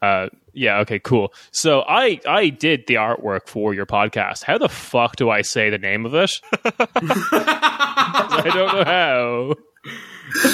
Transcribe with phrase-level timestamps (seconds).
[0.00, 0.78] Uh, yeah.
[0.80, 0.98] Okay.
[0.98, 1.32] Cool.
[1.50, 4.42] So I I did the artwork for your podcast.
[4.44, 6.30] How the fuck do I say the name of it?
[6.64, 9.54] I don't know how.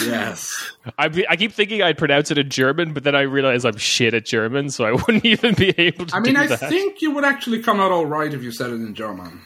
[0.07, 0.73] Yes.
[0.99, 4.15] I I keep thinking I'd pronounce it in German, but then I realize I'm shit
[4.15, 6.17] at German, so I wouldn't even be able to.
[6.17, 6.61] I mean, do I that.
[6.69, 9.41] think you would actually come out all right if you said it in German.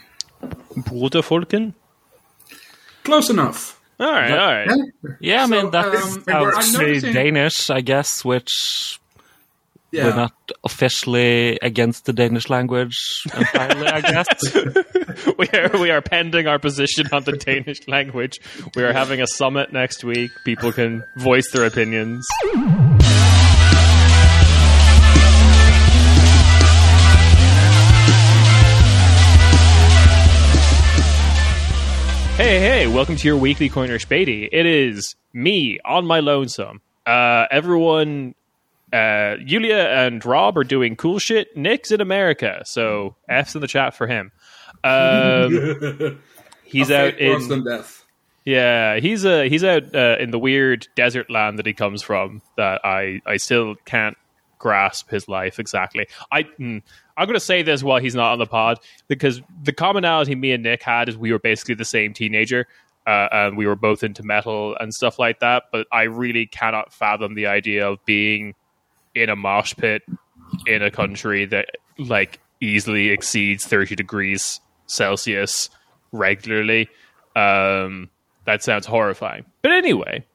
[0.75, 1.73] Bruderfolken.
[3.03, 3.79] Close enough.
[3.99, 4.31] All right.
[4.31, 4.69] All right.
[5.19, 8.23] Yeah, I So, mean that's um, is and we're- how I'm noticing- Danish, I guess,
[8.23, 8.98] which
[9.91, 10.05] Yeah.
[10.05, 10.33] we're not
[10.63, 12.95] officially against the Danish language
[13.35, 14.27] entirely, I guess.
[15.37, 18.39] we are we are pending our position on the Danish language.
[18.75, 20.31] We are having a summit next week.
[20.45, 22.25] People can voice their opinions.
[32.39, 34.47] Hey, hey, welcome to your weekly Corner Spady.
[34.49, 36.79] It is me on my lonesome.
[37.05, 38.33] Uh, everyone,
[38.93, 41.55] uh, Yulia and Rob are doing cool shit.
[41.55, 44.31] Nick's in America, so F's in the chat for him.
[44.83, 46.19] Um,
[46.63, 48.05] he's out in death.
[48.45, 52.41] yeah, he's uh, he's out uh, in the weird desert land that he comes from.
[52.57, 54.17] That I I still can't
[54.57, 56.07] grasp his life exactly.
[56.31, 56.81] I mm,
[57.17, 60.51] I'm going to say this while he's not on the pod because the commonality me
[60.51, 62.67] and Nick had is we were basically the same teenager.
[63.07, 66.93] Uh, and we were both into metal and stuff like that, but I really cannot
[66.93, 68.53] fathom the idea of being
[69.15, 70.03] in a mosh pit
[70.65, 75.69] in a country that like easily exceeds 30 degrees Celsius
[76.11, 76.89] regularly.
[77.35, 78.09] Um,
[78.45, 79.45] that sounds horrifying.
[79.61, 80.25] But anyway,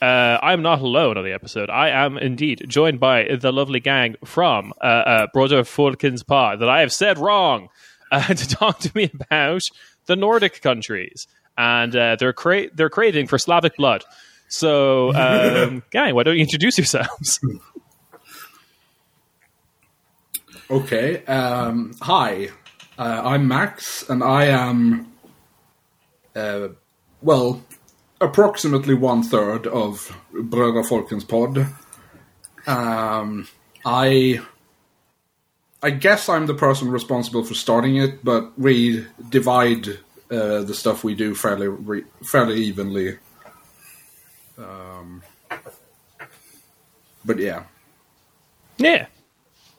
[0.00, 1.70] uh, I'm not alone on the episode.
[1.70, 6.68] I am indeed joined by the lovely gang from uh, uh, Brother Fulkin's Pod that
[6.68, 7.68] I have said wrong
[8.12, 9.62] uh, to talk to me about
[10.06, 11.26] the Nordic countries
[11.58, 14.04] and uh, their cra- their craving for Slavic blood.
[14.48, 17.40] So, um, gang, why don't you introduce yourselves?
[20.68, 21.24] Okay.
[21.26, 22.48] Um, hi,
[22.98, 25.12] uh, I'm Max, and I am,
[26.34, 26.68] uh,
[27.22, 27.62] well,
[28.20, 31.66] approximately one third of Bröder Folkens pod.
[32.66, 33.46] Um,
[33.84, 34.40] I,
[35.84, 39.86] I guess I'm the person responsible for starting it, but we divide
[40.32, 43.18] uh, the stuff we do fairly re- fairly evenly.
[44.58, 45.22] Um,
[47.24, 47.64] but yeah.
[48.78, 49.06] Yeah.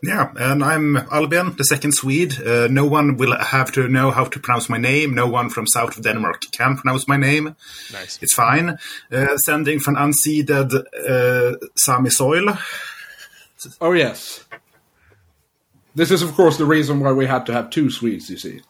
[0.03, 2.39] Yeah, and I'm Albin, the second Swede.
[2.39, 5.15] Uh, no one will have to know how to pronounce my name.
[5.15, 7.55] No one from south of Denmark can pronounce my name.
[7.91, 8.19] Nice.
[8.21, 8.77] It's fine.
[9.11, 12.57] Uh, sending from unceded uh, Sami soil.
[13.81, 14.45] Oh yes.
[15.95, 18.29] This is, of course, the reason why we had to have two Swedes.
[18.29, 18.61] You see,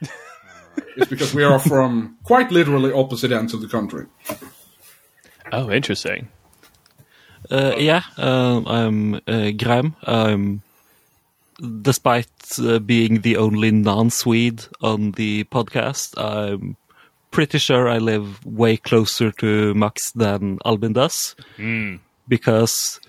[0.96, 4.06] it's because we are from quite literally opposite ends of the country.
[5.52, 6.30] Oh, interesting.
[7.52, 9.94] Uh, yeah, um, I'm uh, Graham.
[10.04, 10.62] Um,
[11.82, 12.26] despite
[12.58, 16.76] uh, being the only non-Swede on the podcast, I'm
[17.30, 21.36] pretty sure I live way closer to Max than Albin does,
[22.26, 23.00] because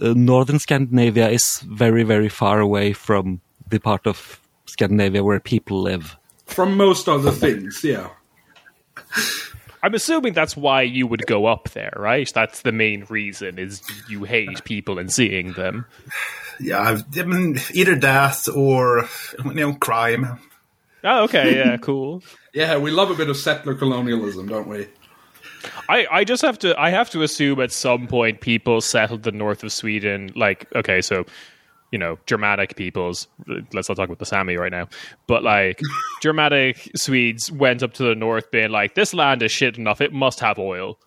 [0.00, 5.80] uh, northern Scandinavia is very, very far away from the part of Scandinavia where people
[5.80, 6.16] live.
[6.46, 8.08] From most other things, yeah.
[9.86, 12.28] I'm assuming that's why you would go up there, right?
[12.34, 15.86] That's the main reason is you hate people and seeing them.
[16.58, 19.08] Yeah, I mean, either death or
[19.44, 20.40] you know crime.
[21.04, 22.24] Oh, okay, yeah, cool.
[22.52, 24.88] Yeah, we love a bit of settler colonialism, don't we?
[25.88, 29.30] I, I just have to I have to assume at some point people settled the
[29.30, 30.32] north of Sweden.
[30.34, 31.26] Like, okay, so
[31.96, 33.26] you know, Germanic peoples.
[33.72, 34.86] Let's not talk about the Sami right now,
[35.26, 35.80] but like
[36.20, 40.12] Germanic Swedes went up to the north, being like, "This land is shit enough; it
[40.12, 40.98] must have oil,"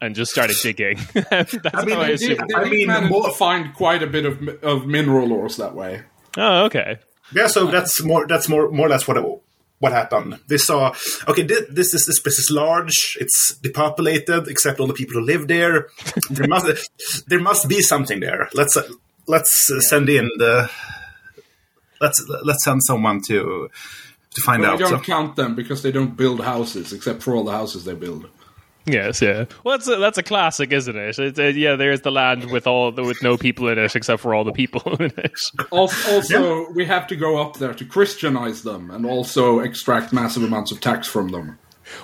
[0.00, 0.98] and just started digging.
[1.30, 2.36] That's mean, how I assume.
[2.36, 5.56] did- They I mean, manage more- to find quite a bit of of mineral ores
[5.56, 6.02] that way.
[6.36, 6.98] Oh, okay.
[7.34, 8.24] Yeah, so that's more.
[8.28, 9.16] That's more more or less what
[9.80, 10.38] what happened.
[10.46, 10.94] They saw
[11.26, 13.18] okay, this, this is this place is large.
[13.20, 15.88] It's depopulated, except all the people who live there.
[16.30, 18.48] there must there must be something there.
[18.54, 18.84] Let's uh,
[19.26, 20.70] let's uh, send in the
[22.00, 23.68] let's let's send someone to
[24.34, 24.78] to find But out.
[24.78, 27.84] we don't So- count them because they don't build houses, except for all the houses
[27.84, 28.28] they build.
[28.88, 29.46] Yes, yeah.
[29.64, 31.18] Well, that's a, that's a classic, isn't it?
[31.18, 34.22] It's, uh, yeah, there's the land with all the, with no people in it except
[34.22, 35.32] for all the people in it.
[35.72, 40.44] Also, also we have to go up there to Christianize them and also extract massive
[40.44, 41.58] amounts of tax from them.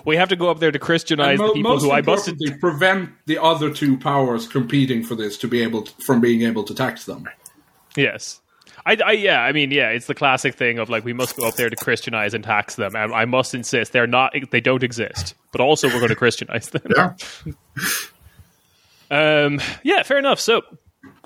[0.05, 2.39] We have to go up there to Christianize Mo- the people who I busted.
[2.61, 6.65] prevent the other two powers competing for this to be able to, from being able
[6.65, 7.29] to tax them.
[7.97, 8.41] Yes.
[8.85, 11.47] I, I, yeah, I mean, yeah, it's the classic thing of like we must go
[11.47, 14.83] up there to Christianize and tax them, and I must insist they're not, they don't
[14.83, 16.83] exist, but also we're going to Christianize them.
[16.97, 17.15] yeah.
[19.11, 20.41] Um, yeah, fair enough.
[20.41, 20.63] So,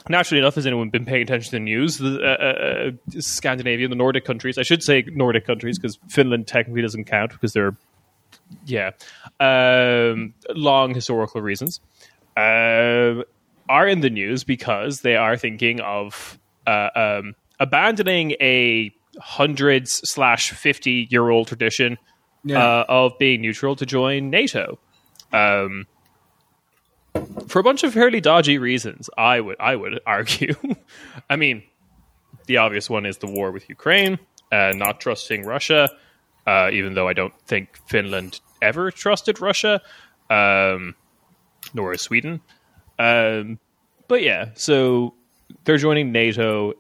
[0.08, 1.99] naturally enough, has anyone been paying attention to the news?
[1.99, 6.82] The, uh, uh, Scandinavia, the Nordic countries, I should say Nordic countries because Finland technically
[6.82, 7.76] doesn't count because they're,
[8.66, 8.90] yeah,
[9.40, 11.81] um, long historical reasons,
[12.37, 13.22] uh,
[13.69, 20.50] are in the news because they are thinking of uh, um, abandoning a hundreds slash
[20.50, 21.98] fifty year old tradition
[22.44, 22.62] Yeah.
[22.62, 24.78] uh, of being neutral to join NATO.
[25.32, 25.87] Um,
[27.48, 30.54] for a bunch of fairly dodgy reasons, I would I would argue.
[31.31, 31.62] I mean,
[32.46, 34.19] the obvious one is the war with Ukraine,
[34.52, 35.88] uh, not trusting Russia,
[36.46, 39.81] uh, even though I don't think Finland ever trusted Russia,
[40.31, 40.94] um,
[41.75, 42.40] nor is Sweden.
[42.98, 43.58] Um,
[44.08, 45.14] but yeah, so
[45.64, 46.75] they're joining NATO.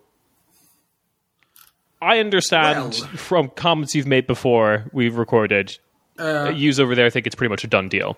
[2.00, 5.76] I understand Well- from comments you've made before we've recorded.
[6.18, 8.16] Uh, Yous over there think it's pretty much a done deal.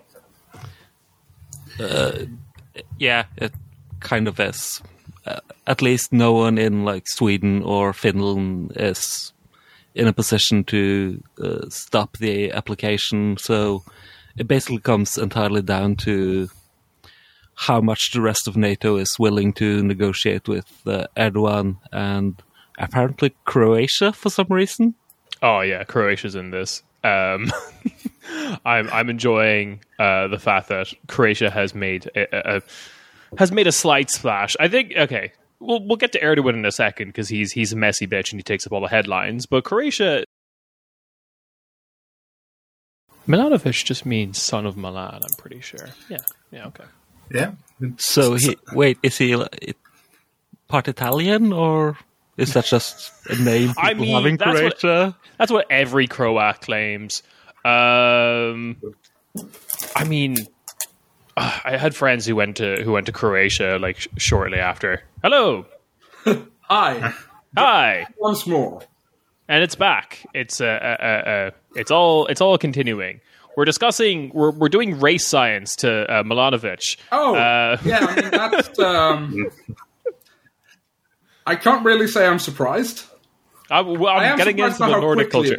[2.99, 3.53] Yeah, it
[4.01, 4.83] kind of is.
[5.27, 9.33] Uh, at least no one in like Sweden or Finland is
[9.95, 13.37] in a position to uh, stop the application.
[13.39, 13.83] So
[14.37, 16.49] it basically comes entirely down to
[17.55, 22.41] how much the rest of NATO is willing to negotiate with uh, Erdogan and
[22.79, 24.95] apparently Croatia for some reason.
[25.43, 26.83] Oh yeah, Croatia's in this.
[27.03, 27.51] Um,
[28.65, 32.63] I'm I'm enjoying uh, the fact that Croatia has made a, a, a-
[33.39, 34.57] has made a slight splash.
[34.59, 37.77] I think okay, we'll we'll get to Erdogan in a second because he's he's a
[37.77, 39.47] messy bitch and he takes up all the headlines.
[39.47, 40.25] But Croatia,
[43.27, 45.21] Milanovic just means son of Milan.
[45.23, 45.89] I'm pretty sure.
[46.09, 46.19] Yeah,
[46.51, 46.85] yeah, okay.
[47.31, 47.53] Yeah.
[47.99, 49.37] So he wait, is he
[50.67, 51.99] part Italian or
[52.39, 56.07] is that just a name people I mean, have in that's what- That's what every
[56.07, 57.23] Croat claims.
[57.65, 58.77] Um,
[59.95, 60.47] I mean,
[61.37, 65.03] uh, I had friends who went to who went to Croatia like sh- shortly after.
[65.23, 65.67] Hello,
[66.61, 67.13] hi,
[67.57, 68.83] hi, once more.
[69.49, 70.25] and it's back.
[70.35, 73.21] It's uh, uh, uh, uh, it's all it's all continuing.
[73.57, 74.31] We're discussing.
[74.33, 76.97] We're we're doing race science to uh, Milanovic.
[77.11, 77.99] Oh, Uh, yeah.
[78.07, 78.79] I mean, that's.
[78.79, 79.47] Um,
[81.47, 83.05] I can't really say I'm surprised.
[83.71, 85.57] I, well, I I'm getting into the Nordic culture.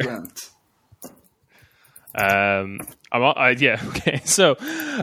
[2.14, 2.80] Um,
[3.12, 4.20] I'm, I, yeah, okay.
[4.24, 4.56] So,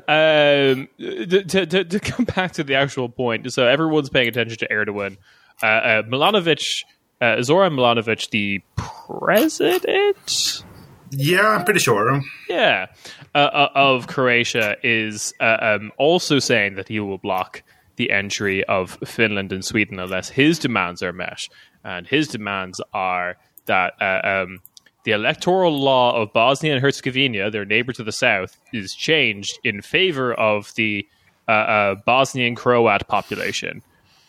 [0.07, 4.67] um, to, to, to come back to the actual point, so everyone's paying attention to
[4.67, 5.17] Erdogan.
[5.63, 6.83] Uh, uh, Milanovic,
[7.21, 10.63] uh, Zoran Milanovic, the president,
[11.11, 12.21] Yeah, I'm pretty sure.
[12.49, 12.87] yeah,
[13.33, 17.63] uh, uh, of Croatia, is uh, um, also saying that he will block
[17.95, 21.47] the entry of Finland and Sweden unless his demands are met.
[21.83, 24.59] And his demands are that uh, um,
[25.07, 29.81] the electoral law of Bosnia and Herzegovina, their neighbor to the south, is changed in
[29.81, 31.07] favor of the
[31.47, 33.81] uh, uh, Bosnian Croat population,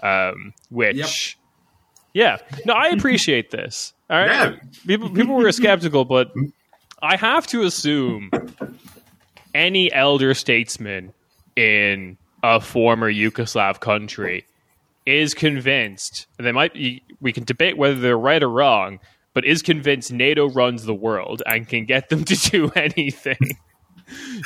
[0.04, 1.36] um, which.
[2.14, 3.92] Yeah, no, I appreciate this.
[4.08, 4.56] All right, Yeah.
[4.86, 6.30] people people were skeptical, but
[7.02, 8.30] I have to assume
[9.56, 11.12] any elder statesman
[11.56, 14.44] in a former Yugoslav country
[15.06, 19.00] is convinced and they might be, we can debate whether they're right or wrong
[19.34, 23.38] but is convinced NATO runs the world and can get them to do anything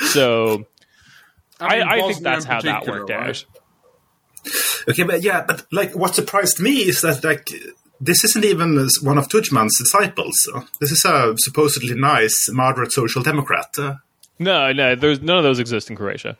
[0.09, 0.65] so
[1.59, 3.29] I, mean, I, think that's how that worked right?
[3.29, 3.45] out
[4.89, 7.49] Okay, but yeah, but like what surprised me is that like
[8.01, 10.49] this isn't even one of Tudjman's disciples.
[10.81, 13.67] This is a supposedly nice, moderate social democrat.
[13.77, 13.95] Uh,
[14.39, 16.37] no no there's none of those exist in Croatia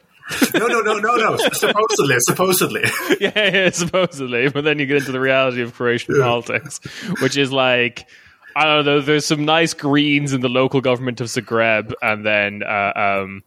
[0.53, 1.37] no, no, no, no, no.
[1.53, 2.83] supposedly, supposedly.
[3.19, 4.49] yeah, yeah, supposedly.
[4.49, 6.79] But then you get into the reality of Croatian politics,
[7.21, 8.07] which is like
[8.55, 9.01] I don't know.
[9.01, 13.43] There's some nice Greens in the local government of Zagreb, and then uh, um,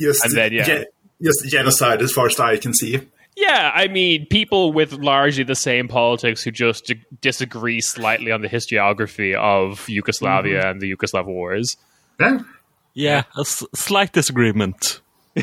[0.00, 0.64] Just, And then, yeah.
[0.64, 0.86] ge-
[1.22, 3.00] just genocide, as far as I can see.
[3.36, 8.42] yeah, I mean, people with largely the same politics who just d- disagree slightly on
[8.42, 11.76] the historiography of Yugoslavia and the Yugoslav wars.
[12.20, 12.38] Yeah.
[12.94, 15.00] Yeah, a s- slight disagreement.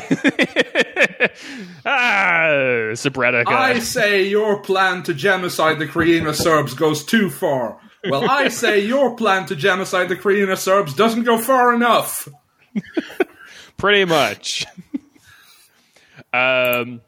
[1.86, 3.46] Ah, Srebrenica.
[3.48, 7.78] I say your plan to genocide the Krajina Serbs goes too far.
[8.08, 12.28] Well, I say your plan to genocide the Krajina Serbs doesn't go far enough.
[13.76, 14.66] pretty much.
[16.32, 17.00] um,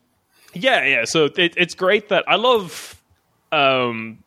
[0.54, 1.04] yeah, yeah.
[1.04, 3.00] So it, it's great that I love.
[3.52, 4.22] Um,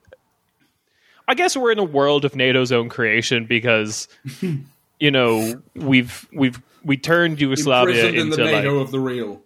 [1.27, 4.07] I guess we're in a world of NATO's own creation because
[4.99, 8.99] you know we've we've we turned Yugoslavia Imprisoned in the into like NATO of the
[8.99, 9.41] real.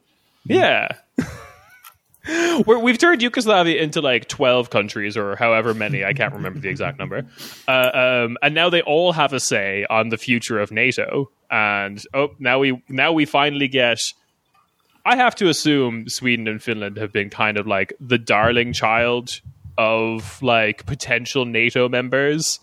[0.46, 0.90] yeah.
[2.66, 6.70] We're, we've turned Yugoslavia into like 12 countries or however many, I can't remember the
[6.70, 7.26] exact number.
[7.68, 11.30] Uh, um, and now they all have a say on the future of NATO.
[11.52, 14.00] And oh, now we now we finally get
[15.06, 19.42] I have to assume Sweden and Finland have been kind of like the darling child
[19.78, 22.60] of like potential NATO members.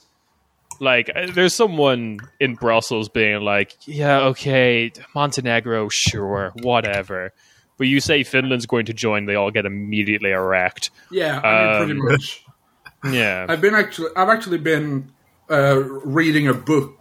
[0.79, 7.35] Like, uh, there's someone in Brussels being like, "Yeah, okay, Montenegro, sure, whatever."
[7.81, 10.91] But you say Finland's going to join, they all get immediately erect.
[11.11, 12.45] Yeah, I mean, pretty Um, much.
[13.11, 13.47] Yeah.
[13.49, 15.11] I've been actually, I've actually been
[15.51, 16.99] uh, reading a book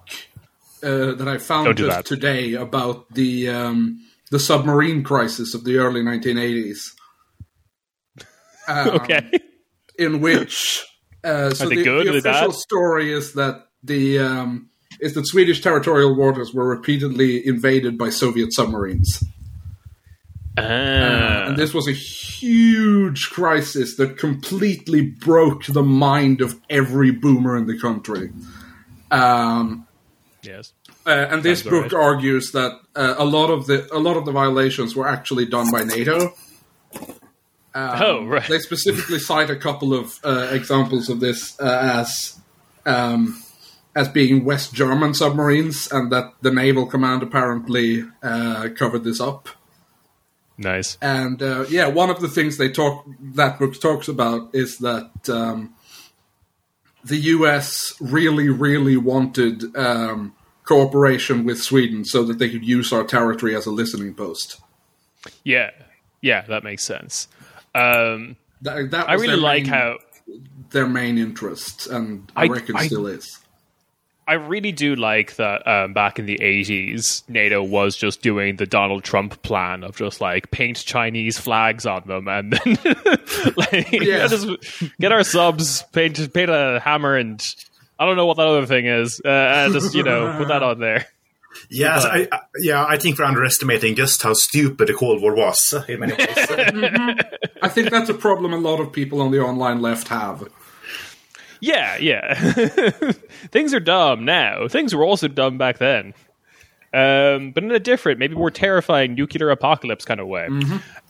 [0.81, 2.05] uh, that I found Don't just that.
[2.05, 3.99] today about the um,
[4.31, 6.93] the submarine crisis of the early 1980s.
[8.69, 9.31] Um, okay.
[9.97, 10.85] in which
[11.25, 14.69] uh, so the, the official story is that the um,
[15.01, 19.21] is that Swedish territorial waters were repeatedly invaded by Soviet submarines.
[20.57, 21.45] Ah.
[21.47, 27.67] And this was a huge crisis that completely broke the mind of every boomer in
[27.67, 28.31] the country.
[29.11, 29.87] Um,
[30.43, 30.73] yes.
[31.05, 32.03] uh, and this Sounds book right.
[32.03, 35.71] argues that uh, a lot of the a lot of the violations were actually done
[35.71, 36.33] by NATO.
[37.73, 38.47] Um, Oh, right.
[38.47, 42.39] They specifically cite a couple of uh, examples of this uh, as
[42.85, 43.41] um,
[43.95, 49.49] as being West German submarines, and that the naval command apparently uh, covered this up.
[50.59, 50.97] Nice.
[51.01, 55.09] And uh, yeah, one of the things they talk that book talks about is that
[55.29, 55.73] um,
[57.03, 57.93] the U.S.
[58.01, 60.35] really, really wanted um,
[60.65, 64.59] cooperation with Sweden so that they could use our territory as a listening post.
[65.43, 65.71] Yeah.
[66.21, 67.29] Yeah, that makes sense.
[67.73, 69.97] Um, That, that I really like main, how
[70.71, 73.39] their main interest, and I, I- reckon I- still is.
[74.29, 78.67] I really do like that um, back in the 80s, NATO was just doing the
[78.67, 82.77] Donald Trump plan of just like paint Chinese flags on them and then
[83.57, 84.27] like, Yeah.
[84.27, 84.47] just
[84.99, 87.41] get our subs, paint, paint a hammer and
[87.97, 89.19] I don't know what that other thing is.
[89.25, 91.07] Uh, and just, you know, put that on there.
[91.71, 92.85] Yeah, so I, I, yeah.
[92.87, 96.29] I think we're underestimating just how stupid the Cold War was uh, in many ways.
[97.61, 100.47] I think that's a problem a lot of people on the online left have.
[101.61, 102.33] Yeah, yeah.
[103.51, 104.67] Things are dumb now.
[104.67, 106.13] Things were also dumb back then.
[106.93, 110.45] Um, but in a different, maybe more terrifying nuclear apocalypse kind of way.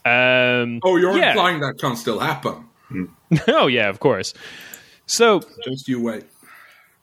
[0.04, 1.30] Um, Oh, you're yeah.
[1.30, 2.64] implying that can't still happen.
[3.48, 4.34] oh, yeah, of course.
[5.06, 6.24] So, Just you wait.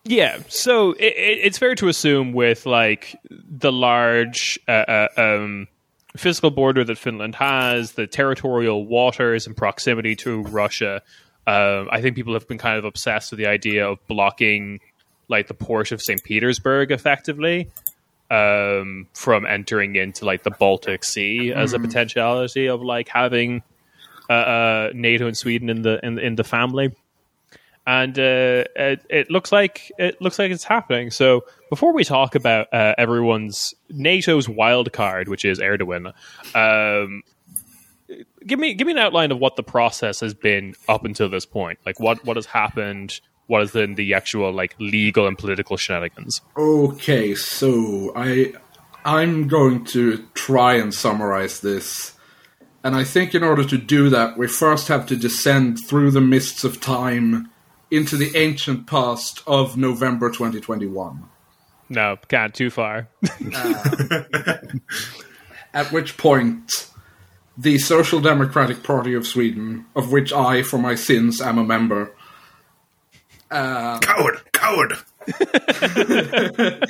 [0.04, 5.68] Yeah, so it, it, it's fair to assume with like the large uh, uh, um,
[6.16, 11.02] physical border that Finland has, the territorial waters and proximity to Russia.
[11.48, 14.82] Um, I think people have been kind of obsessed with the idea of blocking
[15.30, 16.24] like the port of St.
[16.24, 17.70] Petersburg effectively
[18.30, 23.64] um, from entering into like the Baltic Sea as a potentiality of like having
[24.30, 26.94] uh, uh, NATO and Sweden in the in, in the family
[27.88, 31.10] and uh, it, it looks like it looks like it's happening.
[31.10, 36.14] So before we talk about uh, everyone's NATO's wild card, which is Erdogan,
[36.54, 37.24] um,
[38.46, 41.46] give me give me an outline of what the process has been up until this
[41.46, 41.80] point.
[41.86, 43.20] Like what what has happened.
[43.48, 46.42] What has been the actual like legal and political shenanigans?
[46.58, 48.52] Okay, so I
[49.06, 52.14] I'm going to try and summarize this.
[52.84, 56.20] And I think in order to do that, we first have to descend through the
[56.20, 57.50] mists of time
[57.90, 61.24] into the ancient past of November 2021.
[61.90, 63.08] No, can't too far.
[65.74, 66.90] At which point,
[67.58, 72.14] the Social Democratic Party of Sweden, of which I, for my sins, am a member,
[73.50, 74.94] coward, coward.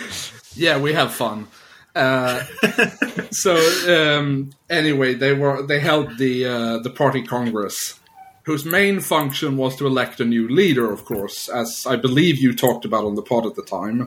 [0.55, 1.47] yeah, we have fun.
[1.95, 2.43] Uh,
[3.31, 3.55] so
[3.87, 7.99] um, anyway, they were they held the uh, the party congress,
[8.43, 12.53] whose main function was to elect a new leader, of course, as I believe you
[12.53, 14.05] talked about on the pod at the time.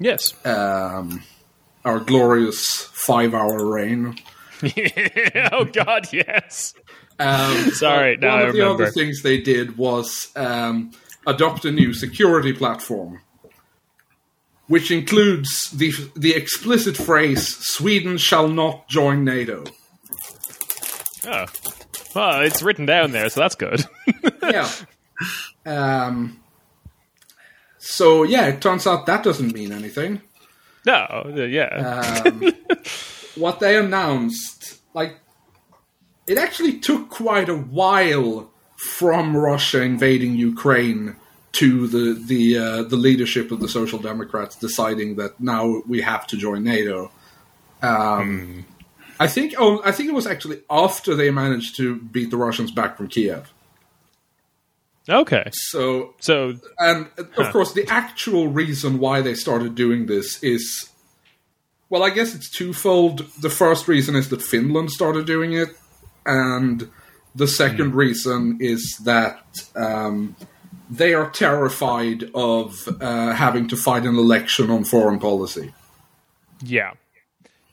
[0.00, 0.34] yes.
[0.46, 1.22] Um,
[1.84, 4.16] our glorious five-hour reign.
[5.52, 6.74] oh God, yes.
[7.18, 10.92] Um, Sorry, but now one I of the other things they did was um,
[11.26, 13.20] adopt a new security platform,
[14.66, 19.64] which includes the the explicit phrase "Sweden shall not join NATO."
[21.26, 21.46] Oh.
[22.14, 23.84] Well, it's written down there, so that's good.
[24.42, 24.70] yeah.
[25.64, 26.40] Um,
[27.78, 30.20] so yeah, it turns out that doesn't mean anything.
[30.84, 30.92] no,
[31.26, 32.22] uh, yeah.
[32.24, 32.52] Um,
[33.36, 34.51] what they announced,
[34.94, 35.18] like,
[36.26, 41.16] it actually took quite a while from Russia invading Ukraine
[41.52, 46.26] to the the uh, the leadership of the Social Democrats deciding that now we have
[46.28, 47.10] to join NATO.
[47.82, 48.64] Um,
[49.20, 52.70] I think oh, I think it was actually after they managed to beat the Russians
[52.70, 53.52] back from Kiev.
[55.08, 55.50] okay.
[55.52, 60.88] So So and of course, the actual reason why they started doing this is
[61.92, 63.30] well, I guess it's twofold.
[63.38, 65.68] The first reason is that Finland started doing it,
[66.24, 66.90] and
[67.34, 70.34] the second reason is that um,
[70.88, 75.74] they are terrified of uh, having to fight an election on foreign policy.
[76.64, 76.92] Yeah.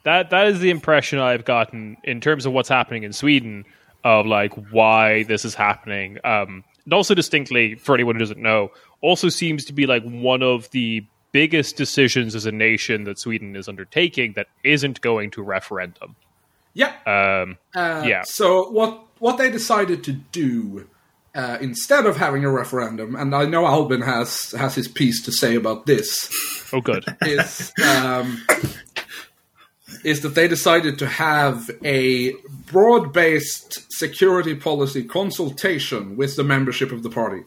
[0.02, 3.64] That that is the impression I've gotten in terms of what's happening in Sweden
[4.04, 6.18] of like why this is happening.
[6.24, 10.42] Um and also distinctly for anyone who doesn't know, also seems to be like one
[10.42, 15.42] of the biggest decisions as a nation that Sweden is undertaking that isn't going to
[15.42, 16.16] referendum.
[16.74, 16.94] Yeah.
[17.06, 18.22] Um Uh, yeah.
[18.24, 20.88] So what what they decided to do
[21.34, 25.32] uh, instead of having a referendum, and I know Albin has has his piece to
[25.32, 26.30] say about this,
[26.72, 27.04] Oh good.
[27.22, 28.44] is um,
[30.04, 32.32] is that they decided to have a
[32.66, 37.42] broad based security policy consultation with the membership of the party.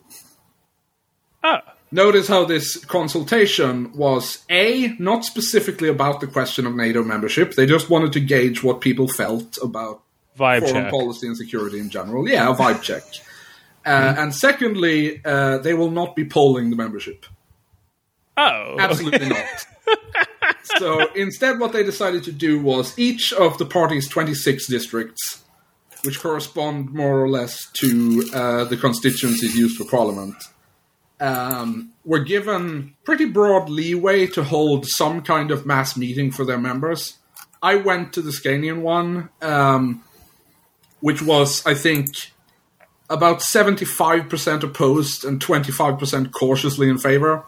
[1.43, 1.72] ah.
[1.93, 7.53] Notice how this consultation was A, not specifically about the question of NATO membership.
[7.53, 10.01] They just wanted to gauge what people felt about
[10.35, 10.91] Vibe foreign check.
[10.91, 12.27] policy and security in general.
[12.27, 13.03] Yeah, a vibe check.
[13.85, 17.27] Uh, And secondly, uh, they will not be polling the membership.
[18.37, 18.75] Oh.
[18.79, 19.45] Absolutely not.
[20.79, 25.43] so instead, what they decided to do was each of the party's 26 districts,
[26.03, 30.33] which correspond more or less to uh, the constituencies used for parliament,
[31.23, 36.57] um, were given pretty broad leeway to hold some kind of mass meeting for their
[36.57, 37.17] members.
[37.61, 40.03] I went to the Scanian one, um,
[40.99, 42.09] which was, I think,
[43.09, 47.45] about 75% opposed and 25% cautiously in favor.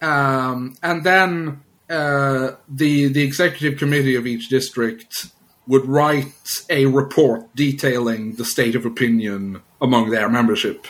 [0.00, 5.26] Um, and then uh, the the executive committee of each district
[5.66, 6.34] would write
[6.70, 10.86] a report detailing the state of opinion among their membership.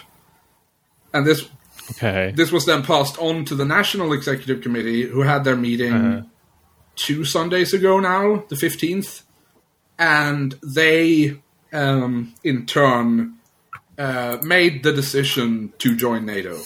[1.13, 1.49] And this
[1.93, 2.33] Okay.
[2.35, 6.29] this was then passed on to the national executive committee, who had their meeting
[6.97, 9.23] two Sundays ago now, the fifteenth,
[9.99, 11.41] and they,
[11.73, 13.35] um, in turn,
[13.99, 16.59] uh, made the decision to join NATO.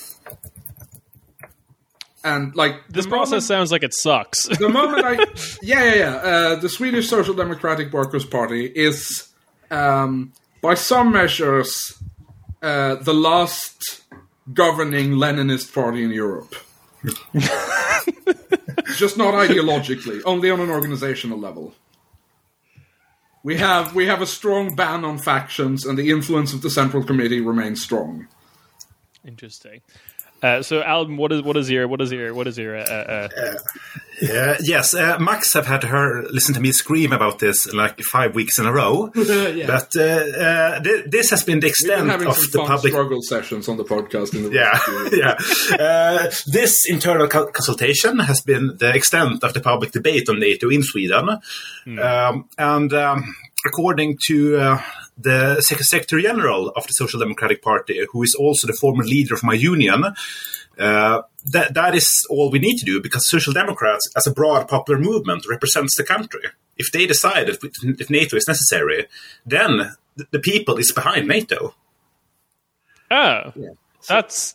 [2.24, 4.46] And like This process moment- sounds like it sucks.
[4.58, 5.12] the moment I,
[5.62, 6.14] yeah, yeah, yeah.
[6.16, 9.28] Uh, the Swedish Social Democratic Workers' Party is,
[9.70, 11.96] um, by some measures,
[12.60, 14.02] uh, the last
[14.52, 16.54] governing Leninist party in Europe.
[18.96, 21.74] Just not ideologically, only on an organizational level.
[23.44, 27.04] We have we have a strong ban on factions, and the influence of the Central
[27.04, 28.26] Committee remains strong.
[29.24, 29.82] Interesting.
[30.42, 32.82] Uh, so, Alan, what is what is your what is your what is your uh,
[32.82, 33.28] uh,
[34.20, 38.34] Uh, yes, uh, Max have had her listen to me scream about this like five
[38.34, 39.10] weeks in a row.
[39.16, 39.66] Yeah.
[39.66, 42.66] But uh, uh, th- this has been the We've extent been of some the fun
[42.66, 42.92] public.
[42.92, 44.34] struggle sessions on the podcast.
[44.34, 44.78] In the Yeah,
[45.78, 45.84] yeah.
[45.84, 50.68] Uh, this internal co- consultation has been the extent of the public debate on NATO
[50.68, 51.28] in Sweden,
[51.98, 53.34] um, and um,
[53.66, 54.82] according to uh,
[55.18, 59.42] the Secretary General of the Social Democratic Party, who is also the former leader of
[59.42, 60.04] my union.
[60.78, 64.68] Uh, that that is all we need to do because Social Democrats, as a broad
[64.68, 66.42] popular movement, represents the country.
[66.76, 69.08] If they decide if, if NATO is necessary,
[69.44, 71.74] then the, the people is behind NATO.
[73.10, 73.52] oh,
[74.06, 74.54] that's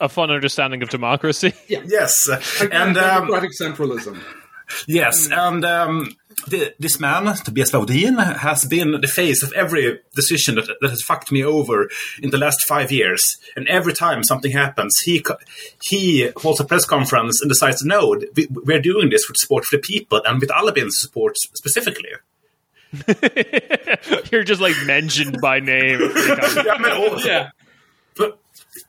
[0.00, 1.52] a fun understanding of democracy.
[1.68, 2.28] Yes,
[2.60, 4.20] and and um, democratic centralism.
[4.86, 6.16] Yes, and um,
[6.48, 11.02] the, this man, Tobias Baudin, has been the face of every decision that, that has
[11.02, 11.88] fucked me over
[12.22, 13.38] in the last five years.
[13.56, 15.24] And every time something happens, he
[15.82, 19.76] he holds a press conference and decides, no, we, we're doing this with support for
[19.76, 22.10] the people and with Albin's support specifically.
[24.30, 26.00] You're just like mentioned by name.
[26.14, 27.50] Yeah, I mean, all- Yeah.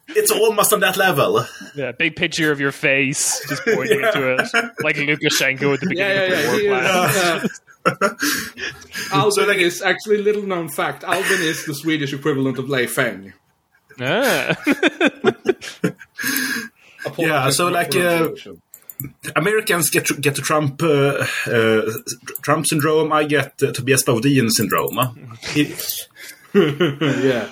[0.08, 1.46] But it's almost on that level.
[1.76, 6.16] Yeah, big picture of your face, just pointing to it, like Lukashenko at the beginning
[6.16, 6.72] Yeah, yeah, of the yeah.
[6.72, 7.46] war He plan.
[7.46, 7.62] is,
[9.12, 11.04] uh, Albin is actually little known fact.
[11.04, 13.34] Albin is the Swedish equivalent of Lei Feng.
[14.00, 14.56] Ah.
[17.18, 18.30] Yeah, so like, uh,
[19.36, 21.92] Americans get to, get to Trump uh, uh,
[22.42, 23.12] Trump syndrome.
[23.12, 24.98] I get uh, Tobias Baudin syndrome.
[26.54, 27.52] Yeah.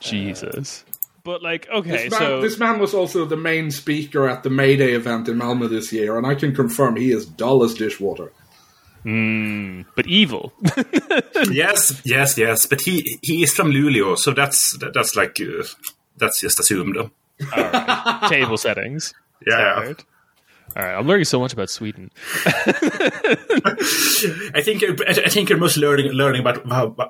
[0.00, 0.84] Jesus.
[1.28, 4.48] But like, okay, This man, so this man was also the main speaker at the
[4.48, 7.74] May Day event in Malmö this year, and I can confirm he is dull as
[7.74, 8.32] dishwater.
[9.94, 10.54] but evil.
[11.50, 12.64] yes, yes, yes.
[12.64, 15.64] But he he is from Luleå, so that's that's like uh,
[16.16, 16.96] that's just assumed.
[18.30, 19.12] Table settings.
[19.46, 19.92] Yeah.
[20.78, 22.12] All right, I'm learning so much about Sweden.
[22.46, 22.52] I
[24.62, 26.62] think I think you're mostly learning learning about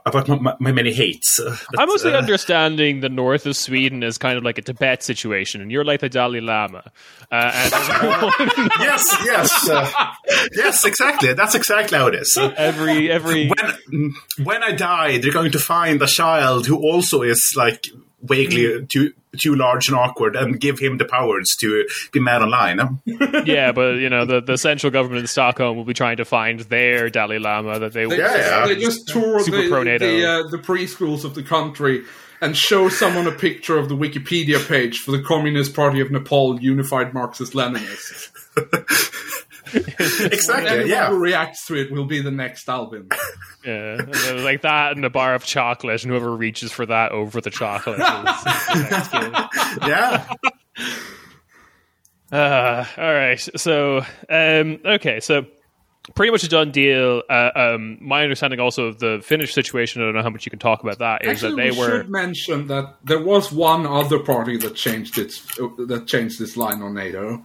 [0.06, 1.38] about my, my many hates.
[1.38, 4.62] Uh, but, I'm mostly uh, understanding the north of Sweden as kind of like a
[4.62, 6.82] Tibet situation, and you're like the Dalai Lama.
[7.30, 7.72] Uh, and
[8.80, 10.14] yes, yes, uh,
[10.54, 11.34] yes, exactly.
[11.34, 12.38] That's exactly how it is.
[12.56, 17.52] every every when when I die, they're going to find a child who also is
[17.54, 17.84] like
[18.28, 23.00] vaguely too too large and awkward, and give him the powers to be mad online.
[23.44, 26.60] yeah, but you know the, the central government in Stockholm will be trying to find
[26.60, 28.66] their Dalai Lama that they They, Yeah, yeah.
[28.66, 30.06] they just tour Super the, pro NATO.
[30.06, 32.04] the, uh, the preschools of the country
[32.40, 36.60] and show someone a picture of the Wikipedia page for the Communist Party of Nepal
[36.60, 38.30] Unified Marxist Leninists.
[39.74, 40.68] exactly.
[40.68, 41.08] Anyone Yeah.
[41.08, 43.08] who reacts to it will be the next Albin.
[43.64, 47.40] Yeah, and like that and a bar of chocolate, and whoever reaches for that over
[47.40, 47.98] the chocolate.
[47.98, 49.88] Is, the next kid.
[49.88, 50.26] Yeah.
[52.30, 55.46] Uh, all right, so um, okay, so
[56.14, 57.22] pretty much a done deal.
[57.28, 60.50] Uh, um, my understanding also of the Finnish situation, I don't know how much you
[60.50, 63.50] can talk about that, is Actually, that they we were should mention that there was
[63.50, 67.42] one other party that changed its uh, that changed its line on NATO.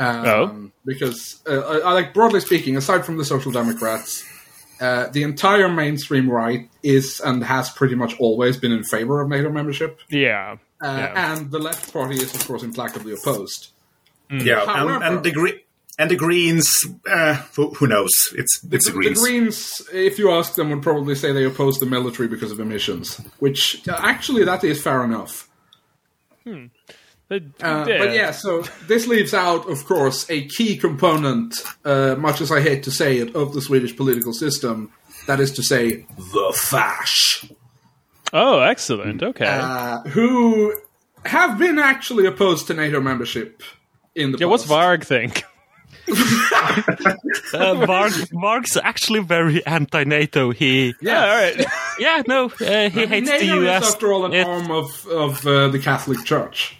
[0.00, 0.70] Um, Oh.
[0.86, 4.24] because uh, I, I like broadly speaking, aside from the Social Democrats,
[4.80, 9.28] uh, the entire mainstream right is and has pretty much always been in favor of
[9.28, 11.32] NATO membership, yeah, uh, yeah.
[11.34, 13.72] and the left party is of course implacably opposed.
[14.30, 14.64] Yeah.
[14.64, 15.54] However- And, and the green.
[15.98, 18.32] And the Greens, uh, who, who knows?
[18.34, 19.20] It's it's the The Greens.
[19.20, 23.20] Greens, if you ask them, would probably say they oppose the military because of emissions,
[23.38, 25.46] which uh, actually that is fair enough.
[27.30, 32.40] But, Uh, But yeah, so this leaves out, of course, a key component, uh, much
[32.40, 34.90] as I hate to say it, of the Swedish political system.
[35.28, 37.44] That is to say, the Fash,
[38.32, 39.22] Oh, excellent.
[39.22, 39.46] Okay.
[39.46, 40.74] uh, who
[41.24, 43.62] have been actually opposed to NATO membership
[44.16, 44.72] in the yeah, what's past.
[44.74, 45.44] Varg think?
[47.52, 50.50] Uh, Varg, Varg's actually very anti-NATO.
[50.52, 51.66] He, Yeah, all right.
[51.98, 53.82] yeah, no, uh, he hates NATO the US.
[53.88, 56.76] is, after all, an It- arm of, of uh, the Catholic Church.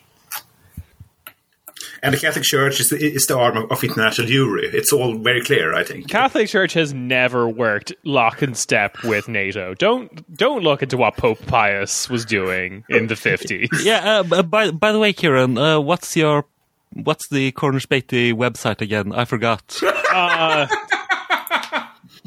[2.03, 4.73] And the Catholic Church is the, is the arm of, of international Jewry.
[4.73, 6.09] It's all very clear, I think.
[6.09, 9.75] Catholic Church has never worked lock and step with NATO.
[9.75, 13.69] Don't don't look into what Pope Pius was doing in the fifties.
[13.83, 14.23] Yeah.
[14.23, 16.45] Uh, by by the way, Kieran, uh, what's your
[16.93, 19.13] what's the Cornish Beatty website again?
[19.13, 19.81] I forgot.
[20.13, 20.67] uh,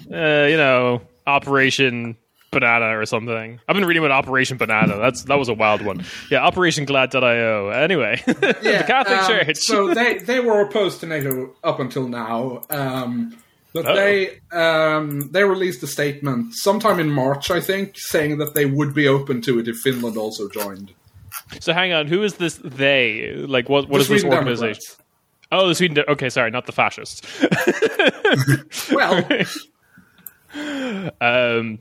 [0.10, 2.18] you know, Operation
[2.54, 3.60] Banana or something.
[3.68, 4.98] I've been reading about Operation Banana.
[4.98, 6.04] That's that was a wild one.
[6.32, 7.70] Yeah, Operation Gladio.
[7.70, 9.58] Anyway, the Catholic um, Church.
[9.58, 12.62] So they, they were opposed to NATO up until now.
[12.70, 13.38] Um,
[13.74, 13.96] but Uh-oh.
[13.96, 18.94] they um, they released a statement sometime in March, I think, saying that they would
[18.94, 20.94] be open to it if Finland also joined.
[21.60, 23.34] So hang on, who is this they?
[23.36, 24.80] Like what what The is this organization?
[24.80, 24.98] Democrats.
[25.52, 25.96] Oh, the Sweden.
[25.96, 27.22] De- okay, sorry, not the fascists.
[28.92, 29.24] Well,
[31.22, 31.80] Um,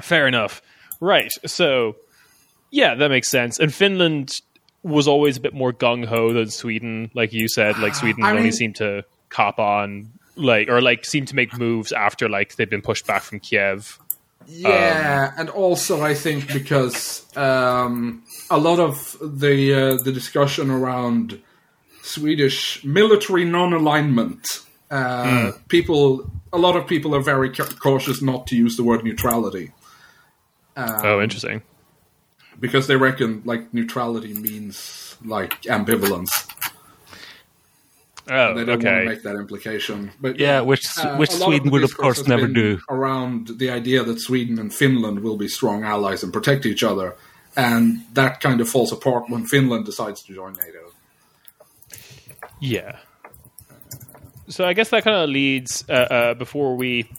[0.00, 0.62] fair enough.
[1.00, 1.30] Right.
[1.46, 1.96] So,
[2.70, 3.58] yeah, that makes sense.
[3.58, 4.32] And Finland
[4.82, 7.78] was always a bit more gung ho than Sweden, like you said.
[7.78, 11.56] Like Sweden I only mean- seemed to cop on, like or like seemed to make
[11.58, 13.98] moves after like they'd been pushed back from Kiev.
[14.46, 20.70] yeah, Um, and also I think because um, a lot of the uh, the discussion
[20.70, 21.40] around
[22.02, 24.46] Swedish military non-alignment,
[24.90, 25.58] uh, Hmm.
[25.68, 29.72] people, a lot of people are very cautious not to use the word neutrality.
[30.78, 31.62] Um, oh, interesting.
[32.60, 36.30] because they reckon like neutrality means like ambivalence.
[38.30, 40.12] Oh, They don't want to make that implication.
[40.20, 42.78] But Yeah, which uh, which Sweden would of course never do.
[42.90, 47.16] Around the idea that Sweden and Finland will be strong allies and protect each other,
[47.56, 50.92] and that kind of falls apart when Finland decides to join NATO.
[52.60, 52.98] Yeah.
[54.48, 57.10] So I guess that kind of leads uh, uh, before we.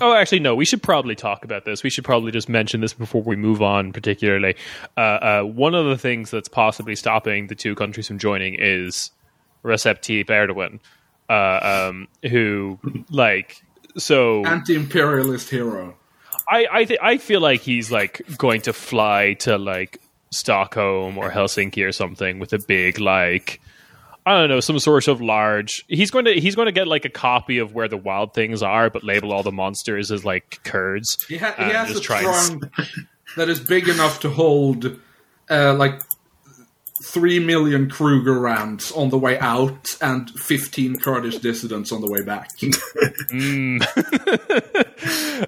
[0.00, 0.54] Oh, actually, no.
[0.54, 1.82] We should probably talk about this.
[1.82, 3.92] We should probably just mention this before we move on.
[3.92, 4.56] Particularly,
[4.96, 9.10] uh, uh, one of the things that's possibly stopping the two countries from joining is
[9.64, 10.80] Recep Tayyip Erdogan,
[11.28, 12.78] uh, um, who
[13.10, 13.62] like
[13.96, 14.44] so.
[14.44, 15.96] Anti-imperialist hero.
[16.48, 21.30] I I, th- I feel like he's like going to fly to like Stockholm or
[21.30, 23.60] Helsinki or something with a big like
[24.26, 25.84] I don't know some sort of large.
[25.88, 28.62] He's going to he's going to get like a copy of where the wild things
[28.62, 31.16] are, but label all the monsters as like Kurds.
[31.28, 32.64] He, ha- he has a trunk
[33.36, 34.98] that is big enough to hold
[35.48, 36.00] uh, like
[37.02, 42.50] three million Krugerrands on the way out and fifteen Kurdish dissidents on the way back.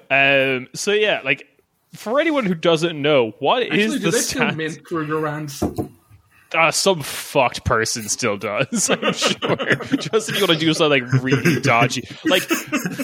[0.09, 1.47] Um, so yeah, like
[1.93, 5.89] for anyone who doesn't know, what is Actually, do the they stat- mint Krugerrands?
[6.55, 8.89] Uh, some fucked person still does.
[8.89, 9.55] I'm sure.
[9.97, 12.49] Just if you want to do something really dodgy, like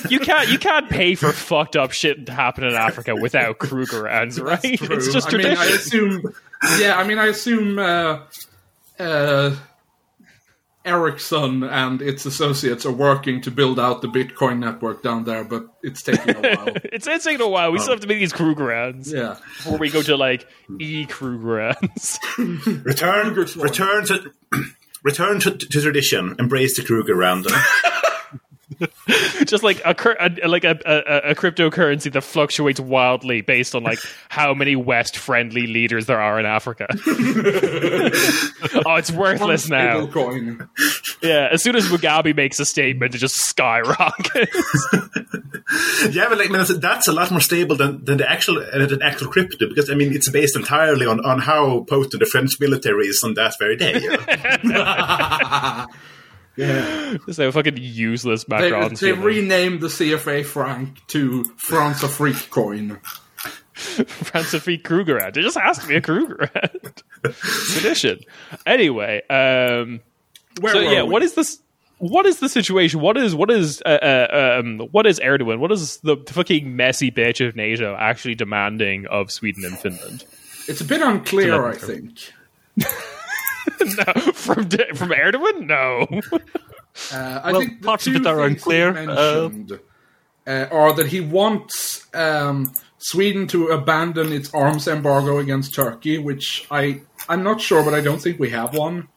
[0.09, 4.41] you can't you can't pay for fucked up shit to happen in Africa without Krugerrands,
[4.41, 4.59] right?
[4.63, 5.57] It's just I mean, tradition.
[5.57, 6.33] I assume.
[6.79, 8.19] Yeah, I mean, I assume uh,
[8.99, 9.55] uh,
[10.89, 15.67] Ericsson and its associates are working to build out the Bitcoin network down there, but
[15.83, 16.67] it's taking a while.
[16.83, 17.71] it's, it's taking a while.
[17.71, 17.93] We still oh.
[17.93, 19.37] have to make these Krugerrands yeah.
[19.57, 20.47] before we go to like
[20.79, 22.17] e Krugerrands.
[22.83, 24.31] Return, return to,
[25.03, 26.35] return to, to tradition.
[26.39, 27.45] Embrace the Krugerrand.
[29.45, 33.99] just like a, a like a, a, a cryptocurrency that fluctuates wildly based on like
[34.29, 36.87] how many West friendly leaders there are in Africa.
[36.89, 40.05] oh, it's worthless now.
[40.05, 40.67] Stablecoin.
[41.21, 44.87] Yeah, as soon as Mugabe makes a statement, it just skyrockets.
[46.11, 48.59] yeah, but like, I mean, that's, that's a lot more stable than, than the actual
[48.59, 52.25] uh, than actual crypto because I mean it's based entirely on, on how potent the
[52.25, 53.99] French military is on that very day.
[53.99, 54.17] you
[54.63, 55.85] know?
[56.59, 57.17] Yeah.
[57.25, 62.99] Just a fucking useless They, Macron's they renamed the CFA franc to France Afrique coin.
[63.79, 65.37] Francophie Krugerrand.
[65.37, 67.01] It just has to be a Krugerrand.
[67.71, 68.19] Tradition.
[68.65, 70.01] Anyway, um,
[70.59, 71.09] Where so yeah, we?
[71.09, 71.61] what is this?
[71.99, 72.99] What is the situation?
[72.99, 75.59] What is what is uh, uh, um, what is Erdogan?
[75.59, 80.25] What is the fucking messy bitch of NATO actually demanding of Sweden and Finland?
[80.67, 82.33] It's a bit unclear, I think.
[83.81, 85.65] no, from from Erdogan?
[85.67, 86.07] No.
[87.13, 89.79] Uh, I Well, think the parts of two it are things unclear, mentioned,
[90.47, 96.67] uh, are that he wants um, Sweden to abandon its arms embargo against Turkey, which
[96.71, 99.07] I I'm not sure, but I don't think we have one.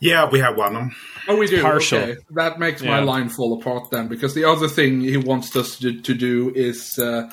[0.00, 0.92] yeah, we have one.
[1.28, 1.62] Oh, we do.
[1.62, 1.98] partial.
[2.00, 5.78] Okay, that makes my line fall apart then, because the other thing he wants us
[5.78, 7.30] to, to do is uh,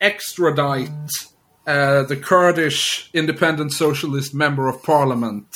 [0.00, 0.90] extradite
[1.66, 5.46] uh, the Kurdish independent socialist member of parliament,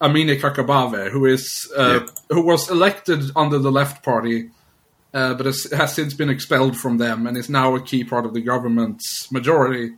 [0.00, 4.50] Amineh Kakabaveh, who is uh, who was elected under the Left Party,
[5.12, 8.24] uh, but has, has since been expelled from them and is now a key part
[8.24, 9.94] of the government's majority.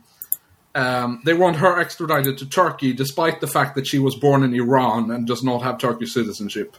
[0.73, 4.53] Um, they want her extradited to Turkey, despite the fact that she was born in
[4.53, 6.77] Iran and does not have Turkish citizenship.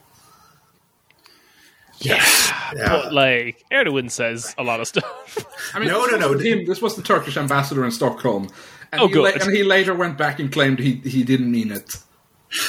[1.98, 2.50] yes.
[2.76, 2.88] Yeah.
[2.88, 5.38] But like Erdogan says a lot of stuff.
[5.74, 6.38] I mean, No, no, no.
[6.38, 6.64] Him.
[6.66, 8.48] This was the Turkish ambassador in Stockholm,
[8.92, 11.70] and, Oh, he, la- and he later went back and claimed he he didn't mean
[11.72, 11.96] it.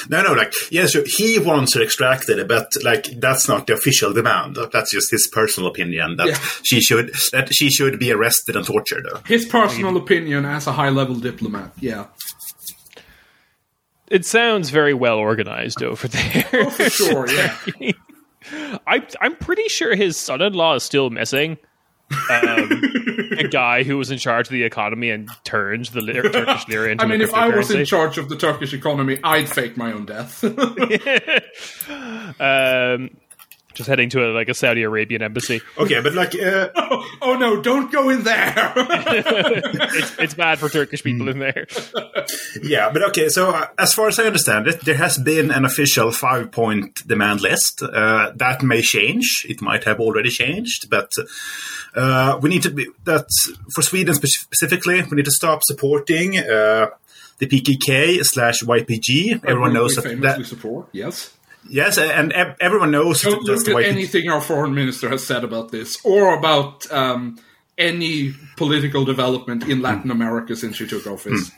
[0.09, 4.13] No, no, like yeah, so he wants her extracted, but like that's not the official
[4.13, 4.57] demand.
[4.71, 6.37] That's just his personal opinion that Yeah.
[6.63, 9.07] she should that she should be arrested and tortured.
[9.25, 11.71] His personal opinion as a high level diplomat.
[11.79, 12.05] Yeah,
[14.07, 16.45] It sounds very well organized over there.
[16.53, 17.27] Oh, for sure.
[17.31, 17.55] Yeah,
[18.51, 21.57] I, I'm pretty sure his son-in-law is still missing.
[22.29, 22.69] Um,
[23.37, 27.03] a guy who was in charge of the economy and turned the Turkish lira into
[27.03, 30.05] I mean, if I was in charge of the Turkish economy, I'd fake my own
[30.05, 30.43] death.
[32.39, 33.11] um,
[33.73, 35.61] just heading to a, like a Saudi Arabian embassy.
[35.77, 36.69] Okay, but like uh,
[37.21, 38.73] oh no, don't go in there.
[39.93, 41.65] It's, it's bad for Turkish people in there.
[42.61, 43.29] yeah, but okay.
[43.29, 47.41] So uh, as far as I understand it, there has been an official five-point demand
[47.41, 47.81] list.
[47.81, 49.45] Uh, that may change.
[49.49, 51.11] It might have already changed, but
[51.95, 53.27] uh, we need to be that
[53.73, 55.01] for Sweden specifically.
[55.03, 56.87] We need to stop supporting uh,
[57.39, 59.43] the PKK slash YPG.
[59.45, 60.87] Everyone knows that, famously that support.
[60.91, 61.33] Yes.
[61.69, 65.43] Yes, and everyone knows Don't that's look the at anything our foreign minister has said
[65.43, 67.39] about this, or about um,
[67.77, 71.51] any political development in Latin America since she took office.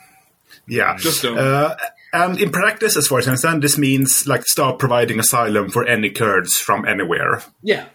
[0.67, 1.37] Yeah, Just don't.
[1.37, 1.75] Uh,
[2.13, 5.85] and in practice, as far as I understand, this means like stop providing asylum for
[5.85, 7.41] any Kurds from anywhere.
[7.63, 7.85] Yeah.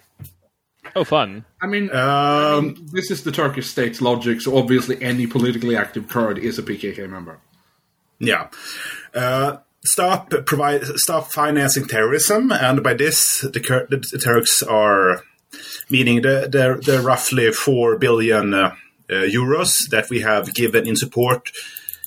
[0.96, 1.44] Oh, fun.
[1.62, 5.76] I mean, I Um, mean, this is the Turkish state's logic, so obviously any politically
[5.76, 7.38] active Kurd is a PKK member.
[8.18, 8.48] Yeah.
[9.14, 9.58] Uh,
[9.88, 15.22] stop provide stop financing terrorism, and by this, the, the Turks are
[15.90, 18.74] meaning the the, the roughly four billion uh,
[19.10, 21.50] uh, euros that we have given in support.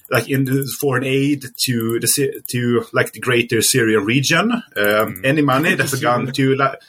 [0.09, 0.45] Like in
[0.81, 6.27] foreign aid to the to like the greater Syrian region, um, any money that's gone
[6.33, 6.81] to like,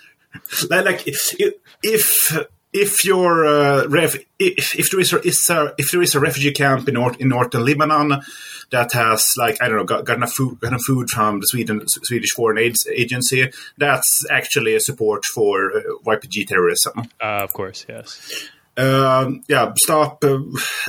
[0.68, 1.32] like, like if
[1.84, 2.36] if
[2.72, 6.20] if your uh, ref, if, if there is a, is a if there is a
[6.20, 8.22] refugee camp in north in northern Lebanon
[8.70, 12.32] that has like I don't know got, food got enough food from the Sweden Swedish
[12.32, 17.10] Foreign Aid Agency, that's actually a support for uh, YPG terrorism.
[17.20, 18.48] Uh, of course, yes.
[18.76, 20.38] Um, yeah, stop uh,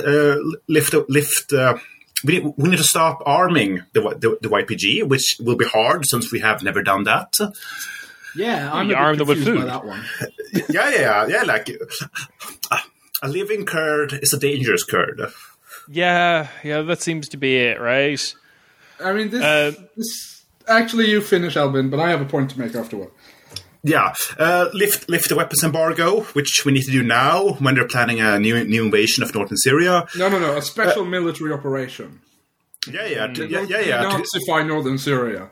[0.04, 0.36] uh,
[0.68, 1.52] lift lift.
[1.52, 1.76] Uh,
[2.24, 6.06] we need, we need to stop arming the, the the YPG, which will be hard
[6.06, 7.34] since we have never done that.
[8.36, 9.70] Yeah, I'm You a arm them with confused by food.
[9.70, 10.04] that one.
[10.70, 11.42] yeah, yeah, yeah.
[11.42, 11.70] Like
[12.70, 12.78] uh,
[13.22, 15.20] a living Kurd is a dangerous Kurd.
[15.88, 18.34] Yeah, yeah, that seems to be it, right?
[19.00, 20.44] I mean, this, Uh, this.
[20.66, 23.10] Actually, you finish, Albin, but I have a point to make afterward.
[23.82, 27.86] Yeah, uh, lift lift the weapons embargo, which we need to do now when they're
[27.86, 30.06] planning a new new invasion of northern Syria.
[30.16, 30.56] No, no, no.
[30.56, 32.20] A special military operation.
[32.90, 34.02] Yeah, yeah, To to, yeah, yeah, yeah.
[34.08, 35.50] to- Nazify northern Syria.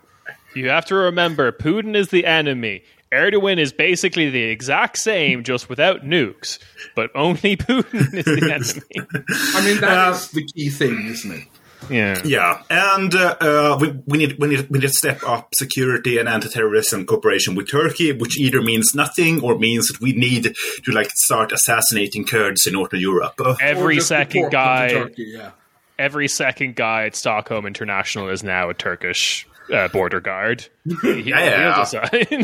[0.55, 2.83] You have to remember, Putin is the enemy.
[3.11, 6.59] Erdogan is basically the exact same, just without nukes.
[6.95, 9.07] But only Putin is the enemy.
[9.55, 11.47] I mean, that is the key thing, isn't it?
[11.89, 12.21] Yeah.
[12.23, 16.17] Yeah, and uh, uh, we, we need we need we need to step up security
[16.17, 20.91] and anti-terrorism cooperation with Turkey, which either means nothing or means that we need to
[20.91, 23.33] like start assassinating Kurds in Northern Europe.
[23.37, 25.51] Uh, Every second deport them to guy, Turkey, yeah.
[25.99, 30.67] every second guy at Stockholm International is now a Turkish uh, border guard.
[31.01, 31.85] He, he, Yeah.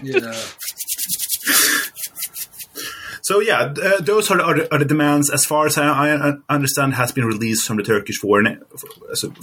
[0.04, 0.32] Yeah.
[3.30, 5.30] So yeah, uh, those are the, are, are the demands.
[5.30, 8.64] As far as I, I understand, has been released from the Turkish foreign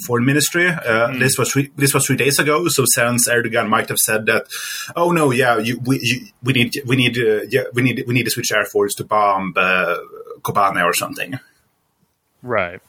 [0.05, 0.67] foreign ministry.
[0.67, 2.67] Uh, This was three, this was three days ago.
[2.67, 4.47] So since Erdogan might have said that,
[4.97, 8.15] oh no, yeah, you, we you, we need we need uh, yeah we need we
[8.15, 9.99] need to switch air force to bomb uh,
[10.43, 11.39] Kobane or something.
[12.43, 12.81] Right.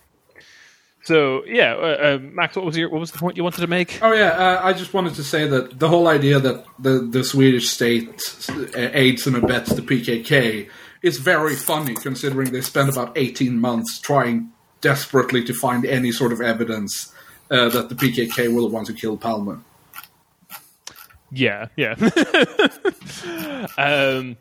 [1.08, 3.68] So yeah, uh, uh, Max, what was your what was the point you wanted to
[3.68, 3.98] make?
[4.02, 7.24] Oh yeah, uh, I just wanted to say that the whole idea that the the
[7.24, 8.10] Swedish state
[8.50, 10.68] uh, aids and abets the PKK
[11.02, 16.34] is very funny, considering they spent about eighteen months trying desperately to find any sort
[16.34, 17.14] of evidence
[17.52, 19.64] uh, that the PKK were the ones who killed Palme.
[21.32, 21.94] Yeah, yeah.
[23.78, 24.36] um,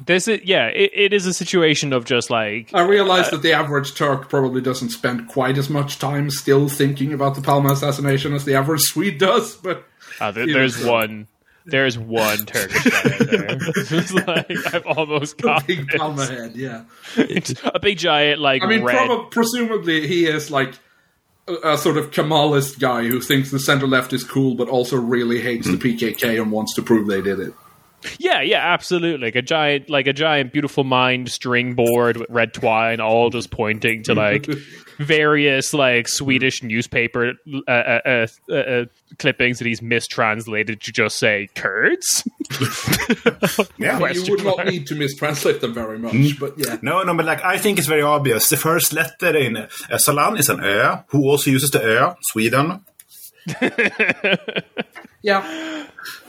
[0.00, 3.52] this is yeah, it, it is a situation of just like I realize that the
[3.52, 8.34] average Turk probably doesn't spend quite as much time still thinking about the Palme assassination
[8.34, 9.84] as the average Swede does, but
[10.20, 11.28] uh, there, there's know, one.
[11.66, 13.58] There's one Turkish guy there.
[13.76, 15.96] It's like I've almost got big this.
[15.98, 16.84] Palme head, yeah.
[17.64, 19.06] a big giant like I mean, red.
[19.06, 20.74] prob- presumably he is like
[21.46, 24.96] a, a sort of Kemalist guy who thinks the center left is cool, but also
[24.96, 27.54] really hates the PKK and wants to prove they did it.
[28.18, 29.26] Yeah, yeah, absolutely.
[29.26, 33.50] Like a giant, like a giant, beautiful mind string board with red twine, all just
[33.50, 34.46] pointing to like
[34.98, 37.32] various like Swedish newspaper
[37.66, 38.84] uh, uh, uh, uh, uh,
[39.18, 42.26] clippings that he's mistranslated to just say Kurds.
[43.78, 43.94] Yeah.
[43.94, 46.76] You Question would not need to mistranslate them very much, but yeah.
[46.82, 48.48] No, no, but like I think it's very obvious.
[48.48, 52.84] The first letter in uh, Öcalan is an Ö, who also uses the Ö, Sweden.
[55.22, 55.86] Yeah.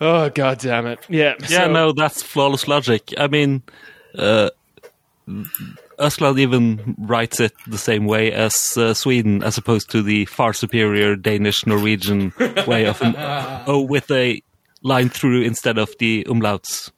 [0.00, 1.00] Oh god damn it!
[1.08, 3.12] Yeah, Yeah, so- no, that's flawless logic.
[3.18, 3.62] I mean,
[4.16, 4.50] uh,
[5.98, 10.52] Östland even writes it the same way as uh, Sweden, as opposed to the far
[10.52, 12.32] superior Danish Norwegian
[12.66, 14.40] way of oh with a
[14.82, 16.90] line through instead of the umlauts.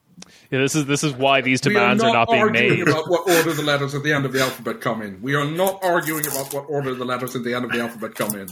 [0.50, 2.78] Yeah, this is this is why these We are demands not, are not being arguing
[2.80, 2.88] made.
[2.88, 5.22] about what order the letters at the end of the alphabet come in.
[5.22, 8.14] We are not arguing about what order the letters at the end of the alphabet
[8.16, 8.48] come in.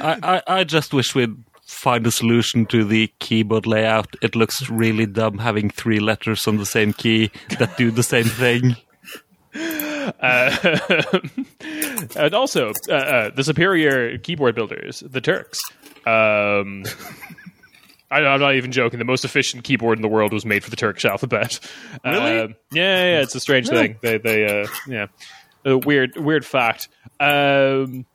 [0.00, 1.36] I, I, I just wish we'd
[1.68, 4.16] find a solution to the keyboard layout.
[4.22, 8.24] It looks really dumb having three letters on the same key that do the same
[8.24, 8.76] thing.
[12.16, 15.60] and also uh, uh, the superior keyboard builders, the Turks.
[16.06, 16.84] Um,
[18.10, 18.98] I, I'm not even joking.
[18.98, 21.60] The most efficient keyboard in the world was made for the Turkish alphabet.
[22.04, 22.40] Really?
[22.40, 23.96] Um, yeah, yeah, it's a strange thing.
[24.00, 25.08] They, they, uh, yeah,
[25.66, 26.88] a weird, weird fact.
[27.20, 28.06] Um,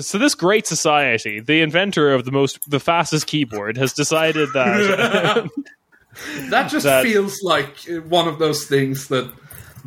[0.00, 5.48] so this great society, the inventor of the most, the fastest keyboard, has decided that
[6.50, 7.76] That just That- feels like
[8.08, 9.30] one of those things that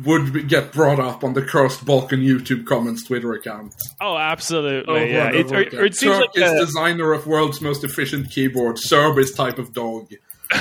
[0.04, 3.74] would be- get brought up on the Cursed Balkan YouTube comments Twitter account.
[4.00, 5.30] oh, absolutely, Over yeah.
[5.32, 8.78] It, or, or it seems like is a- designer of world's most efficient keyboard.
[8.78, 10.08] Serb is type of dog.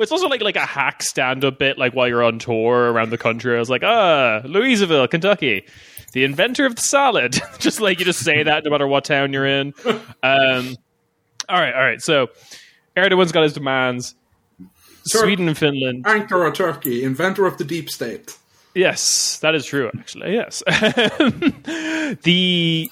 [0.00, 3.10] It's also like like a hack stand up bit, like while you're on tour around
[3.10, 3.54] the country.
[3.54, 5.64] I was like, ah, Louisville, Kentucky,
[6.12, 7.40] the inventor of the salad.
[7.58, 9.74] just like you just say that no matter what town you're in.
[10.22, 10.76] Um,
[11.48, 12.00] all right, all right.
[12.00, 12.28] So
[12.96, 14.14] Erdogan's got his demands.
[15.10, 16.04] Tur- Sweden and Finland.
[16.04, 18.36] Ankara Turkey, inventor of the deep state.
[18.74, 19.90] Yes, that is true.
[19.98, 20.62] Actually, yes.
[22.22, 22.90] the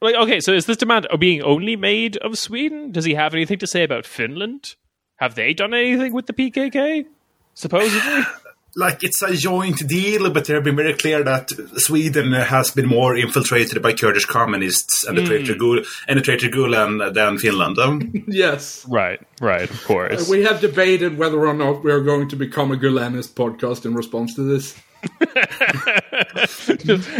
[0.00, 0.40] like okay.
[0.40, 2.92] So is this demand being only made of Sweden?
[2.92, 4.76] Does he have anything to say about Finland?
[5.16, 7.06] Have they done anything with the PKK?
[7.54, 8.22] Supposedly.
[8.78, 13.16] like it's a joint deal, but they've been very clear that Sweden has been more
[13.16, 17.78] infiltrated by Kurdish communists and the traitor Gul and the traitor Gulen than Finland.
[17.78, 18.86] Um, Yes.
[18.88, 20.28] Right, right, of course.
[20.28, 23.94] We have debated whether or not we are going to become a Gulenist podcast in
[23.94, 24.74] response to this.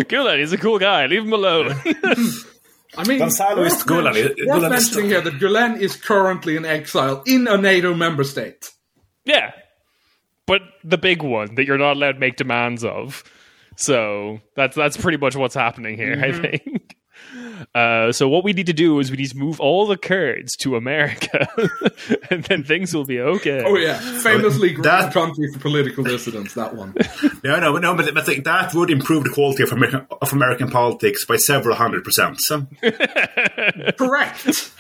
[0.08, 1.06] Gulen, he's a cool guy.
[1.06, 1.74] Leave him alone.
[2.96, 4.14] I mean, Gonzalo is worth Gulen.
[4.14, 7.94] mention- Gulen worth is- mentioning here that Gulen is currently in exile in a NATO
[7.94, 8.70] member state.
[9.24, 9.52] yeah,
[10.48, 13.22] but the big one that you're not allowed to make demands of.
[13.76, 16.20] So that's that's pretty much what's happening here.
[16.20, 16.96] I think.
[17.74, 20.54] Uh, so what we need to do is we need to move all the Kurds
[20.58, 21.48] to America,
[22.30, 23.62] and then things will be okay.
[23.66, 26.54] Oh yeah, famously great That- country for political dissidents.
[26.54, 26.94] That one.
[27.44, 30.32] No, no, no, but, but I think that would improve the quality of American, of
[30.32, 32.40] American politics by several hundred percent.
[32.40, 32.66] So,
[33.98, 34.72] Correct.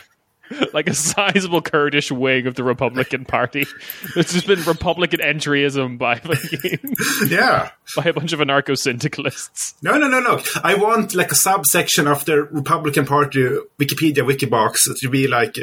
[0.72, 3.66] like a sizable Kurdish wing of the Republican Party.
[4.16, 6.94] It's just been Republican entryism by fucking-
[7.28, 7.70] yeah.
[7.96, 9.74] by a bunch of anarcho syndicalists.
[9.82, 10.40] No, no, no, no.
[10.64, 13.40] I want like a subsection of the Republican Party
[13.78, 15.56] Wikipedia Wikibox to be like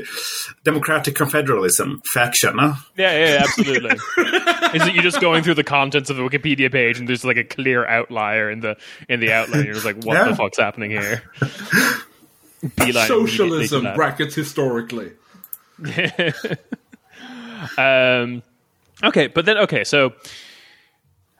[0.64, 2.58] Democratic Confederalism faction.
[2.58, 2.74] Huh?
[2.98, 3.92] Yeah, yeah, yeah, absolutely.
[4.74, 7.38] Is it you just going through the contents of the Wikipedia page and there's like
[7.38, 8.78] a clear outlier in the
[9.10, 9.66] in the outline?
[9.66, 10.30] You're just like, what Yeah.
[10.30, 11.24] the fuck's happening here?
[12.76, 13.96] Beeline Socialism immediately to that.
[13.96, 15.12] brackets historically.
[17.78, 18.44] Um,
[19.04, 20.14] okay, but then okay, so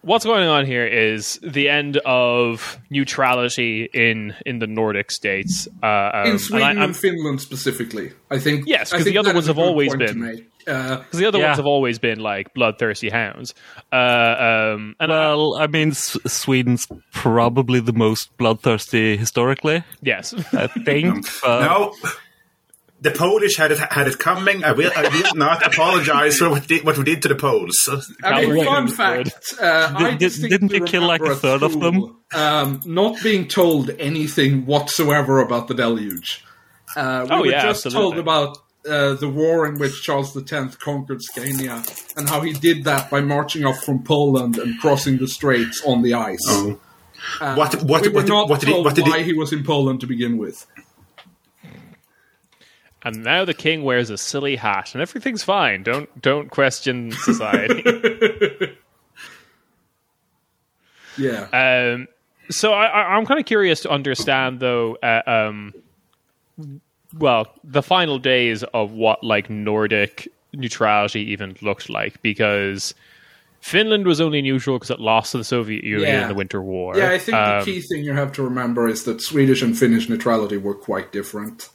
[0.06, 5.68] what's going on here is the end of neutrality in in the Nordic states.
[5.84, 8.64] Uh, um, In Sweden and I, and Finland specifically, I think.
[8.68, 10.20] Yes, I 'cause the other ones have always been.
[10.22, 10.46] make.
[10.68, 11.46] Uh, because the other Yeah.
[11.48, 13.54] ones have always been like bloodthirsty hounds.
[13.94, 13.96] Uh,
[14.76, 20.66] um, and I- Well, I mean, S- Sweden's probably the most bloodthirsty historically, yes, I
[20.68, 21.28] think.
[21.44, 21.94] but- No.
[23.02, 24.64] The Polish had it had it coming.
[24.64, 24.92] I will.
[24.96, 27.90] I will not apologize for what, did, what we did to the Poles.
[28.24, 28.96] I mean, fun Good.
[28.96, 29.54] fact.
[29.62, 32.18] Uh, I Did- distinctly didn't we kill, like, a remember third at of them?
[32.34, 36.44] Um, not being told anything whatsoever about the deluge.
[36.96, 38.02] Uh, we Oh, were yeah, just absolutely.
[38.16, 38.58] told about
[38.90, 41.84] uh, the war in which Charles X conquered Scania
[42.16, 46.02] and how he did that by marching off from Poland and crossing the straits on
[46.02, 46.40] the ice.
[46.48, 46.80] Oh.
[47.56, 49.34] what what we were what, not what did he, told what did why he, he
[49.34, 50.66] was in Poland to begin with.
[53.06, 55.84] And now the king wears a silly hat, and everything's fine.
[55.84, 58.76] Don't don't question society.
[61.18, 61.48] Yeah.
[61.94, 62.08] Um,
[62.50, 64.96] so I, I, I'm kind of curious to understand, though.
[65.02, 65.74] Uh, um,
[67.18, 72.94] well, the final days of what like Nordic neutrality even looked like, because
[73.62, 76.22] Finland was only neutral because it lost to the Soviet Union Yeah.
[76.24, 76.98] in the Winter War.
[76.98, 79.78] yeah, I think Um, the key thing you have to remember is that Swedish and
[79.78, 81.70] Finnish neutrality were quite different.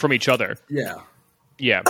[0.00, 0.56] From each other.
[0.68, 0.94] Yeah.
[1.58, 1.82] Yeah.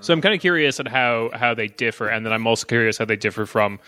[0.00, 2.98] So I'm kind of curious at how how they differ, and then I'm also curious
[2.98, 3.80] how they differ from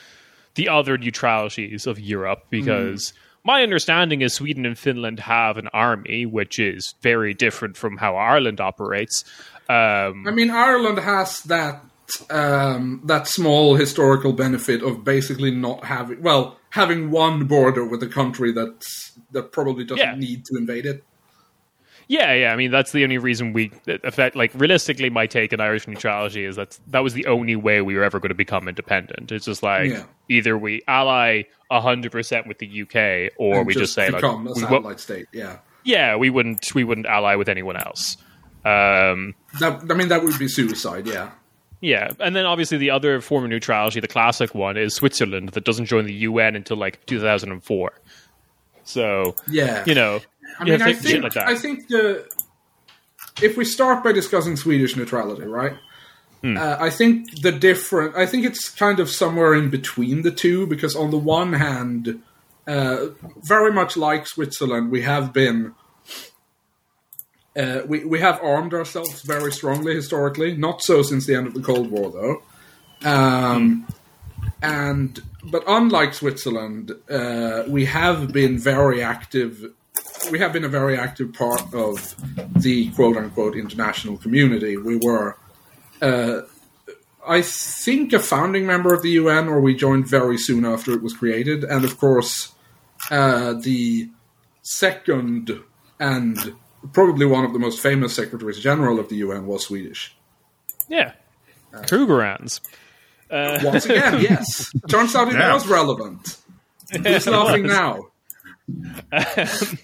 [0.57, 3.13] the other neutralities of Europe because
[3.45, 8.17] my understanding is Sweden and Finland have an army which is very different from how
[8.17, 9.25] Ireland operates.
[9.69, 11.85] Um, I mean, Ireland has that
[12.31, 18.09] um, that small historical benefit of basically not having well having one border with a
[18.09, 20.17] country that's that probably doesn't Yeah.
[20.17, 21.05] need to invade it.
[22.09, 22.53] Yeah, yeah.
[22.53, 26.45] I mean, that's the only reason we, affect, like, realistically, my take on Irish neutrality
[26.45, 29.33] is that that was the only way we were ever going to become independent.
[29.33, 30.05] It's just like Yeah.
[30.29, 34.47] either we ally hundred percent with the UK, or and we just, say like, become
[34.47, 35.27] a we, satellite state.
[35.33, 38.17] Yeah, yeah, we wouldn't we wouldn't ally with anyone else.
[38.65, 41.07] Um, that I mean that would be suicide.
[41.07, 41.31] Yeah,
[41.81, 45.65] yeah, and then obviously the other form of neutrality, the classic one, is Switzerland that
[45.65, 47.93] doesn't join the UN until like 2004.
[48.85, 49.83] So yeah.
[49.87, 50.21] you know,
[50.59, 51.49] I mean, I think like that.
[51.49, 52.27] I think the
[53.43, 55.77] if we start by discussing Swedish neutrality, right?
[56.43, 56.57] Hmm.
[56.57, 58.17] Uh, I think the different.
[58.17, 62.23] I think it's kind of somewhere in between the two because on the one hand,
[62.67, 63.07] uh,
[63.43, 65.75] very much like Switzerland, we have been.
[67.57, 70.57] Uh, we, we have armed ourselves very strongly historically.
[70.57, 72.43] Not so since the end of the Cold War, though.
[73.09, 73.87] Um,
[74.61, 79.73] and but unlike Switzerland, uh, we have been very active.
[80.31, 82.15] We have been a very active part of
[82.63, 84.77] the quote unquote international community.
[84.77, 85.37] We were,
[86.01, 86.43] uh,
[87.27, 91.03] I think, a founding member of the UN, or we joined very soon after it
[91.03, 91.65] was created.
[91.65, 92.53] And of course,
[93.11, 94.09] uh, the
[94.63, 95.51] second
[96.01, 96.55] and
[96.93, 100.17] probably one of the most famous secretaries general of the UN was Swedish.
[100.89, 101.13] yeah,
[101.73, 102.61] Krugerrands.
[103.31, 104.71] Uh, Once again, yes.
[104.89, 105.53] Turns out it Yeah.
[105.55, 106.39] was relevant.
[106.93, 108.09] Who's laughing now?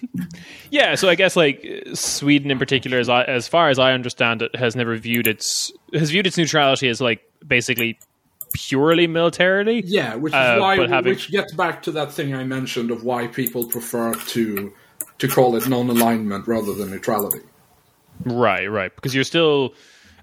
[0.69, 4.41] Yeah, so I guess like Sweden in particular, as I, as far as I understand
[4.41, 7.99] it, has never viewed its has viewed its neutrality as like basically
[8.53, 9.83] purely militarily.
[9.85, 13.03] Yeah, which is Uh, why, having- which gets back to that thing I mentioned of
[13.03, 14.73] why people prefer to
[15.19, 17.41] to call it non-alignment rather than neutrality.
[18.23, 18.95] Right, right.
[18.95, 19.73] Because you're still,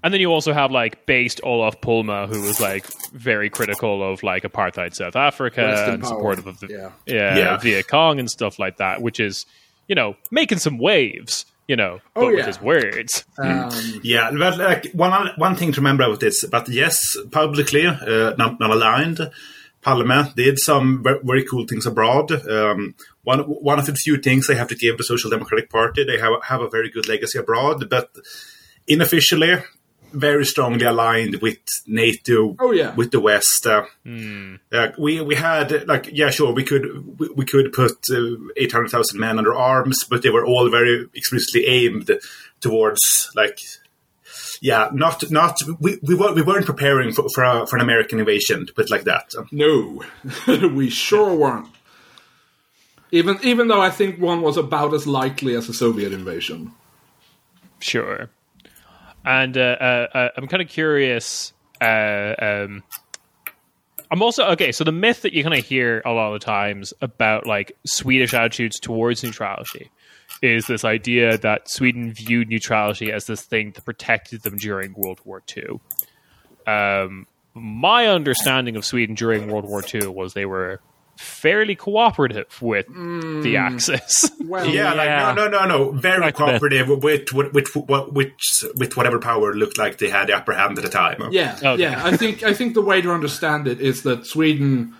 [0.03, 4.23] and then you also have like based Olof Palme, who was like very critical of
[4.23, 6.09] like apartheid South Africa Rest and power.
[6.09, 6.91] supportive of the Yeah.
[7.05, 7.57] yeah, Yeah.
[7.57, 9.45] Viet Cong and stuff like that, which is
[9.87, 13.25] you know making some waves, you know, but Oh, with his words.
[13.37, 13.69] Um,
[14.03, 18.59] Yeah, but like one one thing to remember about this, but yes, publicly uh, not,
[18.59, 19.19] not aligned,
[19.81, 22.31] Palme did some very cool things abroad.
[22.47, 26.03] Um, one one of the few things they have to give the Social Democratic Party,
[26.03, 28.09] they have have a very good legacy abroad, but
[28.87, 29.55] unofficially,
[30.13, 31.57] very strongly aligned with
[31.87, 32.93] NATO, Oh, yeah.
[32.95, 33.65] with the West.
[33.65, 33.85] Uh,
[34.71, 38.71] uh, we we had like yeah, sure, we could we, we could put uh, eight
[38.71, 42.09] hundred thousand men under arms, but they were all very explicitly aimed
[42.61, 43.59] towards like
[44.61, 48.19] yeah, not not we we, were, we weren't preparing for for, a, for an American
[48.19, 49.33] invasion, to put like that.
[49.51, 50.03] No,
[50.47, 51.67] we sure weren't.
[53.11, 56.73] Even even though I think one was about as likely as a Soviet invasion.
[57.79, 58.29] Sure.
[59.25, 61.53] And uh, uh, uh, I'm kind of curious.
[61.81, 62.83] Um,
[64.11, 64.71] I'm also okay.
[64.71, 68.33] So the myth that you kind of hear a lot of times about like Swedish
[68.33, 69.91] attitudes towards neutrality
[70.41, 75.19] is this idea that Sweden viewed neutrality as this thing that protected them during World
[75.25, 75.79] War II.
[76.65, 80.79] Um, my understanding of Sweden during World War II was they were
[81.21, 84.31] fairly cooperative with the Axis.
[84.39, 85.27] Well, Yeah, Yeah.
[85.27, 88.31] like no, no, no, no, very Like cooperative with with with, with, with
[88.75, 91.21] with whatever power looked like they had the upper hand at the time.
[91.31, 91.81] Yeah, Okay.
[91.83, 92.01] yeah.
[92.05, 94.95] I think I think the way to understand it is that Sweden,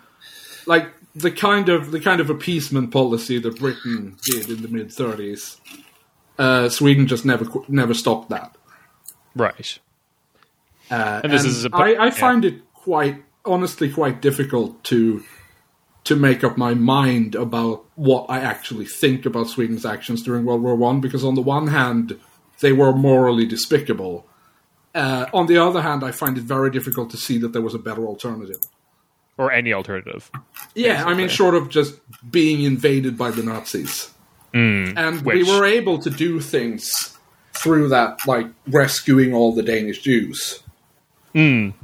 [0.67, 4.89] like the kind of the kind of appeasement policy that Britain did in the mid
[4.89, 5.57] '30s,
[6.37, 8.55] uh, Sweden just never qu- never stopped that.
[9.35, 9.79] right.
[10.91, 12.09] Uh, And this is a- I, I yeah.
[12.11, 15.23] find it quite honestly quite difficult to
[16.05, 20.63] to make up my mind about what I actually think about Sweden's actions during World
[20.63, 22.19] War One because on the one hand
[22.61, 24.25] they were morally despicable.
[24.95, 27.75] Uh, on the other hand, I find it very difficult to see that there was
[27.75, 28.61] a better alternative.
[29.37, 30.29] Or any alternative.
[30.75, 34.11] Yeah, I mean, short of just being invaded by the Nazis.
[34.97, 37.17] and we were able to do things
[37.53, 40.63] through that, like rescuing all the Danish Jews,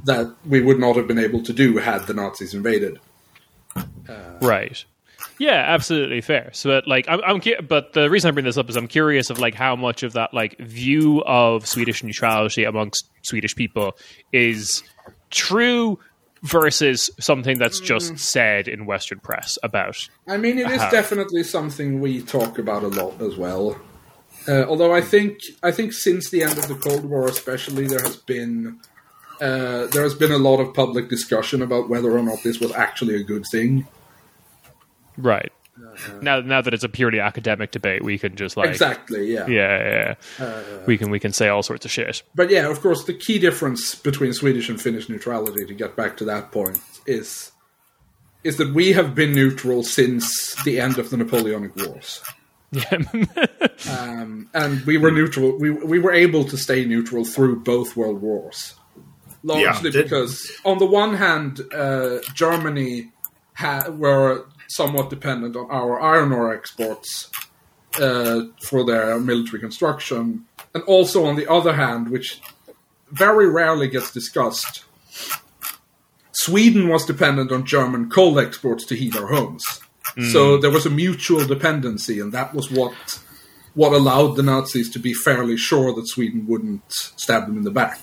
[0.04, 2.98] that we would not have been able to do had the Nazis invaded.
[4.40, 4.84] Right.
[5.38, 6.50] Yeah, absolutely fair.
[6.52, 8.88] So, but, like, I'm, I'm, cu- but the reason I bring this up is I'm
[8.88, 13.96] curious of like how much of that like view of Swedish neutrality amongst Swedish people
[14.32, 14.82] is
[15.30, 15.98] true
[16.42, 19.96] versus something that's just said in Western press about.
[20.28, 20.90] I mean, it is Uh-huh.
[20.90, 23.78] definitely something we talk about a lot as well.
[24.48, 28.00] Uh, although I think I think since the end of the Cold War, especially, there
[28.00, 28.78] has been
[29.40, 32.72] uh, there has been a lot of public discussion about whether or not this was
[32.72, 33.86] actually a good thing.
[35.16, 35.52] Right.
[36.22, 39.46] Now, now that it's a purely academic debate, we can just like, exactly, yeah.
[39.46, 40.78] yeah, yeah, yeah.
[40.86, 42.22] we can we can say all sorts of shit.
[42.34, 46.16] But yeah, of course, the key difference between Swedish and Finnish neutrality, to get back
[46.18, 47.52] to that point, is
[48.42, 52.22] is that we have been neutral since the end of the Napoleonic Wars.
[53.90, 55.58] um, and we were neutral.
[55.58, 58.74] We we were able to stay neutral through both world wars,
[59.46, 60.02] largely Yeah.
[60.02, 60.32] because
[60.64, 63.12] on the one hand, uh, Germany
[63.54, 67.30] ha- were somewhat dependent on our iron ore exports
[68.00, 70.44] uh, for their military construction,
[70.74, 72.40] and also on the other hand, which
[73.10, 74.84] very rarely gets discussed,
[76.32, 79.64] Sweden was dependent on German coal exports to heat our homes.
[80.32, 82.94] So there was a mutual dependency, and that was what
[83.74, 87.70] what allowed the Nazis to be fairly sure that Sweden wouldn't stab them in the
[87.70, 88.00] back.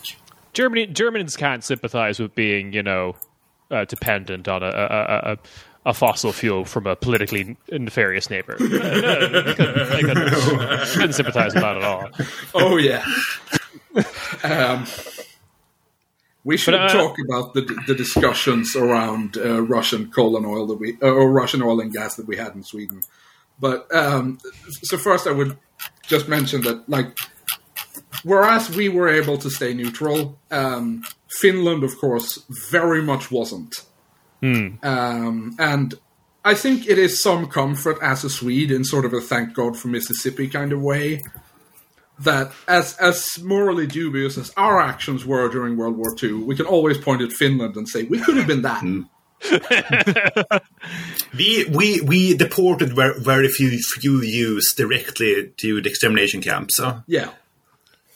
[0.54, 3.16] Germany Germans can't sympathize with being, you know,
[3.72, 5.38] uh, dependent on a, a, a,
[5.88, 8.56] a fossil fuel from a politically nefarious neighbor.
[8.60, 10.30] Uh, no, they couldn't, they couldn't,
[10.94, 12.10] couldn't sympathize with that at all.
[12.54, 13.04] Oh yeah.
[14.44, 14.86] um,
[16.44, 20.68] we should But, uh, talk about the the discussions around uh, Russian coal and oil
[20.68, 23.02] that we uh, or Russian oil and gas that we had in Sweden.
[23.60, 24.40] But um,
[24.82, 25.58] so first, I would
[26.06, 27.18] just mention that like
[28.24, 31.04] whereas we were able to stay neutral, um,
[31.40, 33.76] Finland, of course, very much wasn't.
[34.84, 35.96] Um, and
[36.44, 39.78] I think it is some comfort as a Swede in sort of a thank God
[39.78, 41.22] for Mississippi kind of way
[42.20, 46.66] that as as morally dubious as our actions were during World War II, we can
[46.66, 48.84] always point at Finland and say we could have been that.
[51.36, 56.76] We we we deported very, very few few Jews directly to the extermination camps.
[56.78, 57.32] So Yeah,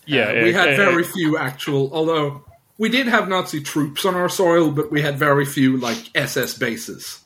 [0.07, 1.91] Yeah, we had very few actual.
[1.93, 2.43] Although
[2.77, 6.57] we did have Nazi troops on our soil, but we had very few like SS
[6.57, 7.19] bases.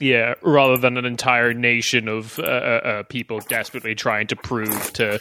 [0.00, 4.92] yeah, rather than an entire nation of uh, uh, uh, people desperately trying to prove
[4.94, 5.20] to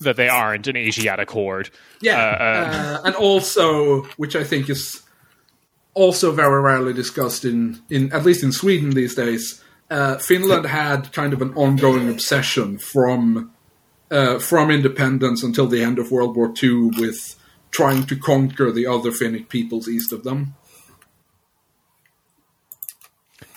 [0.00, 1.70] that they aren't an Asiatic horde.
[2.00, 5.02] Yeah, Uh, uh, and also, which I think is
[5.94, 9.62] also very rarely discussed in, in at least in Sweden these days.
[9.90, 13.52] Uh, Finland had kind of an ongoing obsession from
[14.14, 17.36] uh, from independence until the end of World War II with
[17.70, 20.54] trying to conquer the other Finnic peoples east of them.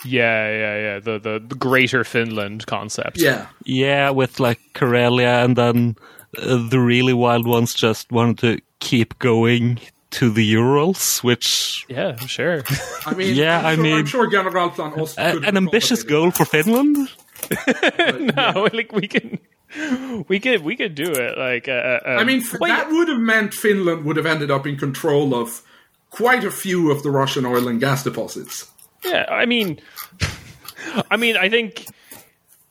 [0.05, 0.99] Yeah, yeah, yeah.
[0.99, 3.17] The the, the greater Finland concept.
[3.21, 3.47] Yeah.
[3.65, 5.95] Yeah, with like Karelia, and then
[6.37, 9.79] uh, the really wild ones just wanted to keep going
[10.09, 12.63] to the Urals, which Yeah, sure.
[13.05, 16.35] I mean, Yeah, I'm I mean- I'm sure Generalplan Ost uh, could an ambitious accommodate
[16.37, 16.97] goal for Finland.
[18.35, 19.39] no, like we can,
[20.27, 21.37] we could, we could do it.
[21.37, 21.71] Like, uh,
[22.05, 25.35] uh, I mean, wait, that would have meant Finland would have ended up in control
[25.35, 25.61] of
[26.09, 28.71] quite a few of the Russian oil and gas deposits.
[29.03, 29.25] yeah.
[29.29, 29.79] I mean,
[31.11, 31.85] I mean, I think.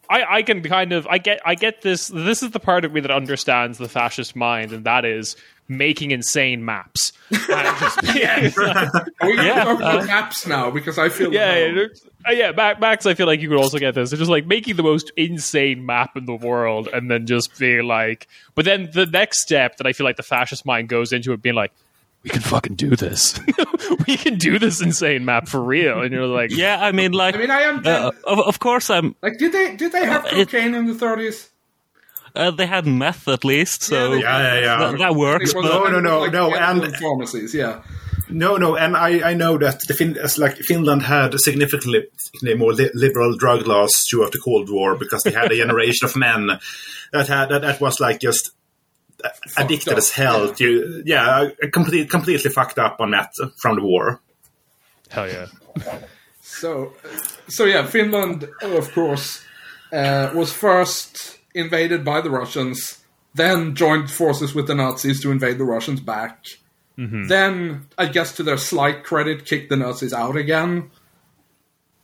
[0.09, 2.93] I, I can kind of I get I get this this is the part of
[2.93, 5.35] me that understands the fascist mind and that is
[5.69, 7.13] making insane maps.
[7.31, 10.71] And just being like- Are we going to Yeah, uh, maps now?
[10.71, 11.81] Because I feel yeah, no.
[11.83, 11.87] yeah,
[12.29, 13.07] uh, yeah, Max.
[13.07, 14.13] I feel like you could also get this.
[14.13, 17.85] It's just like making the most insane map in the world, and then just being
[17.87, 18.29] like.
[18.55, 21.43] But then the next step that I feel like the fascist mind goes into it,
[21.43, 21.73] being like,
[22.25, 23.39] "We can fucking do this.
[24.07, 27.35] we can do this insane map for real." And you're like, Yeah, I mean, like,
[27.35, 29.15] I mean, I am uh, of, of course, I'm.
[29.23, 31.51] like, did they did they have Uh, it- cocaine in the thirties?
[32.37, 34.79] Uh, they had meth at least, so they- Yeah, yeah, yeah.
[34.91, 35.51] that, that works.
[35.51, 37.55] It But No, no, no, like no, and- pharmacies.
[37.55, 37.83] Yeah,
[38.29, 42.03] No, no, and I, I know that the fin- like Finland had significantly
[42.57, 46.17] more li- liberal drug laws throughout the Cold War because they had a generation of
[46.17, 46.59] men
[47.13, 48.51] that had that, that was like just
[49.57, 50.47] addicted up, as hell.
[50.49, 50.55] yeah.
[50.55, 53.31] To, yeah, complete, completely fucked up on that
[53.63, 54.21] from the war.
[55.11, 55.47] "Hell yeah."
[56.43, 56.93] So,
[57.49, 59.41] so yeah, Finland, of course,
[59.93, 63.03] uh, was first invaded by the Russians,
[63.35, 66.47] then joined forces with the Nazis to invade the Russians back.
[66.99, 70.91] Then, I guess to their slight credit, kicked the Nazis out again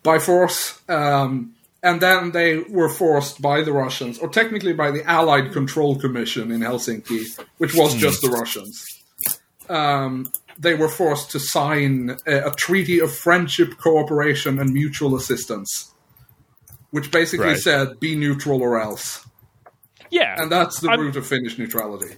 [0.03, 0.83] by force.
[0.87, 5.97] Um, and then they were forced by the Russians, or technically by the Allied Control
[5.99, 7.25] Commission in Helsinki,
[7.57, 8.85] which was just the Russians.
[9.71, 15.95] Um, they were forced to sign a, a treaty of friendship, cooperation, and mutual assistance,
[16.91, 17.59] which basically Right.
[17.59, 19.27] said be neutral or else.
[20.13, 22.15] Yeah, And that's the I'm- root of Finnish neutrality.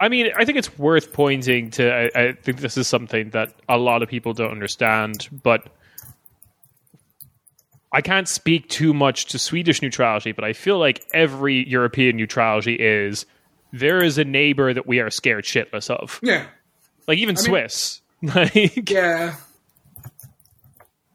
[0.00, 1.92] I mean, I think it's worth pointing to.
[1.92, 5.68] I, I think this is something that a lot of people don't understand, but
[7.92, 12.74] I can't speak too much to Swedish neutrality, but I feel like every European neutrality
[12.74, 13.24] is
[13.72, 16.18] there is a neighbor that we are scared shitless of.
[16.22, 16.46] Yeah.
[17.06, 18.00] Like even mean- Swiss.
[18.22, 19.36] Like Yeah.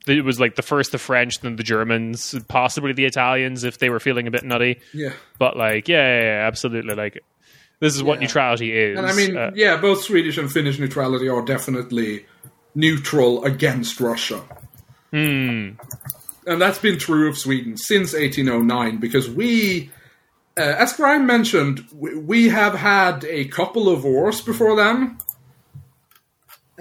[0.10, 3.89] It was like the first the French, then the Germans, possibly the Italians if they
[3.89, 4.80] were feeling a bit nutty.
[4.93, 5.14] Yeah.
[5.38, 6.95] But like, yeah, yeah, yeah absolutely.
[6.95, 7.24] Like
[7.80, 8.97] this is what neutrality is.
[8.97, 12.26] And I mean, Uh, yeah, both Swedish and Finnish neutrality are definitely
[12.76, 14.41] neutral against Russia.
[15.12, 15.72] Hmm.
[16.45, 19.91] And that's been true of Sweden since 1809 because we,
[20.57, 25.18] uh, as Grime mentioned, we, we have had a couple of wars before then.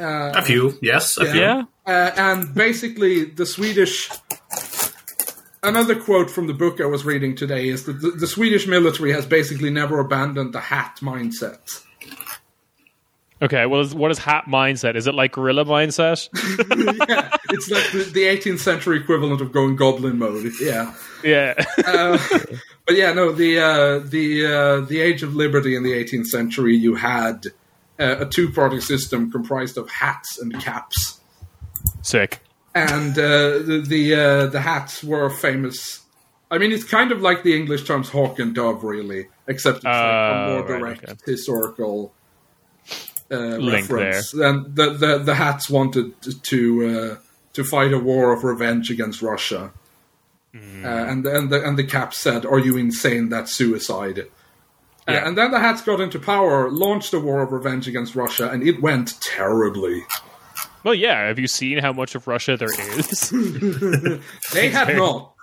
[0.01, 1.41] A few, yes, a few.
[1.41, 4.11] yeah, Uh, and basically, the Swedish.
[5.63, 9.11] Another quote from the book I was reading today is that the, the Swedish military
[9.13, 11.83] has basically never abandoned the hat mindset.
[13.41, 14.97] Okay, well, what is hat mindset?
[14.97, 16.29] Is it like gorilla mindset?
[17.09, 20.53] yeah, it's like the, the 18th century equivalent of going goblin mode.
[20.61, 21.55] Yeah, yeah.
[21.77, 26.77] but yeah, no, the uh, the uh, the Age of Liberty in the 18th century,
[26.77, 27.47] you had
[27.99, 31.18] uh, a two party system comprised of hats and caps,
[32.03, 32.41] Sick.
[32.75, 36.01] and uh, the the, uh, the hats were famous.
[36.51, 39.85] I mean, it's kind of like the English terms hawk and dove, really, except it's
[39.85, 41.15] like a Oh, more right, direct okay.
[41.27, 42.13] historical
[43.31, 44.33] uh, reference.
[44.33, 47.17] And the, the the hats wanted to uh,
[47.53, 49.73] to fight a war of revenge against Russia,
[50.55, 50.85] Hmm.
[50.85, 53.29] uh, and and the and the cap said, "Are you insane?
[53.29, 54.21] That's suicide."
[55.07, 58.49] Uh, and then the hats got into power, launched a war of revenge against Russia,
[58.51, 60.05] and it went terribly.
[60.85, 61.27] Well, yeah.
[61.29, 62.69] Have you seen how much of Russia there
[62.99, 63.31] is?
[64.53, 65.35] They have not.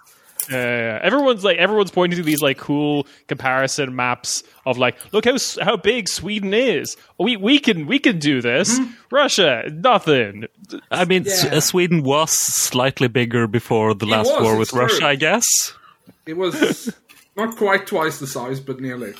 [0.51, 0.55] Uh,
[1.01, 5.75] everyone's like everyone's pointing to these like cool comparison maps of like look how how
[5.75, 6.97] big Sweden is.
[7.17, 8.79] We we can we can do this.
[9.11, 10.45] Russia nothing.
[10.91, 11.55] I mean, Yeah.
[11.55, 15.07] uh, Sweden was slightly bigger before the last was, war it's with Russia, true.
[15.07, 15.73] I guess.
[16.27, 16.93] It was
[17.36, 19.15] not quite twice the size, but nearly.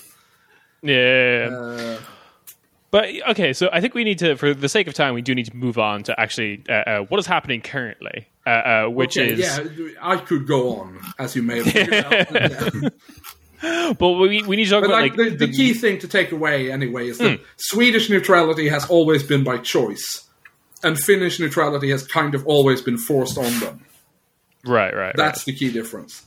[0.84, 1.50] Yeah.
[1.52, 1.98] Uh,
[2.96, 5.36] But okay, so I think we need to, for the sake of time, we do
[5.36, 9.18] need to move on to actually uh, uh, what is happening currently, uh, uh, which
[9.18, 9.40] okay, is.
[9.40, 12.94] yeah, I could go on, as you may have figured out.
[14.00, 16.08] But we, we need to talk But about like, like, the, the key thing to
[16.08, 20.26] take away anyway is that Swedish neutrality has always been by choice,
[20.82, 23.84] and Finnish neutrality has kind of always been forced on them.
[24.66, 25.16] right, right, right.
[25.18, 26.26] That's the key difference.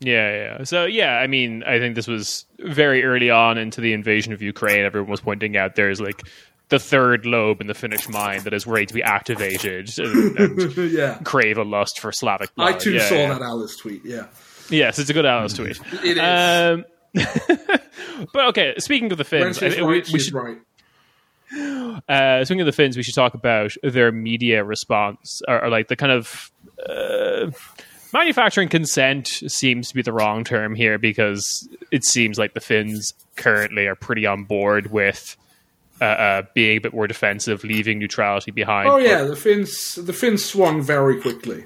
[0.00, 0.64] Yeah, yeah.
[0.64, 4.40] So yeah, I mean, I think this was very early on into the invasion of
[4.40, 4.84] Ukraine.
[4.84, 6.22] Everyone was pointing out there's like
[6.68, 10.76] the third lobe in the Finnish mind that is ready to be activated and, and
[10.92, 11.18] yeah.
[11.24, 12.74] crave a lust for Slavic blood.
[12.74, 13.28] I too Yeah, saw yeah.
[13.32, 14.04] that Alice tweet.
[14.04, 14.26] Yeah,
[14.70, 15.80] Yes, it's a good Alice tweet.
[16.04, 16.20] it is.
[16.20, 16.84] Um,
[18.32, 20.58] but okay, speaking of the Finns, I- right, we, we should, right.
[22.08, 25.88] uh, speaking of the Finns, we should talk about their media response, or, or like
[25.88, 26.50] the kind of
[26.86, 27.50] uh,
[28.12, 33.12] manufacturing consent seems to be the wrong term here because it seems like the Finns
[33.36, 35.36] currently are pretty on board with
[36.00, 38.88] uh, uh, being a bit more defensive, leaving neutrality behind.
[38.88, 41.64] Oh But- yeah, the Finns the Finns swung very quickly.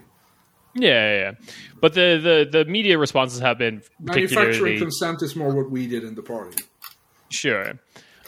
[0.74, 1.32] yeah, yeah, yeah.
[1.80, 6.05] But the, the, the media responses have been Manufacturing consent is more what we did
[6.05, 6.62] in the party.
[7.30, 7.78] Sure.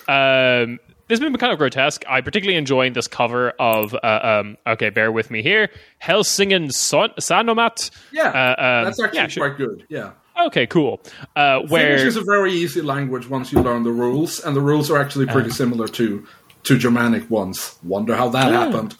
[0.08, 2.02] Um, this has been kind of grotesque.
[2.08, 3.94] I particularly enjoying this cover of.
[3.94, 5.68] Uh, um, okay, bear with me here.
[5.98, 7.90] Helsingin Son- Sanomat.
[8.12, 8.50] Yeah, Uh,
[8.80, 9.48] um, that's actually yeah, sure.
[9.48, 9.84] quite good.
[9.88, 10.10] Yeah.
[10.46, 11.00] Okay, cool.
[11.36, 14.60] Uh, where Finnish is a very easy language once you learn the rules, and the
[14.60, 15.54] rules are actually pretty Uh.
[15.54, 16.26] similar to
[16.64, 17.76] to Germanic ones.
[17.82, 18.96] Wonder how that happened.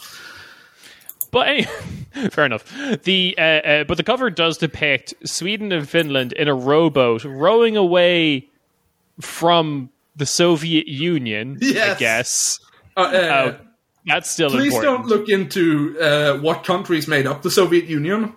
[1.33, 1.67] But any-
[2.31, 2.65] fair enough.
[3.03, 7.77] The uh, uh, but the cover does depict Sweden and Finland in a rowboat rowing
[7.77, 8.49] away
[9.21, 11.59] from the Soviet Union.
[11.63, 12.59] I guess
[12.97, 13.57] Uh, uh, uh,
[14.07, 15.09] that's still please important.
[15.09, 18.33] don't look into uh, what countries made up the Soviet Union,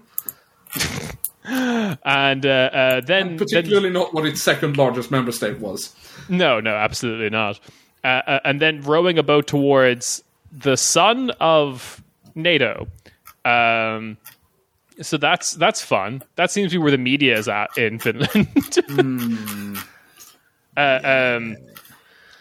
[1.43, 5.93] and uh, uh, then then particularly not what its second largest member state was.
[6.29, 7.59] No, no, absolutely not.
[8.03, 12.01] Uh, uh, and then rowing a boat towards the son of
[12.35, 12.87] NATO.
[13.45, 14.17] Um,
[15.01, 16.23] so that's that's fun.
[16.35, 18.47] That seems to be where the media is at in Finland.
[20.77, 21.57] uh, um,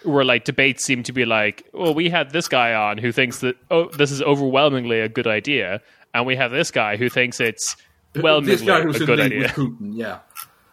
[0.05, 3.41] where like debates seem to be like, well, we had this guy on who thinks
[3.41, 5.81] that oh, this is overwhelmingly a good idea,
[6.15, 7.77] and we have this guy who thinks it's
[8.15, 9.41] well this guy who's a in good idea.
[9.43, 9.91] with Putin.
[9.95, 10.19] Yeah.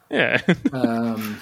[0.09, 0.41] Yeah.
[0.73, 1.39] Um,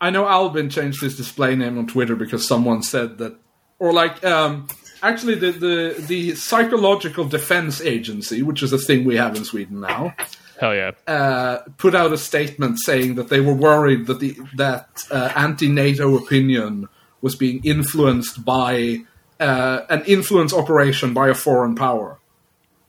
[0.00, 3.38] I know Albin changed his display name on Twitter because someone said that,
[3.78, 4.68] or like, um,
[5.02, 9.80] actually, the, the the psychological defense agency, which is a thing we have in Sweden
[9.80, 10.14] now,
[10.60, 10.90] Hell yeah.
[11.06, 16.18] uh, put out a statement saying that they were worried that the that uh, anti-NATO
[16.18, 16.86] opinion
[17.22, 18.98] was being influenced by
[19.40, 22.18] uh, an influence operation by a foreign power.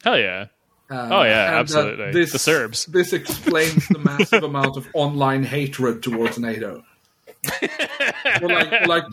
[0.04, 0.48] Hell yeah.
[0.90, 2.12] Uh, Oh, yeah, absolutely.
[2.12, 2.86] This, The Serbs.
[2.88, 6.84] This explains the massive amount of online hatred towards NATO.
[8.42, 9.04] like, like,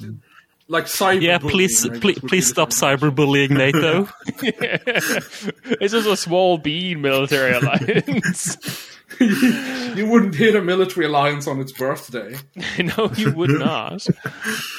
[0.69, 1.23] like cyber.
[1.23, 4.09] Yeah, please, please, please stop cyberbullying NATO.
[5.81, 8.57] It's just a small bean military alliance.
[9.21, 12.37] You wouldn't hit a military alliance on its birthday.
[12.79, 14.07] no, you would not.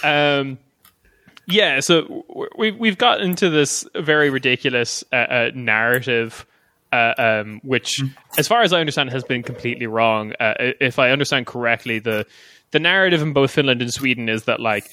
[0.02, 0.58] Um,
[1.46, 6.46] yeah, so w- we we've got into this very ridiculous uh, uh, narrative,
[6.94, 8.02] uh, um, which,
[8.38, 10.34] as far as I understand, has been completely wrong.
[10.40, 12.26] Uh, if I understand correctly, the
[12.72, 14.90] the narrative in both Finland and Sweden is that like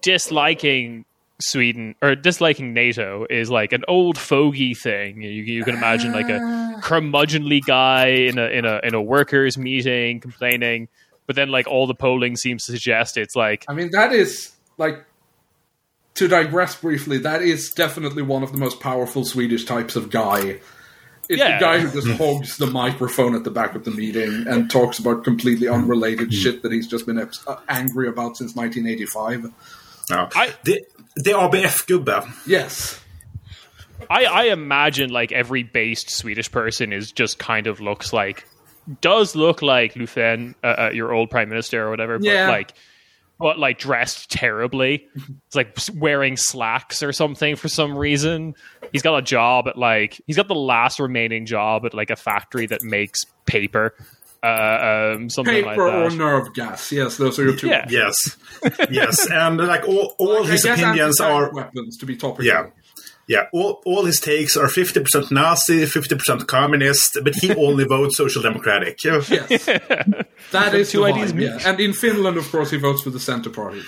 [0.00, 1.04] disliking
[1.40, 5.22] Sweden or disliking NATO is like an old fogey thing.
[5.22, 6.80] You, you can imagine like a ah.
[6.82, 10.88] curmudgeonly guy in a in a in a workers meeting complaining,
[11.26, 14.52] but then like all the polling seems to suggest it's like I mean, that is
[14.76, 15.04] like
[16.14, 17.18] to digress briefly.
[17.18, 20.60] That is definitely one of the most powerful Swedish types of guy.
[21.30, 21.58] It's Yeah.
[21.58, 24.98] the guy who just hogs the microphone at the back of the meeting and talks
[24.98, 29.44] about completely unrelated shit that he's just been ups- uh, angry about since 1985.
[30.10, 30.28] Ja.
[30.34, 30.78] I- det,
[31.24, 32.22] det är ABF-gubbe.
[32.46, 33.00] Yes.
[34.10, 38.44] I, I imagine like every based Swedish person is just kind of looks like
[39.00, 42.48] does look like Löfven, uh, uh, your old prime minister or whatever, but Yeah.
[42.48, 42.72] like
[43.40, 45.08] but like dressed terribly.
[45.46, 48.54] It's like wearing slacks or something for some reason.
[48.92, 52.16] He's got a job at like he's got the last remaining job at like a
[52.16, 53.94] factory that makes paper,
[54.42, 56.92] uh, um, something Paper like or nerve gas.
[56.92, 57.68] Yes, those are your two.
[57.68, 57.86] Yeah.
[57.88, 58.36] Yes.
[58.90, 59.28] yes.
[59.30, 61.50] And like all, all I his opinions are.
[61.52, 62.44] weapons to be topical.
[62.44, 62.66] Yeah.
[63.30, 68.42] Yeah, all, all his takes are 50% Nazi, 50% communist, but he only votes social
[68.42, 69.04] democratic.
[69.04, 69.22] Yeah.
[69.28, 69.66] Yes.
[70.50, 71.58] that is two the ideas vibe, yeah.
[71.64, 73.82] And in Finland, of course, he votes for the Centre Party.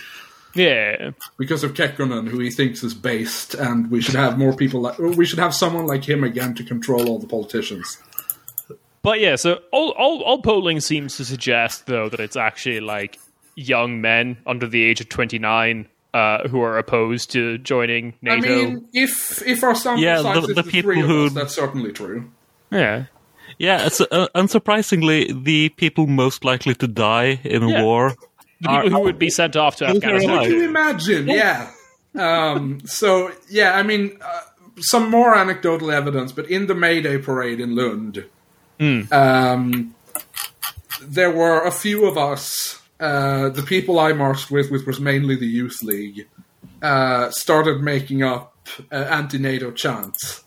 [0.54, 4.82] Yeah, because of Kekkonen, who he thinks is based, and we should have more people
[4.82, 7.98] like we should have someone like him again to control all the politicians.
[9.02, 13.18] But yeah, so all, all all polling seems to suggest though that it's actually like
[13.56, 18.36] young men under the age of twenty nine uh, who are opposed to joining NATO.
[18.46, 21.06] I mean, if if our sample Yeah, size the- is the the, people three of
[21.06, 22.30] who- us, that's certainly true.
[22.70, 23.04] yeah,
[23.58, 27.82] Yeah, it's, uh, unsurprisingly, the people most likely to die in a Yeah.
[27.82, 28.14] war
[28.60, 30.30] the people who would be sent off to Afghanistan.
[30.30, 30.46] alive.
[30.48, 31.28] Can you imagine?
[31.28, 31.70] Yeah.
[32.18, 34.40] um, so yeah, I mean, uh,
[34.78, 38.24] some more anecdotal evidence, but in the May Day parade in Lund,
[39.10, 39.94] um,
[41.00, 42.81] there were a few of us.
[43.02, 46.28] Uh, the people I marched with, which was mainly the youth league,
[46.80, 48.54] uh, started making up
[48.92, 50.44] uh, anti-NATO chants,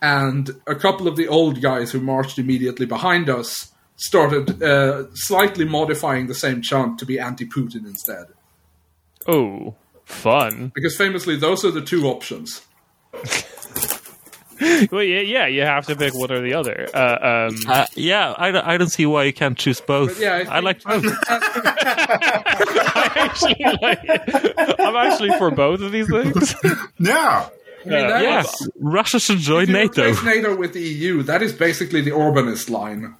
[0.00, 5.64] and a couple of the old guys who marched immediately behind us started uh, slightly
[5.64, 8.26] modifying the same chant to be anti-Putin instead.
[9.26, 10.70] Oh, fun.
[10.76, 12.62] Because famously, those are the two options.
[14.92, 16.88] Well, yeah, yeah, you have to pick one or the other.
[16.94, 20.20] Uh, um, Uh, yeah, I, don't- I don't see why you can't choose both.
[20.20, 21.04] Yeah, I I, like both.
[21.28, 24.00] I actually like,
[24.80, 26.54] I'm actually for both of these things.
[26.98, 27.48] Yeah.
[27.86, 30.12] I mean, that yeah, is- Russia should join if you NATO.
[30.24, 33.14] NATO with the EU, that is basically the Orbanist line.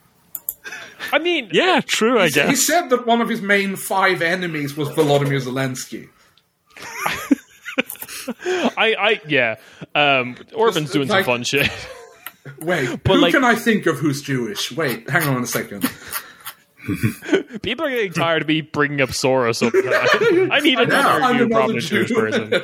[1.12, 2.18] I mean, Yeah, true.
[2.18, 6.08] I guess He said that one of his main five enemies was Volodymyr Zelensky.
[8.44, 9.56] I, I, yeah.
[9.94, 11.70] Um, Orban's doing like- some fun shit.
[12.60, 14.70] Wait, But, who like- can I think of who's Jewish?
[14.72, 15.82] Wait, hang on a second.
[17.62, 20.52] People are getting tired of me bringing up Soros time.
[20.52, 22.04] I need another I'm new another Jew.
[22.04, 22.50] Jewish person.
[22.52, 22.60] Yeah,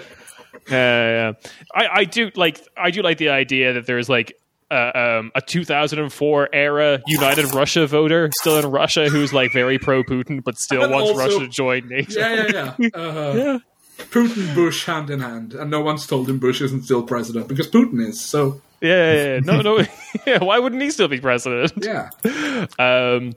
[0.70, 1.32] yeah.
[1.74, 4.34] I, I do like I do like the idea that there's like
[4.70, 4.90] uh,
[5.20, 10.44] um, a 2004 era United Russia voter still in Russia who's like very pro Putin
[10.44, 12.20] but still And wants also- Russia to join NATO.
[12.20, 12.88] Yeah, yeah, yeah.
[12.94, 13.58] Uh,
[14.10, 17.68] Putin, Bush, hand in hand, and no one's told him Bush isn't still president because
[17.70, 18.20] Putin is.
[18.20, 19.40] So Yeah, yeah, yeah.
[19.40, 19.84] no, no.
[20.26, 21.72] yeah, why wouldn't he still be president?
[21.82, 22.10] yeah,
[22.78, 23.34] Um,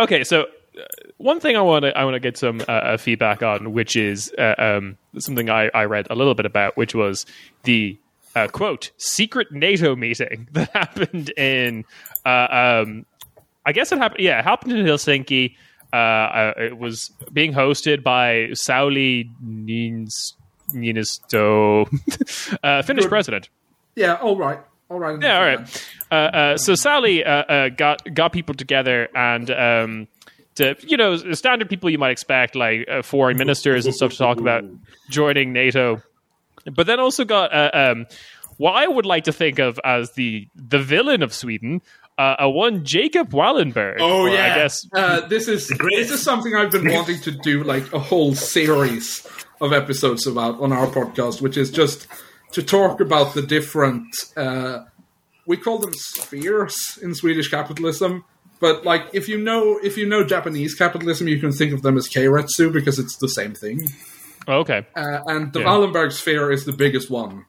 [0.00, 0.82] okay, so uh,
[1.18, 3.94] one thing I want to I want to get some uh, uh, feedback on, which
[3.96, 7.26] is uh, um, something I, I read a little bit about, which was
[7.64, 7.98] the
[8.34, 11.84] uh, quote secret NATO meeting that happened in.
[12.24, 13.06] Uh, um,
[13.64, 14.20] I guess it happened.
[14.24, 15.54] Yeah, it happened in Helsinki.
[15.92, 19.30] Uh, uh, it was being hosted by Sauli
[20.74, 21.86] Niinisto,
[22.62, 23.08] uh, Finnish Good.
[23.10, 23.48] president.
[23.94, 24.14] yeah.
[24.14, 25.20] All right, all right.
[25.20, 25.86] Yeah, all right.
[26.10, 30.08] Uh, uh, so Sauli uh, uh, got got people together and um,
[30.56, 34.12] to you know the standard people you might expect like uh, foreign ministers and stuff
[34.12, 34.64] to talk about
[35.10, 36.02] joining NATO,
[36.74, 38.06] but then also got uh, um,
[38.58, 41.82] what I would like to think of as the the villain of Sweden,
[42.18, 43.96] uh, a one Jacob Wallenberg.
[44.00, 44.52] Oh yeah.
[44.52, 47.98] I guess uh, this is this is something I've been wanting to do, like a
[47.98, 49.26] whole series
[49.60, 52.06] of episodes about on our podcast, which is just
[52.52, 54.06] to talk about the different.
[54.36, 54.80] Uh,
[55.46, 58.24] we call them spheres in Swedish capitalism,
[58.60, 61.96] but like if you know if you know Japanese capitalism, you can think of them
[61.96, 63.80] as keiretsu because it's the same thing.
[64.46, 64.86] Oh, okay.
[64.96, 65.66] Uh, and the Yeah.
[65.66, 67.46] Wallenberg sphere is the biggest one.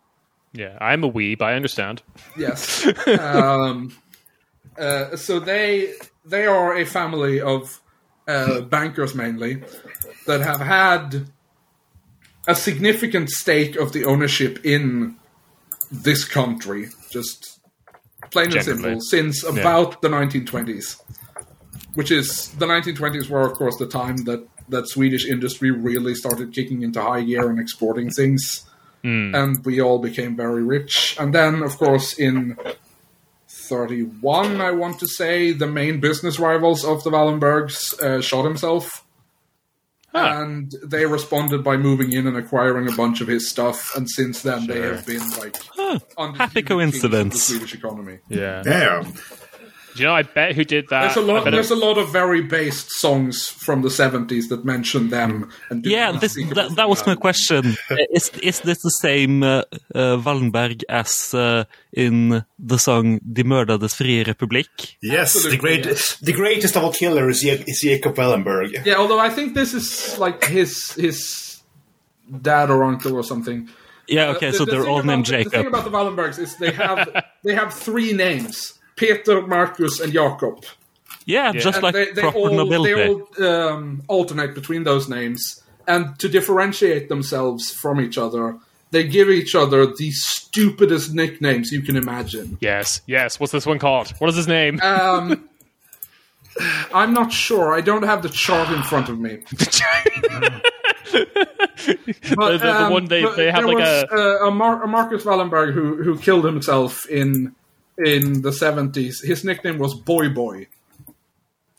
[0.53, 1.41] Yeah, I'm a weeb.
[1.41, 2.03] I understand.
[2.38, 2.86] Yes.
[3.20, 3.95] um,
[4.78, 5.93] uh, so they
[6.26, 7.82] they are a family of
[8.28, 9.63] uh, bankers mainly
[10.26, 11.28] that have had
[12.47, 15.15] a significant stake of the ownership in
[15.91, 17.59] this country, just
[18.32, 21.01] plain and simple, since about the 1920s.
[21.93, 26.53] Which is the 1920s were, of course, the time that that Swedish industry really started
[26.53, 28.65] kicking into high gear and exporting things
[29.36, 31.17] and we all became very rich.
[31.19, 32.57] And then, of course, in
[33.68, 39.05] 31, I want to say, the main business rivals of the Wallenbergs uh, shot himself.
[40.16, 43.95] And they responded by moving in and acquiring a bunch of his stuff.
[43.95, 45.55] And since then, they have been like
[46.18, 47.34] undisputed happy coincidence.
[47.34, 48.20] the Swedish economy.
[48.30, 48.61] Yeah.
[48.64, 49.11] Yeah.
[49.95, 50.15] Do you know?
[50.15, 51.01] I bet who did that.
[51.01, 51.43] There's a lot.
[51.45, 55.49] bet it- There's a lot of very based songs from the 70s that mention them.
[55.69, 57.75] And do Yeah, this, that, that was my question.
[57.91, 59.63] Uh, is is this the same uh,
[59.93, 64.97] uh, Wallenberg as uh, in the song "Die Mördades Frie Republik"?
[65.01, 66.17] Yes, the Absolutely, great, yes.
[66.21, 68.85] the greatest of all killers is, is Jacob Wallenberg.
[68.85, 71.61] Yeah, although I think this is like his his
[72.41, 73.69] dad or uncle or something.
[74.07, 75.51] Yeah, okay, The- so the they're all named Jacob.
[75.51, 77.07] The thing about the Wallenbergs is they have
[77.43, 78.73] they have three names:
[79.07, 80.65] Peter, Marcus, and Jakob.
[81.25, 82.93] Yeah, just And like they, they proper all nobility.
[82.93, 88.57] they all um, alternate between those names, and to differentiate themselves from each other,
[88.91, 92.57] they give each other the stupidest nicknames you can imagine.
[92.61, 93.39] Yes, yes.
[93.39, 94.11] What's this one called?
[94.19, 94.79] What is his name?
[94.81, 95.47] Um,
[96.93, 97.73] I'm not sure.
[97.73, 99.39] I don't have the chart in front of me.
[102.35, 104.51] But, The- the um, one they- but they have there like was, a- uh, a,
[104.51, 107.53] Mar- a Marcus Wallenberg who who killed himself in
[107.97, 109.21] in the seventies.
[109.21, 110.67] His nickname was Boy Boy,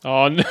[0.05, 0.43] oh, no.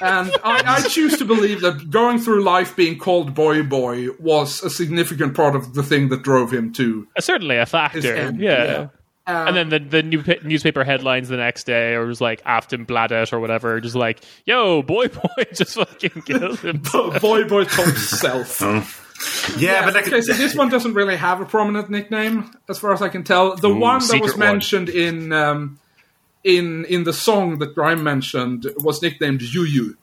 [0.00, 4.62] and I, I choose to believe that going through life being called Boy Boy was
[4.62, 8.14] a significant part of the thing that drove him to certainly a his factor.
[8.16, 8.40] end.
[8.40, 8.88] yeah.
[9.26, 12.42] Um, And then the the new pa- newspaper headlines the next day, or was like
[12.44, 17.88] Aftonbladet or whatever, just like, "Yo, boy, boy, just fucking killed him." Boy Boy told
[17.88, 19.07] himself.
[19.56, 23.02] Yeah, but okay, so this one doesn't really have a prominent nickname, as far as
[23.02, 23.56] I can tell.
[23.56, 24.40] The one that secret was one.
[24.40, 25.78] mentioned in um,
[26.44, 29.96] in in the song that Grime mentioned was nicknamed Yu Yu.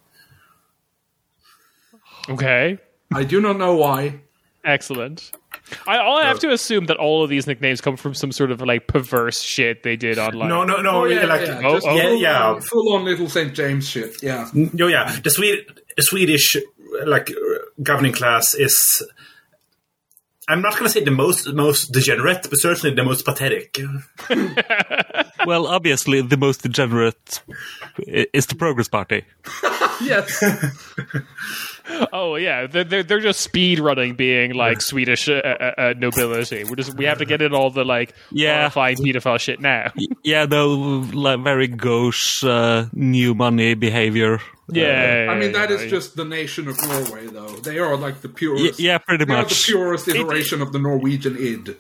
[2.30, 2.78] okay,
[3.13, 4.20] I do not know why.
[4.63, 5.32] Excellent.
[5.88, 8.61] I, I have to assume that all of these nicknames come from some sort of
[8.61, 10.49] like perverse shit they did online.
[10.49, 11.01] No, no, no.
[11.01, 11.95] Oh, yeah, like, yeah, oh, just oh.
[11.95, 12.49] Yeah, full, yeah.
[12.49, 13.53] On, full on little St.
[13.53, 14.22] James shit.
[14.22, 14.49] Yeah.
[14.53, 15.20] No, yeah.
[15.24, 16.57] The, Swede, the Swedish
[17.05, 19.03] like uh, governing class is.
[20.47, 23.78] I'm not going to say the most most degenerate, but certainly the most pathetic.
[25.47, 27.41] Well, obviously, the most degenerate
[28.34, 29.23] is the Progress Party.
[30.01, 30.43] Yes.
[32.11, 36.63] Oh yeah, they're they're, they're just speed running, being like Swedish uh, uh, uh, nobility.
[36.63, 38.61] We're just we have to get in all the like Yeah.
[38.61, 39.91] horrifying pedophile shit now.
[40.23, 40.67] Yeah, no,
[41.13, 44.39] like very gauche, uh, new money behavior.
[44.68, 45.89] Yeah, I mean, that is yeah.
[45.89, 47.47] just the nation of Norway, though.
[47.57, 48.80] They are like the purest.
[48.80, 51.76] yeah, pretty They are the purest iteration of the Norwegian id.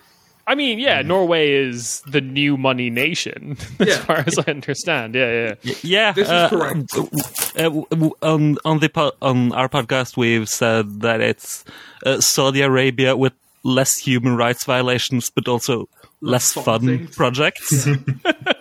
[0.47, 3.97] I mean, yeah, Norway is the new money nation, as Yeah.
[4.05, 5.15] far as I understand.
[5.15, 5.73] Yeah, yeah.
[5.81, 6.93] Yeah, This is uh, correct.
[6.95, 11.65] uh, w- w- on on the po- on our podcast, we've said that it's
[12.05, 13.33] uh, Saudi Arabia with
[13.63, 15.89] less human rights violations, but also
[16.21, 17.15] less fun fun things.
[17.15, 17.87] projects.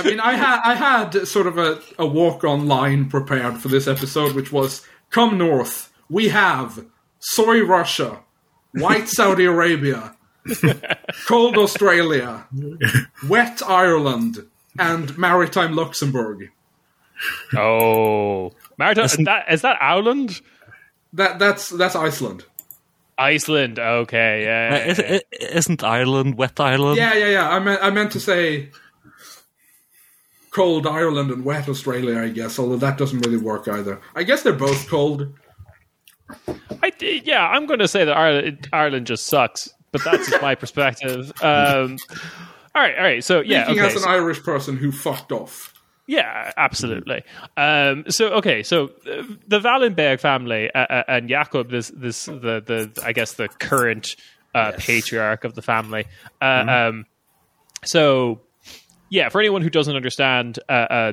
[0.00, 3.68] I mean, I had I had sort of a, a walk on line prepared for
[3.68, 6.84] this episode, which was "Come north, we have
[7.18, 8.20] soy Russia,
[8.72, 10.16] white Saudi Arabia,
[11.26, 12.46] cold Australia,
[13.28, 14.46] wet Ireland,
[14.78, 16.50] and maritime Luxembourg."
[17.56, 20.40] Oh, Maritime, is that is that Ireland?
[21.12, 22.44] That that's that's Iceland.
[23.18, 23.78] Iceland.
[23.78, 24.70] Okay, yeah.
[24.72, 25.18] Uh, yeah, is, yeah.
[25.18, 26.96] i- isn't Ireland wet Ireland?
[26.96, 27.50] Yeah, yeah, yeah.
[27.50, 28.70] I meant I meant to say
[30.50, 32.18] cold Ireland and wet Australia.
[32.18, 34.00] I guess, although that doesn't really work either.
[34.14, 35.32] I guess they're both cold.
[36.82, 40.54] I, yeah, I'm going to say that Ireland, Ireland just sucks, but that's just my
[40.56, 41.32] perspective.
[41.42, 41.98] Um,
[42.74, 43.24] all right, all right.
[43.24, 43.88] So yeah, Speaking okay.
[43.88, 45.74] as an so- Irish person who fucked off.
[46.06, 47.22] Yeah, absolutely.
[47.56, 52.60] Um, so okay, so uh, the Wallenberg family uh, uh, and Jakob, this this the
[52.66, 54.16] the I guess the current
[54.52, 56.06] uh, patriarch of the family.
[56.42, 57.06] Uh, um,
[57.84, 58.40] so
[59.10, 61.12] yeah, for anyone who doesn't understand, uh, uh,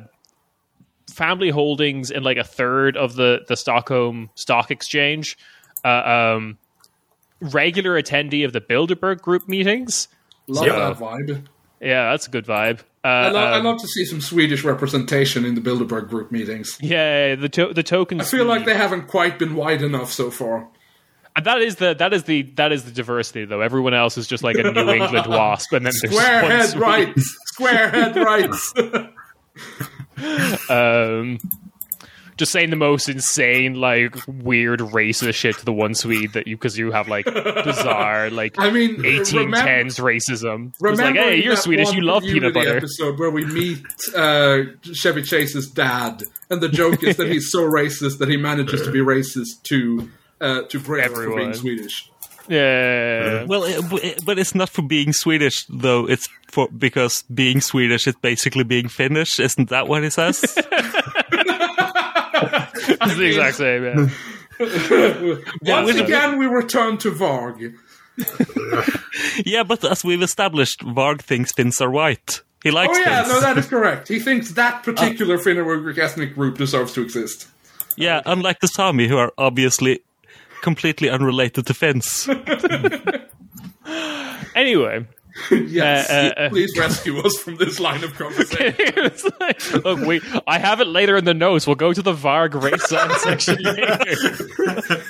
[1.13, 5.37] family holdings in like a third of the the Stockholm Stock Exchange,
[5.83, 5.87] uh,
[6.35, 6.57] um,
[7.41, 10.07] regular attendee of the Bilderberg Group meetings.
[10.47, 11.47] Love that vibe.
[11.81, 12.79] Yeah, that's a good vibe.
[13.03, 16.31] Uh, I, lo- I um, love to see some Swedish representation in the Bilderberg group
[16.31, 16.77] meetings.
[16.81, 18.19] yeah, the to- the token.
[18.19, 20.67] I feel like they haven't quite been wide enough so far.
[21.38, 23.61] And that is the that is the that is the diversity though.
[23.61, 26.81] Everyone else is just like a New England wasp, and then there's Square head Swede.
[26.81, 27.38] rights.
[27.45, 28.73] Square head rights.
[30.67, 31.38] Um,
[32.38, 36.55] just saying the most insane, like weird racist shit to the one Swede that you
[36.55, 40.69] because you have like bizarre, like I mean, eighteen tens racism.
[40.69, 42.77] It's Remember like, hey, you're that Swedish, you love peanut Community butter.
[42.77, 43.85] episode where we meet
[44.15, 44.63] uh,
[44.93, 48.91] Chevy Chase's dad, and the joke is that he's so racist that he manages to
[48.91, 50.09] be racist to
[50.41, 52.09] uh, to Britain for being Swedish.
[52.49, 56.07] Yeah, Well, it, it- but it's not for being Swedish though.
[56.07, 59.38] It's for because being Swedish is basically being Finnish.
[59.39, 60.41] Isn't that what he says?
[62.99, 63.83] it's the exact same.
[63.83, 64.09] Yeah.
[65.83, 67.75] Once again, we return to Varg.
[69.45, 72.41] yeah, but as we've established, Varg thinks Finns are white.
[72.63, 72.97] He likes.
[72.97, 73.33] Oh likes yeah, Finns.
[73.33, 74.07] no, that is correct.
[74.07, 77.47] He thinks that particular Finno-Ugric ethnic group deserves to exist.
[77.97, 80.01] Yeah, unlike the Sami, who are obviously
[80.62, 82.28] completely unrelated to Finns.
[84.55, 85.05] Anyway,
[85.51, 86.49] Yes, Uh, uh, uh.
[86.49, 89.12] please rescue us from this line of conversation.
[89.39, 91.68] Like, look, we I have it later in the notes.
[91.68, 93.97] We'll go to the Varg race science section later.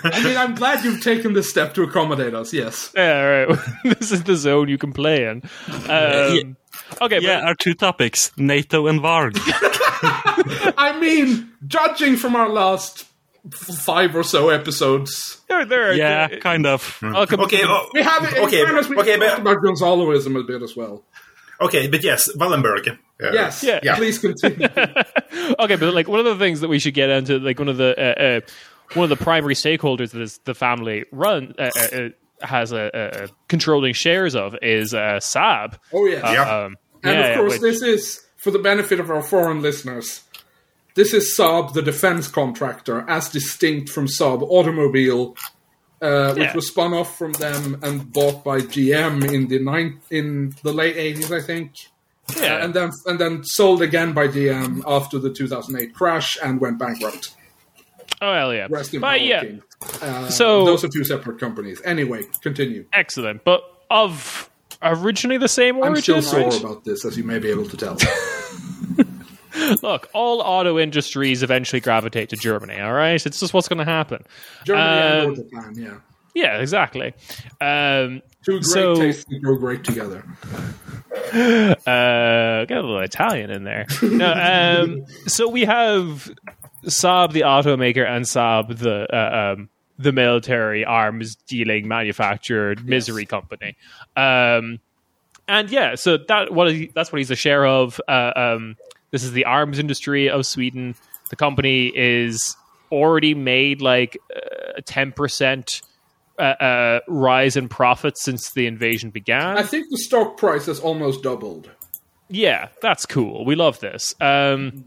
[0.03, 2.51] I mean, I'm glad you've taken this step to accommodate us.
[2.53, 2.91] Yes.
[2.93, 3.59] Yeah, all right.
[3.99, 5.43] this is the zone you can play in.
[5.89, 6.57] Um,
[7.01, 9.37] okay, yeah, our two topics: NATO and Varg.
[10.77, 13.11] I mean, judging from our last f-
[13.51, 16.97] five or so episodes, but there, there, yeah, there- kind of.
[17.01, 20.61] I'll Okay, oh, we have in Okay, fairness, we okay, but- about Gonzaloism a bit
[20.61, 21.03] as well.
[21.61, 22.87] okay, but yes, Wallenberg.
[22.89, 23.63] Uh, Yes.
[23.63, 23.79] Yeah.
[23.81, 23.95] Yeah.
[23.95, 24.67] Please continue.
[25.59, 27.77] okay, but like one of the things that we should get into, like one of
[27.77, 28.39] the uh, uh,
[28.93, 32.09] one of the primary stakeholders that is the family run uh, uh, uh,
[32.45, 35.79] has a, a, a controlling shares of is uh, Saab.
[35.93, 36.21] oh yes.
[36.31, 36.41] Yeah.
[36.65, 40.21] Um, And yeah, of course, which- this is for the benefit of our foreign listeners.
[40.97, 45.35] This is Saab, the defense contractor, as distinct from Saab Automobile,
[46.01, 46.55] uh, which Yeah.
[46.55, 50.97] was spun off from them and bought by GM in the nine in the late
[50.97, 51.69] eighties, I think.
[52.35, 56.77] yeah, and then and then sold again by GM after the 2008 crash and went
[56.79, 57.35] bankrupt.
[58.21, 59.43] oh hell yeah, Rest in but yeah,
[60.01, 61.79] Uh, So- those are two separate companies.
[61.85, 62.85] Anyway, continue.
[62.91, 63.43] excellent.
[63.45, 64.49] But of
[64.81, 65.87] originally the same one.
[65.89, 66.59] I'm origin, still sore right?
[66.63, 67.97] about this, as you may be able to tell.
[69.81, 72.79] Look, all auto industries eventually gravitate to Germany.
[72.79, 74.23] All right, it's just what's going to happen.
[74.65, 75.97] Germany Um, and Japan, yeah.
[76.33, 77.13] Yeah, exactly.
[77.59, 80.23] Um, Two great So- tastes go great together.
[81.33, 83.85] uh, got a little Italian in there.
[84.01, 86.31] No, um, so we have
[86.85, 93.75] Saab, the automaker, and Saab, the uh, um, the military arms dealing manufacturer misery company.
[94.15, 94.79] Um,
[95.47, 97.99] and yeah, so that what he, that's what he's a share of.
[98.07, 98.75] Uh, um,
[99.11, 100.95] this is the arms industry of Sweden.
[101.29, 102.55] The company is
[102.91, 104.17] already made like
[104.77, 105.81] a ten percent
[106.39, 109.57] uh, uh, rise in profits since the invasion began.
[109.57, 111.69] I think the stock price has almost doubled.
[112.29, 113.45] Yeah, that's cool.
[113.45, 114.13] We love this.
[114.19, 114.83] Um,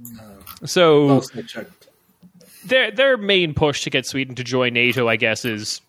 [0.64, 1.88] so Last I checked.
[2.66, 5.80] their their main push to get Sweden to join NATO, I guess, is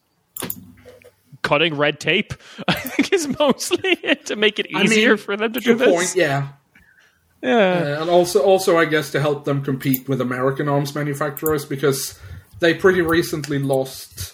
[1.41, 2.33] cutting red tape.
[2.67, 5.65] I think is mostly it to make it I easier mean, for them to to
[5.65, 5.89] do this.
[5.89, 6.49] point, yeah.
[7.41, 11.65] Yeah, Uh, and also, also, I guess to help them compete with American arms manufacturers
[11.65, 12.19] because
[12.59, 14.33] they pretty recently lost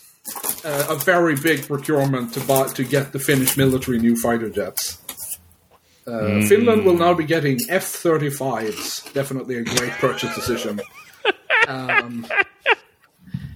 [0.66, 4.98] uh, a very big procurement to buy to get the Finnish military new fighter jets.
[6.06, 9.12] Uh, Finland will now be getting F-35s.
[9.14, 10.80] Definitely a great purchase decision.
[11.68, 12.26] Um,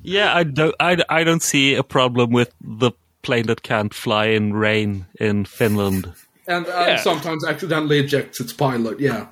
[0.03, 0.75] Yeah, I don't.
[0.81, 2.91] I, I don't see a problem with the
[3.21, 6.11] plane that can't fly in rain in Finland.
[6.47, 6.97] and Yeah.
[6.97, 8.99] sometimes accidentally ejects its pilot.
[8.99, 9.27] Yeah.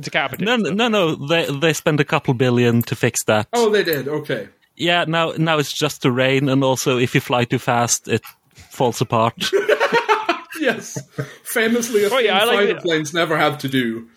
[0.00, 0.46] Decapitated.
[0.46, 1.14] No, no, no.
[1.28, 3.46] They they spend a couple billion to fix that.
[3.52, 4.08] Oh, they did.
[4.08, 4.48] Okay.
[4.76, 8.22] Yeah, now now it's just the rain, and also if you fly too fast, it
[8.54, 9.34] falls apart.
[10.60, 10.98] Yes.
[11.44, 14.08] Famously, a Oh, yeah, thing I like fighter planes never have to do.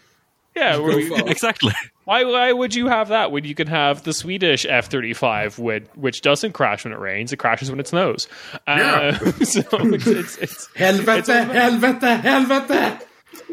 [0.56, 1.72] yeah, we- exactly.
[2.06, 5.60] why why would you have that when you can have the Swedish F thirty five,
[5.60, 8.28] which which doesn't crash when it rains, it crashes when it snows.
[8.68, 9.18] Uh, Yeah.
[9.44, 13.02] so it's, it's, it's Helvete, helvete, helvete!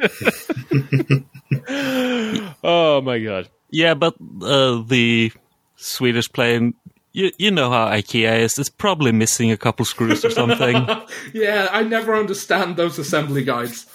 [2.63, 3.49] oh my god.
[3.71, 5.33] Yeah, but uh, the
[5.77, 6.75] Swedish plane,
[7.13, 8.59] you you know how IKEA is.
[8.59, 10.87] It's probably missing a couple screws or something.
[11.33, 13.87] Yeah, I never understand those assembly guides.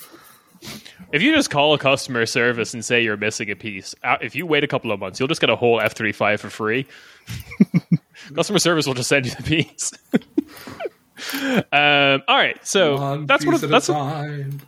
[1.12, 4.36] If you just call a customer service and say you're missing a piece, uh, if
[4.36, 6.50] you wait a couple of months, you'll just get a whole F thirty five for
[6.50, 6.86] free.
[8.36, 9.92] customer service will just send you the piece.
[11.72, 14.62] um, all right, so One that's what piece at that's a what, time.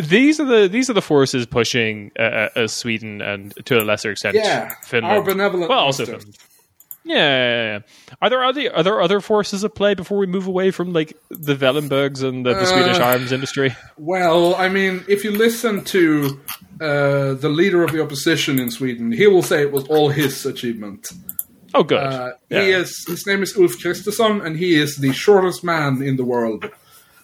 [0.00, 3.84] These are the these are the forces pushing uh, uh, uh, Sweden and to a
[3.84, 5.12] lesser extent Yeah, Finland.
[5.18, 6.04] our benevolent well, also.
[6.06, 6.36] Finland.
[7.04, 7.78] Yeah, yeah, yeah.
[8.22, 11.16] Are there other are there other forces at play before we move away from like
[11.30, 13.74] the Wallenbergs and the, the Swedish Uh, arms industry?
[13.98, 16.40] Well, I mean, if you listen to
[16.80, 20.46] uh, the leader of the opposition in Sweden, he will say it was all his
[20.46, 21.08] achievement.
[21.74, 21.98] Oh, good.
[21.98, 22.60] Uh, Yeah.
[22.64, 23.04] He is.
[23.08, 26.70] His name is Ulf Kristersson, and he is the shortest man in the world.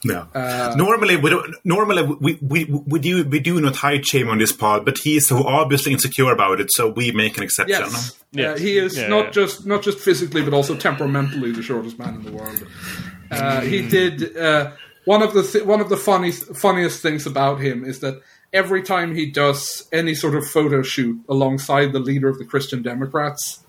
[0.04, 0.28] No.
[0.34, 4.38] Uh, normally, we don't, normally we, we, we do we do not hide shame on
[4.38, 7.80] this pod, but he is so obviously insecure about it, so we make an exception.
[7.80, 8.56] Yes, Yes.
[8.56, 9.30] Uh, he is Yeah, not yeah.
[9.30, 12.66] just not just physically, but also temperamentally the shortest man in the world.
[13.30, 14.70] Uh, he did uh,
[15.04, 18.20] one of the th- one of the funny funniest things about him is that
[18.52, 22.82] every time he does any sort of photo shoot alongside the leader of the Christian
[22.82, 23.60] Democrats,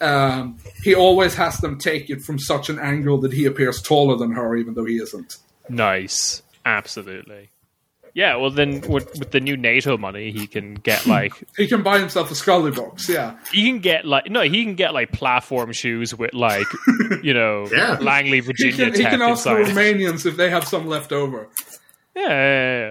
[0.00, 4.16] um, he always has them take it from such an angle that he appears taller
[4.16, 5.36] than her, even though he isn't.
[5.68, 7.50] Nice, absolutely.
[8.14, 11.82] Yeah, well then with, with the new NATO money, he can get like He can
[11.82, 13.36] buy himself a Scully box, yeah.
[13.52, 16.66] he can get like no, he can get like platform shoes with like
[17.22, 17.98] you know Yeah.
[18.00, 19.70] Langley, He Virginia can, he can ask the inside.
[19.70, 19.76] it.
[19.98, 21.48] Romanians if they have some left over.
[22.14, 22.90] Yeah, yeah,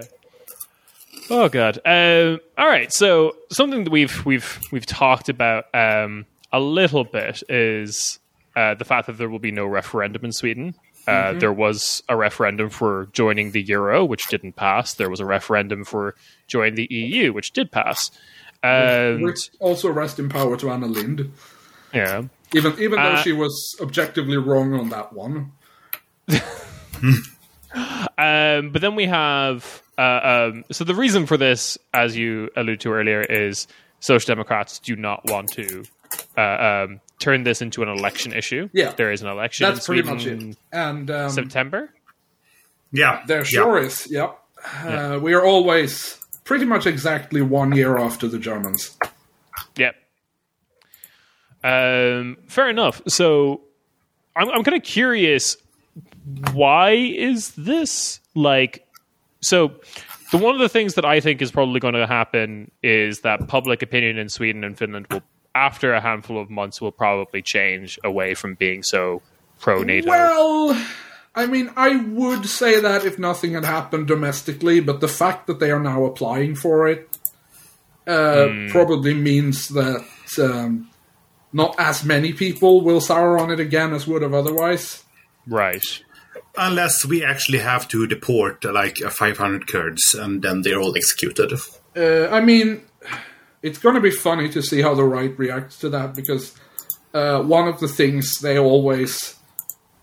[1.28, 1.80] Oh god.
[1.84, 2.92] Um, all right.
[2.92, 8.20] So something that we've we've we've talked about um, a little bit is
[8.54, 10.76] uh, the fact that there will be no referendum in Sweden.
[11.06, 14.94] Uh, There was a referendum for joining the euro, which didn't pass.
[14.94, 16.14] There was a referendum for
[16.48, 18.10] joining the EU, which did pass.
[18.62, 21.30] And Which also rest in power to Anna Lind.
[21.94, 22.22] yeah,
[22.54, 25.52] Even even though Uh, she was objectively wrong on that one.
[28.18, 32.80] Um, but then we have uh, um, so the reason for this, as you alluded
[32.80, 33.66] to earlier, is
[34.00, 35.84] Social Democrats do not want to
[36.38, 38.68] uh, um, turn this into an election issue.
[38.72, 38.92] Yeah.
[38.92, 39.66] there is an election.
[39.66, 40.58] That's in pretty Sweden much it.
[40.72, 41.90] And um, September.
[42.92, 43.44] Yeah, there yeah.
[43.44, 44.10] sure is.
[44.10, 44.38] Yep.
[44.82, 48.96] Uh, we are always pretty much exactly one year after the Germans.
[49.76, 49.96] Yep.
[51.64, 53.02] Um, fair enough.
[53.08, 53.62] So
[54.34, 55.56] I'm, I'm kind of curious.
[56.52, 58.86] Why is this like?
[59.40, 59.72] So
[60.32, 63.48] the one of the things that I think is probably going to happen is that
[63.48, 65.22] public opinion in Sweden and Finland will,
[65.56, 69.22] after a handful of months, will probably change away from being so
[69.58, 70.08] pro NATO.
[70.10, 70.86] Well,
[71.34, 75.58] I mean, I would say that if nothing had happened domestically, but the fact that
[75.60, 77.08] they are now applying for it
[78.06, 78.68] uh, Hmm.
[78.68, 80.04] probably means that
[80.38, 80.88] um,
[81.52, 85.02] not as many people will sour on it again as would have otherwise.
[85.46, 85.82] right.
[86.58, 90.96] unless we actually have to deport uh, like uh, 500 Kurds and then they're all
[90.96, 91.52] executed.
[91.94, 92.80] Uh, I mean,
[93.62, 96.54] it's going to be funny to see how the right reacts to that because
[97.14, 99.36] uh, one of the things they always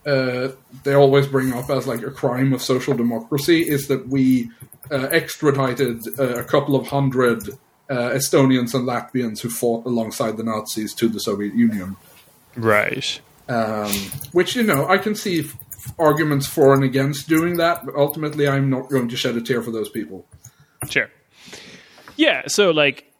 [0.06, 0.50] uh,
[0.84, 4.50] they always bring up as like a crime of social democracy is that we
[4.92, 7.50] uh, extradited uh, a couple of hundred
[7.90, 11.96] uh, Estonians and Latvians who fought alongside the Nazis to the Soviet Union.
[12.56, 13.20] Right.
[13.48, 13.92] Um,
[14.32, 18.48] which you know I can see f- arguments for and against doing that, but ultimately
[18.48, 20.26] I'm not going to shed a tear for those people.
[20.90, 21.10] Sure.
[22.16, 22.48] Yeah.
[22.48, 23.13] So like.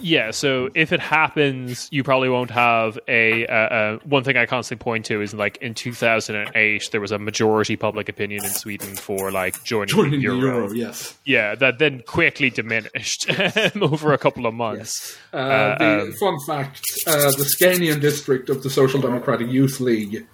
[0.00, 3.46] Yeah, so if it happens, you probably won't have a.
[3.46, 7.18] Uh, uh, one thing I constantly point to is like in 2008, there was a
[7.18, 10.60] majority public opinion in Sweden for like joining, Joining the the euro.
[10.60, 11.18] euro, yes.
[11.24, 13.26] Yeah, that then quickly diminished
[13.80, 15.16] over a couple of months.
[15.32, 20.26] Uh, the um, fun fact: uh, the Scanian district of the Social Democratic Youth League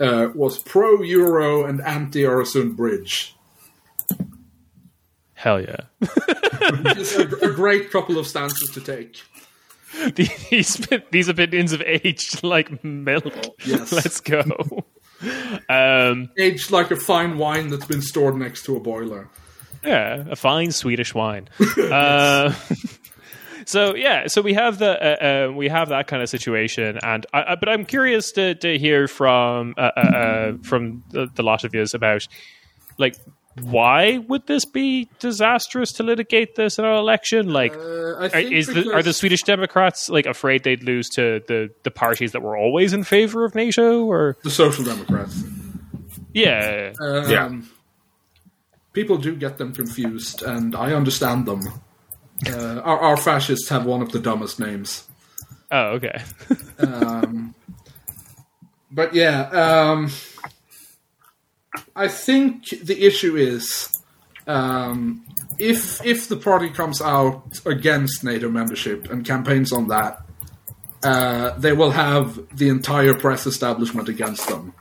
[0.00, 3.36] uh, was pro-euro and anti-Öresund Bridge.
[5.44, 5.76] Hell yeah.
[6.96, 9.20] It's a, a great couple of stances to take.
[10.14, 13.34] these these opinions have aged like milk.
[13.66, 13.92] Yes.
[13.98, 14.42] Let's go.
[15.68, 19.28] Um, Aged like a fine wine that's been stored next to a boiler.
[19.84, 21.50] yeah, a fine Swedish wine.
[21.78, 22.54] uh,
[23.66, 27.26] so yeah, so we have the uh, uh, we have that kind of situation, and
[27.34, 31.42] I, I, but I'm curious to, to hear from uh, uh, uh, from the, the
[31.42, 32.26] lot of you about
[32.96, 33.16] like
[33.60, 37.52] why would this be disastrous to litigate this in an election?
[37.52, 41.40] Like, Uh, I are, is the, are the Swedish Democrats like afraid they'd lose to
[41.46, 44.04] the, the parties that were always in favor of NATO?
[44.04, 45.42] Or the Social Democrats?
[46.32, 47.60] yeah, Um, Yeah.
[48.92, 51.62] People do get them confused, and I understand them.
[52.46, 55.04] Uh, our, our fascists have one of the dumbest names.
[55.72, 56.22] oh okay,
[58.90, 60.10] But yeah, um,
[61.96, 63.88] I think the issue is
[64.46, 65.24] um,
[65.58, 70.18] if if the party comes out against NATO membership and campaigns on that,
[71.02, 74.74] uh, they will have the entire press establishment against them.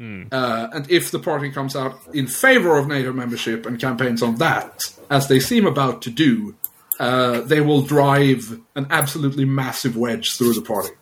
[0.00, 4.36] Uh, and if the party comes out in favor of NATO membership and campaigns on
[4.36, 4.80] that,
[5.10, 6.54] as they seem about to do,
[7.00, 10.92] uh, they will drive an absolutely massive wedge through the party.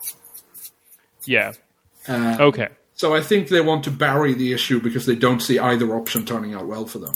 [1.27, 1.53] yeah,
[2.09, 2.69] Uh, okay.
[2.97, 6.25] So I think they want to bury the issue because they don't see either option
[6.25, 7.15] turning out well for them.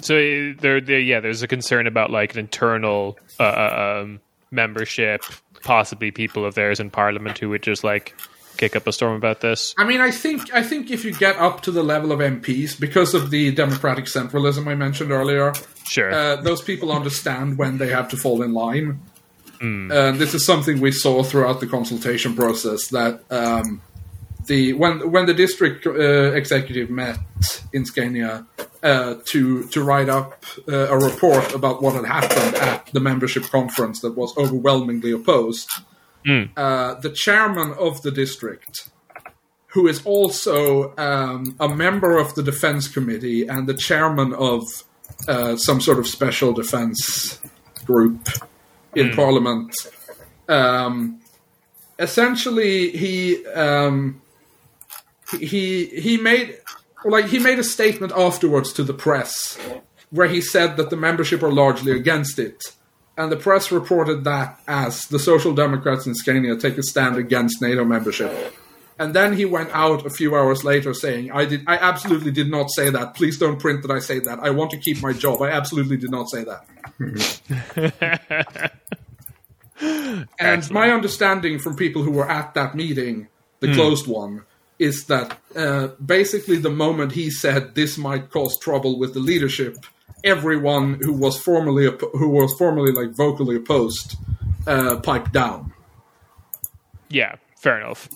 [0.00, 4.20] So uh, there, there, yeah, there's a concern about like an internal uh, uh, um,
[4.50, 5.22] membership,
[5.62, 8.14] possibly people of theirs in Parliament who would just like
[8.56, 9.74] kick up a storm about this.
[9.78, 12.78] I mean, I think I think if you get up to the level of MPs,
[12.78, 15.52] because of the democratic centralism I mentioned earlier,
[15.88, 16.12] Sure.
[16.12, 19.00] uh, those people understand when they have to fall in line.
[19.60, 23.80] And this is something we saw throughout the consultation process that um,
[24.48, 27.18] the when when the district uh, executive met
[27.72, 28.46] in Scania
[28.82, 33.44] uh, to to write up uh, a report about what had happened at the membership
[33.44, 35.68] conference that was overwhelmingly opposed.
[36.56, 38.90] Uh, the chairman of the district,
[39.68, 44.62] who is also um, a member of the defense committee and the chairman of
[45.28, 47.40] uh, some sort of special defense
[47.86, 48.28] group
[48.98, 49.74] in parliament,
[50.48, 51.20] um,
[51.98, 54.20] essentially he um,
[55.38, 56.58] he he made
[57.04, 59.58] like he made a statement afterwards to the press
[60.10, 62.74] where he said that the membership are largely against it.
[63.16, 67.60] And the press reported that as the Social Democrats in Scania take a stand against
[67.60, 68.54] NATO membership.
[69.00, 72.50] And then he went out a few hours later saying, I did I absolutely did
[72.50, 73.14] not say that.
[73.14, 74.40] Please don't print that I say that.
[74.40, 75.42] I want to keep my job.
[75.42, 76.64] I absolutely did not say that.
[79.80, 83.28] and my understanding from people who were at that meeting,
[83.60, 84.44] the closed one,
[84.78, 89.76] is that uh, basically the moment he said this might cause trouble with the leadership,
[90.24, 94.16] everyone who was formerly who was formerly like vocally opposed
[94.66, 95.72] uh, piped down.
[97.08, 98.08] yeah, fair enough.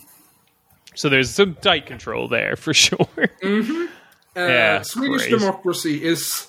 [0.95, 3.09] So there's some tight control there for sure.
[3.43, 3.87] Uh,
[4.37, 5.39] Yeah, Swedish great.
[5.39, 6.47] democracy is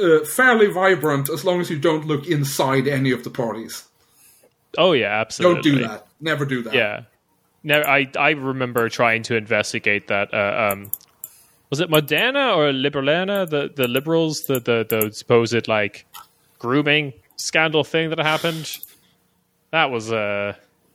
[0.00, 3.84] uh, fairly vibrant as long as you don't look inside any of the parties.
[4.78, 5.70] Oh yeah, absolutely.
[5.70, 6.06] Don't do that.
[6.20, 6.74] Never do that.
[6.74, 7.02] Yeah.
[7.62, 10.32] No, I I remember trying to investigate that.
[10.34, 10.90] Uh, um,
[11.70, 16.04] was it Moderaterna or Liberalerna, the the liberals, the the the supposed like
[16.58, 18.70] grooming scandal thing that happened?
[19.72, 20.54] That was uh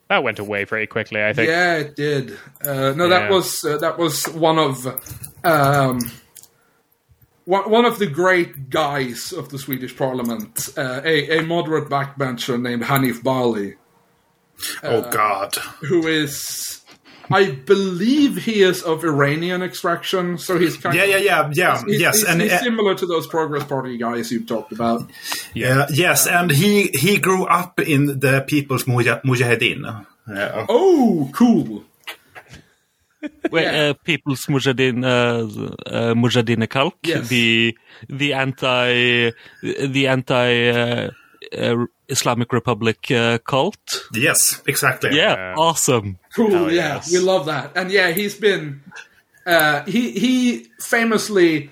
[0.09, 1.23] that went away pretty quickly.
[1.23, 1.49] I think.
[1.49, 2.37] Yeah, it did.
[2.63, 3.29] Uh, no, that Yeah.
[3.31, 4.85] was uh, that was one of
[5.43, 5.99] um,
[7.49, 12.61] one, one of the great guys of the Swedish Parliament, uh, a, a moderate backbencher
[12.61, 13.75] named Hanif Bali,
[14.83, 15.55] oh God.
[15.81, 16.81] who is
[17.31, 21.83] I believe he is of Iranian extraction, so he's kind Yeah, of yeah, yeah, yeah.
[21.85, 25.07] He's, yes, he's, and he's uh, similar to those Progress Party guys you've talked about.
[25.53, 29.85] yeah, yes, and he he grew up in the People's Muja- Mujahideen.
[29.85, 31.83] Uh, Oh, cool.
[33.51, 33.89] Wait, Yeah.
[33.89, 35.43] uh, People's Mujahideen, uh,
[35.89, 37.27] uh, Mujahideen Khalq, Yes.
[37.29, 37.77] the
[38.07, 39.31] the anti
[39.61, 41.09] the anti uh,
[41.57, 43.77] uh, Islamic Republic uh, cult.
[44.13, 45.09] yes, exactly.
[45.15, 45.55] Yeah, Yeah.
[45.57, 46.17] awesome.
[46.35, 47.11] Cool, Hell yeah, yes.
[47.11, 47.71] we love that.
[47.75, 48.81] And yeah, he's been
[49.45, 51.71] uh, he he famously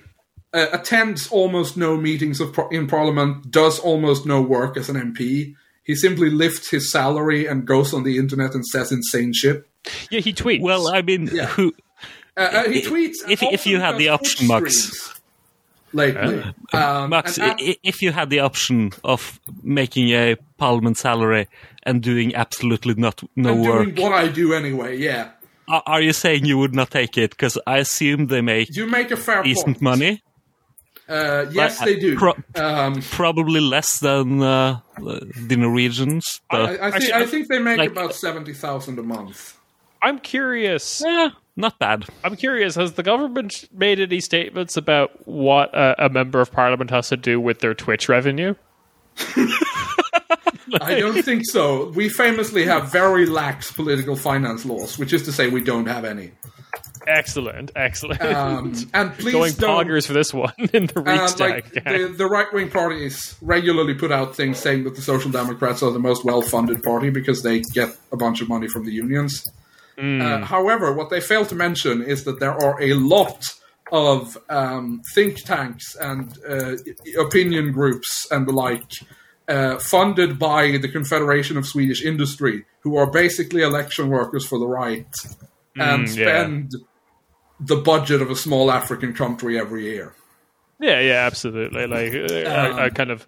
[0.52, 4.96] uh, attends almost no meetings of par- in Parliament, does almost no work as an
[4.96, 5.54] MP.
[5.88, 9.66] He simply lifts his salary and goes on the internet and says insane shit.
[10.10, 10.60] Yeah, he tweets.
[10.60, 11.46] Well, I mean, Yeah.
[11.46, 11.74] who?
[12.36, 14.76] Uh, uh, he tweets If- if you had the option, Twitch Max.
[14.76, 15.20] streams
[15.92, 16.44] lately.
[16.72, 21.46] Um, Max, and- i- i- if you had the option of making a parliament salary
[21.84, 24.98] and doing absolutely not no and work, doing what I do anyway.
[24.98, 25.30] Yeah,
[25.68, 27.30] are are you saying you would not take it?
[27.30, 29.82] Because I assume they make you make a fair decent point.
[29.82, 30.22] money.
[31.08, 32.16] Uh, yes, Like, they do.
[32.16, 37.58] pro- um, Probably less than uh, the Norwegians, but I, I, think, I think they
[37.58, 39.56] make like- about seventy thousand a month.
[40.02, 41.02] I'm curious.
[41.02, 42.04] eh, not bad.
[42.22, 42.74] I'm curious.
[42.76, 47.16] Has the government made any statements about what a, a member of parliament has to
[47.16, 48.54] do with their Twitch revenue?
[50.80, 51.88] I don't think so.
[51.90, 56.04] We famously have very lax political finance laws, which is to say, we don't have
[56.04, 56.32] any.
[57.08, 58.20] Excellent, excellent.
[58.22, 59.86] Um, and please Going don't.
[59.86, 64.12] poggers for this one in the Uh, like the, the right wing parties regularly put
[64.12, 67.60] out things saying that the Social Democrats are the most well funded party because they
[67.72, 69.44] get a bunch of money from the unions.
[69.98, 73.42] Uh, however, what they fail to mention is that there are a lot
[73.90, 76.76] of um, think tanks and uh,
[77.18, 78.92] opinion groups and the like
[79.48, 84.66] uh, funded by the Confederation of Swedish Industry, who are basically election workers for the
[84.68, 85.06] right
[85.74, 86.42] and Mm, yeah.
[86.42, 86.72] spend
[87.60, 90.14] the budget of a small African country every year.
[90.80, 91.86] Yeah, yeah, absolutely.
[91.86, 93.26] Like uh, a, a kind of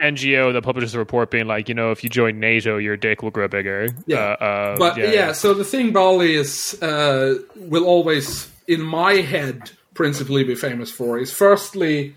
[0.00, 3.22] NGO that publishes a report being like, you know, if you join NATO, your dick
[3.22, 3.88] will grow bigger.
[4.06, 4.18] Yeah.
[4.18, 9.70] Uh, uh, But yeah, so the thing Bali is uh, will always, in my head,
[9.94, 12.16] principally be famous for is firstly,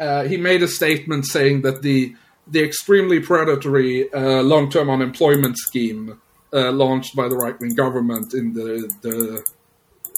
[0.00, 2.14] uh, he made a statement saying that the
[2.46, 6.20] the extremely predatory uh, long term unemployment scheme
[6.52, 9.42] uh, launched by the right wing government in the the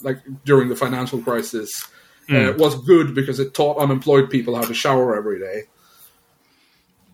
[0.03, 1.87] like during the financial crisis
[2.31, 5.65] uh, was good because it taught unemployed people how to shower every day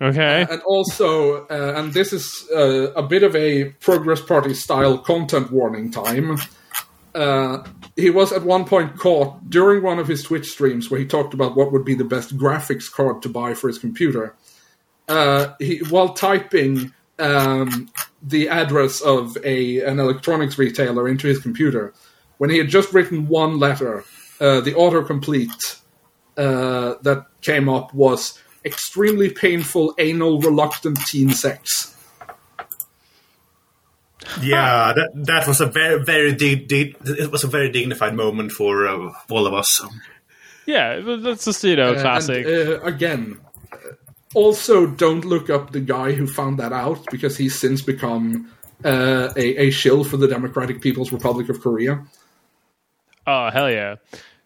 [0.03, 0.47] Okay.
[0.49, 5.53] and also, uh, and this is uh, a bit of a Progress Party style content
[5.53, 6.39] warning time.
[7.15, 7.65] Uh,
[7.97, 11.35] he was at one point caught during one of his Twitch streams where he talked
[11.35, 14.35] about what would be the best graphics card to buy for his computer.
[15.07, 17.91] Uh, he, while typing um,
[18.23, 21.93] the address of a an electronics retailer into his computer,
[22.41, 24.03] when he had just written one letter,
[24.41, 25.79] uh, the autocomplete
[26.39, 31.95] uh, that came up was extremely painful anal reluctant teen sex.
[34.41, 38.53] Yeah, that that was a very very dig, dig, it was a very dignified moment
[38.53, 39.83] for uh, all of us.
[40.65, 42.47] yeah, that's just, you know, Uh, classic.
[42.47, 43.39] And, uh, again,
[43.71, 43.77] uh,
[44.35, 48.51] also don't look up the guy who found that out because he's since become
[48.83, 52.03] uh, a, a shill for the Democratic People's Republic of Korea.
[53.31, 53.97] Oh hell yeah!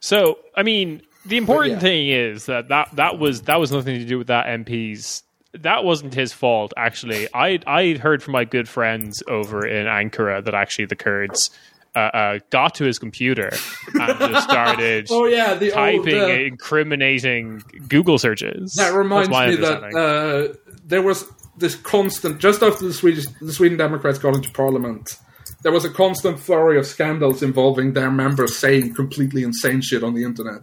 [0.01, 1.81] So I mean, the important yeah.
[1.81, 5.23] thing is that, that that was that was nothing to do with that MP's.
[5.61, 7.28] That wasn't his fault, actually.
[7.32, 11.51] I I heard from my good friends over in Ankara that actually the Kurds
[11.94, 13.52] uh, uh, got to his computer
[13.94, 16.31] and just started Oh yeah, the typing old.
[16.31, 18.74] Uh, incriminating Google searches.
[18.74, 20.55] that reminds me that uh,
[20.85, 21.24] there was
[21.56, 25.16] this constant just after the Swedish the Sweden Democrats got into parliament.
[25.65, 30.12] There was a constant flurry of scandals involving their members saying completely insane shit on
[30.12, 30.62] the internet.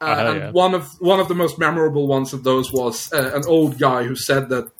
[0.00, 0.50] Uh, hell and yeah.
[0.52, 4.04] one of one of the most memorable ones of those was uh, an old guy
[4.04, 4.70] who said that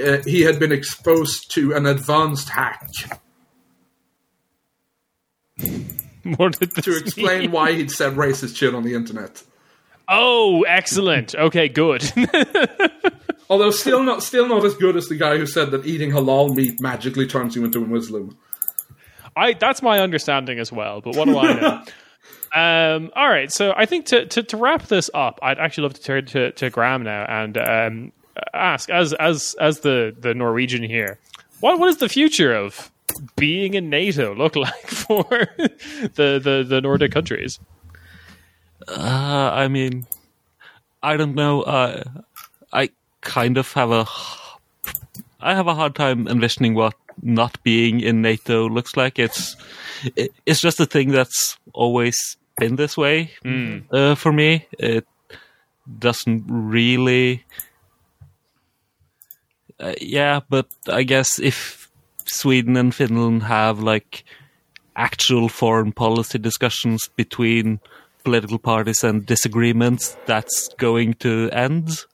[0.00, 2.86] uh, he had been exposed to an advanced hack
[5.58, 7.50] to explain mean?
[7.50, 9.42] why he'd said racist shit on the internet.
[10.08, 11.34] Oh, excellent.
[11.34, 12.12] Okay, good.
[13.50, 16.54] Although still not still not as good as the guy who said that eating halal
[16.54, 18.36] meat magically turns you into a Muslim.
[19.36, 21.00] I that's my understanding as well.
[21.00, 21.82] But what do I know?
[22.54, 25.94] um, all right, so I think to, to to wrap this up, I'd actually love
[25.94, 28.12] to turn to, to Graham now and um,
[28.54, 31.18] ask as as as the the Norwegian here,
[31.60, 32.90] what what is the future of
[33.36, 37.60] being in NATO look like for the the the Nordic countries?
[38.88, 40.06] Uh, I mean,
[41.02, 41.62] I don't know.
[41.62, 42.04] Uh,
[42.72, 42.90] I
[43.20, 44.06] kind of have a,
[45.40, 49.18] I have a hard time envisioning what not being in NATO looks like.
[49.18, 49.56] It's
[50.16, 53.30] it, it's just a thing that's always been this way
[53.92, 54.66] uh, for me.
[54.78, 55.06] It
[55.98, 57.44] doesn't really.
[59.78, 61.90] Uh, yeah, but I guess if
[62.24, 64.24] Sweden and Finland have like
[64.96, 67.78] actual foreign policy discussions between
[68.24, 72.04] political parties and disagreements, that's going to end.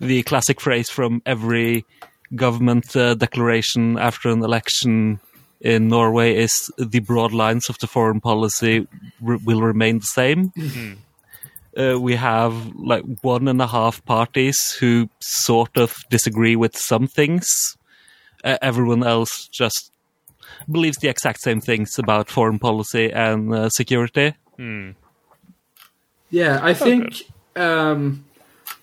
[0.00, 1.84] The classic phrase from every
[2.34, 5.20] government uh, declaration after an election
[5.60, 8.86] in Norway is the broad lines of the foreign policy
[9.26, 10.52] r- will remain the same.
[11.76, 17.06] Uh, we have like one and a half parties who sort of disagree with some
[17.06, 17.46] things.
[18.44, 19.90] Uh, everyone else just
[20.70, 24.34] believes the exact same things about foreign policy and uh, security.
[26.30, 27.22] Yeah, I think
[27.56, 28.24] um,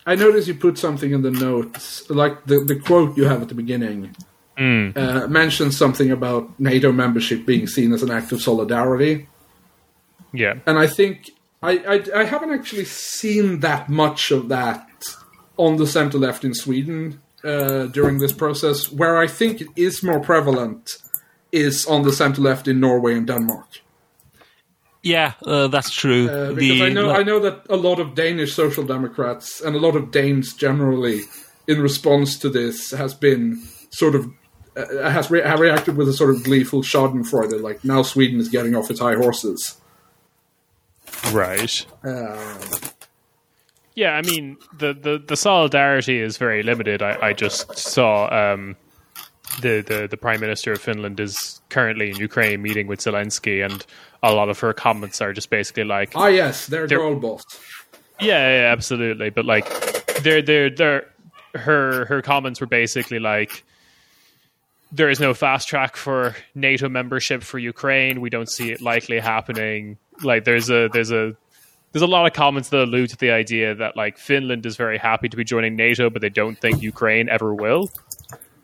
[0.05, 3.47] I noticed you put something in the notes, like the the quote you have at
[3.49, 4.15] the beginning
[4.57, 9.27] uh, mentions something about NATO membership being seen as an act of solidarity,
[10.33, 10.55] Yeah.
[10.65, 11.31] and I think
[11.61, 14.85] I I, I haven't actually seen that much of that
[15.57, 18.91] on the center left in Sweden uh, during this process.
[18.91, 20.89] Where I think it is more prevalent
[21.51, 23.67] is on the center left in Norway and Denmark.
[25.01, 26.29] Yeah, uh, that's true.
[26.29, 29.75] Uh, because The- I know I know that a lot of Danish social democrats and
[29.75, 31.21] a lot of Danes generally,
[31.67, 33.61] in response to this, has been
[33.91, 34.29] sort of
[34.75, 38.49] uh, has re- have reacted with a sort of gleeful Schadenfreude, like now Sweden is
[38.49, 39.77] getting off its high horses.
[41.31, 41.85] Right.
[42.03, 42.67] Uh,
[43.95, 47.01] Yeah, I mean the, the, the solidarity is very limited.
[47.01, 48.77] I, I just saw um,
[49.61, 53.85] the, the the prime minister of Finland is currently in Ukraine meeting with Zelensky, and
[54.21, 57.43] a lot of her comments are just basically like, ah, yes, they're They're- girl boss.
[58.19, 59.29] yeah, yeah, absolutely.
[59.29, 59.65] But like,
[60.23, 61.05] they're they're they're
[61.55, 63.63] her her comments were basically like,
[64.91, 68.21] there is no fast track for NATO membership for Ukraine.
[68.21, 69.97] We don't see it likely happening.
[70.23, 71.35] Like, there's a there's a
[71.91, 74.97] there's a lot of comments that allude to the idea that like Finland is very
[74.97, 77.89] happy to be joining NATO, but they don't think Ukraine ever will.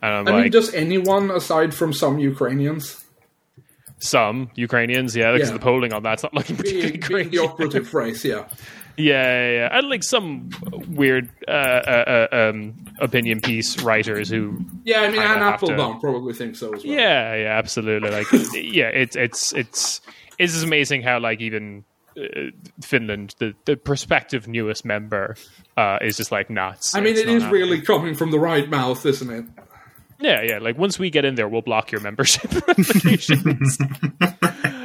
[0.02, 3.04] And I'm I like, mean, does anyone aside from some Ukrainians
[4.00, 5.54] some Ukrainians, yeah, because Yeah.
[5.54, 7.32] the polling on that's not looking particularly great.
[7.32, 8.24] the operative phrase?
[8.26, 8.46] Yeah,
[8.98, 9.78] Yeah, yeah, yeah.
[9.78, 10.50] and like some
[10.88, 15.02] weird uh, uh, uh, um, opinion piece writers who, yeah.
[15.02, 16.94] I mean, Anne have to- Applebaum probably thinks so as well.
[16.96, 18.10] yeah, yeah, absolutely.
[18.10, 20.02] Like, yeah, it's it's it's
[20.38, 21.84] it's amazing how like even
[22.18, 22.52] uh,
[22.82, 25.36] Finland, the the prospective newest member,
[25.76, 26.96] uh, is just like nuts.
[26.96, 27.50] I mean, It's it happening.
[27.52, 29.46] really coming from the right mouth, isn't it?
[30.20, 30.58] Yeah, yeah.
[30.60, 33.78] Like once we get in there, we'll block your membership applications.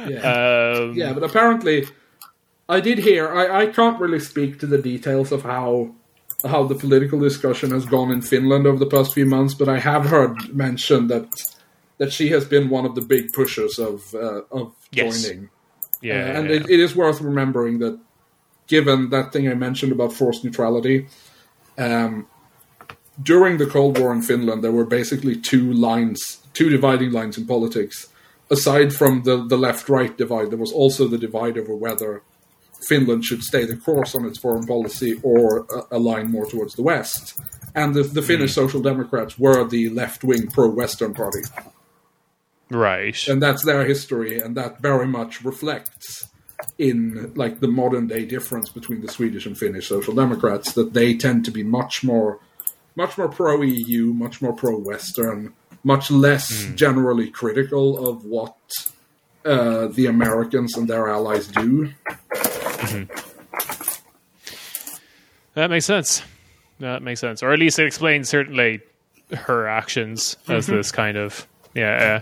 [0.07, 0.73] Yeah.
[0.81, 1.85] um, Yeah, but apparently,
[2.67, 3.29] I did hear.
[3.29, 5.93] I, I can't really speak to the details of how
[6.43, 9.77] how the political discussion has gone in Finland over the past few months, but I
[9.79, 11.27] have heard mentioned that
[11.99, 15.21] that she has been one of the big pushers of uh, of Yes.
[15.23, 15.49] joining.
[16.01, 16.55] yeah, Uh, and yeah.
[16.55, 17.99] It, it is worth remembering that,
[18.67, 21.07] given that thing I mentioned about forced neutrality,
[21.77, 22.25] um,
[23.21, 27.45] during the Cold War in Finland, there were basically two lines, two dividing lines in
[27.47, 28.07] politics.
[28.49, 32.21] Aside from the, the left right divide, there was also the divide over whether
[32.87, 36.81] Finland should stay the course on its foreign policy or uh, align more towards the
[36.81, 37.39] West.
[37.73, 41.41] And the, the Finnish Social Democrats were the left wing pro Western party
[42.71, 43.27] right.
[43.27, 46.27] and that's their history, and that very much reflects
[46.77, 51.15] in like the modern day difference between the Swedish and Finnish Social Democrats that they
[51.15, 52.39] tend to be much more,
[52.95, 55.53] much more pro EU, much more pro Western,
[55.83, 58.55] much less generally critical of what
[59.45, 61.91] uh, the Americans and their allies do.
[65.53, 66.23] That makes sense.
[66.79, 68.81] That makes sense, or at least it explains certainly
[69.33, 72.21] her actions as this kind of yeah.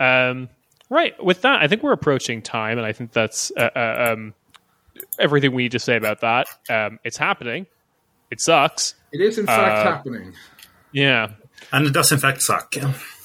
[0.00, 0.28] yeah.
[0.28, 0.48] Um,
[0.90, 1.22] right.
[1.22, 4.34] With that, I think we're approaching time, and I think that's uh, uh, um,
[5.18, 6.46] everything we need to say about that.
[6.68, 7.66] Um, it's happening.
[8.30, 8.94] It sucks.
[9.12, 10.34] It is in fact Uh, happening,
[10.92, 11.32] Yeah.
[11.72, 12.74] And it does in fact suck.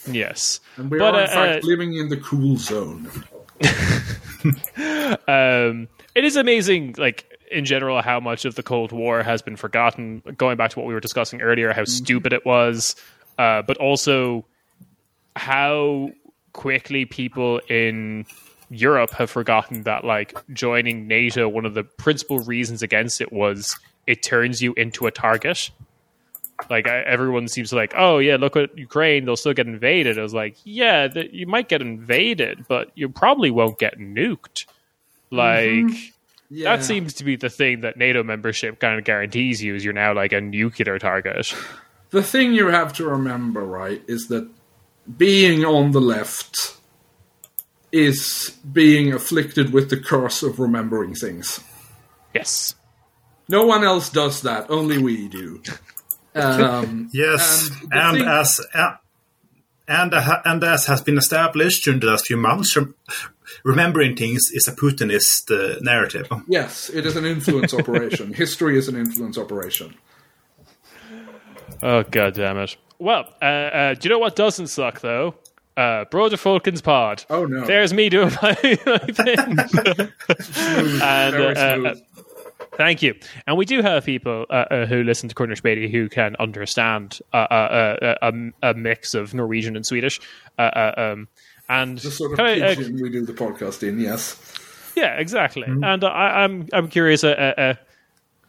[0.05, 0.59] Yes.
[0.77, 3.07] and we but, are in uh, fact uh, living in the cool zone.
[5.27, 9.55] um, it is amazing, like in general, how much of the Cold War has been
[9.55, 10.21] forgotten.
[10.37, 12.95] Going back to what we were discussing earlier, how stupid it was,
[13.37, 14.45] uh, but also
[15.35, 16.11] how
[16.51, 18.25] quickly people in
[18.69, 23.77] Europe have forgotten that, like joining NATO, one of the principal reasons against it was
[24.07, 25.71] it turns you into a target.
[26.69, 30.19] Like I, everyone seems to like, oh yeah, look at Ukraine; they'll still get invaded.
[30.19, 34.65] I was like, yeah, th- you might get invaded, but you probably won't get nuked.
[35.31, 36.09] Like mm-hmm.
[36.49, 36.75] Yeah.
[36.75, 39.93] that seems to be the thing that NATO membership kind of guarantees you is you're
[39.93, 41.53] now like a nuclear target.
[42.11, 44.47] the thing you have to remember, right, is that
[45.17, 46.77] being on the left
[47.91, 51.59] is being afflicted with the curse of remembering things.
[52.33, 52.75] Yes.
[53.49, 54.69] No one else does that.
[54.69, 55.61] Only we do.
[56.35, 58.91] Um, Yes, And and, thing- as uh,
[59.87, 62.95] and uh, and as has been established during the last few months, rem-
[63.63, 66.27] remembering things is a Putinist uh, narrative.
[66.47, 68.33] yes, it is an influence operation.
[68.43, 69.93] History is an influence operation.
[71.81, 72.77] Oh god damn it.
[72.99, 75.35] Well, uh, uh, do you know what doesn't suck though?
[75.75, 77.25] Uh, Broder Falcon's pod.
[77.31, 77.65] Oh, no.
[77.65, 78.55] There's me doing my,
[78.85, 79.37] my thing.
[81.01, 82.03] and Very uh, uh, smooth.
[82.77, 83.15] Thank you.
[83.47, 87.19] And we do have people uh, uh, who listen to Cornish Beatty who can understand
[87.33, 88.15] uh, uh, uh,
[88.61, 90.19] a, a mix of Norwegian and Swedish.
[90.57, 91.27] Uh, uh, um,
[91.69, 93.99] and the sort of kinda, uh, we do the podcast in.
[93.99, 94.37] Yes.
[94.95, 95.63] yeah, exactly.
[95.67, 95.83] Mm-hmm.
[95.83, 97.23] And uh, I, I'm I'm curious.
[97.23, 97.73] Uh, uh, uh,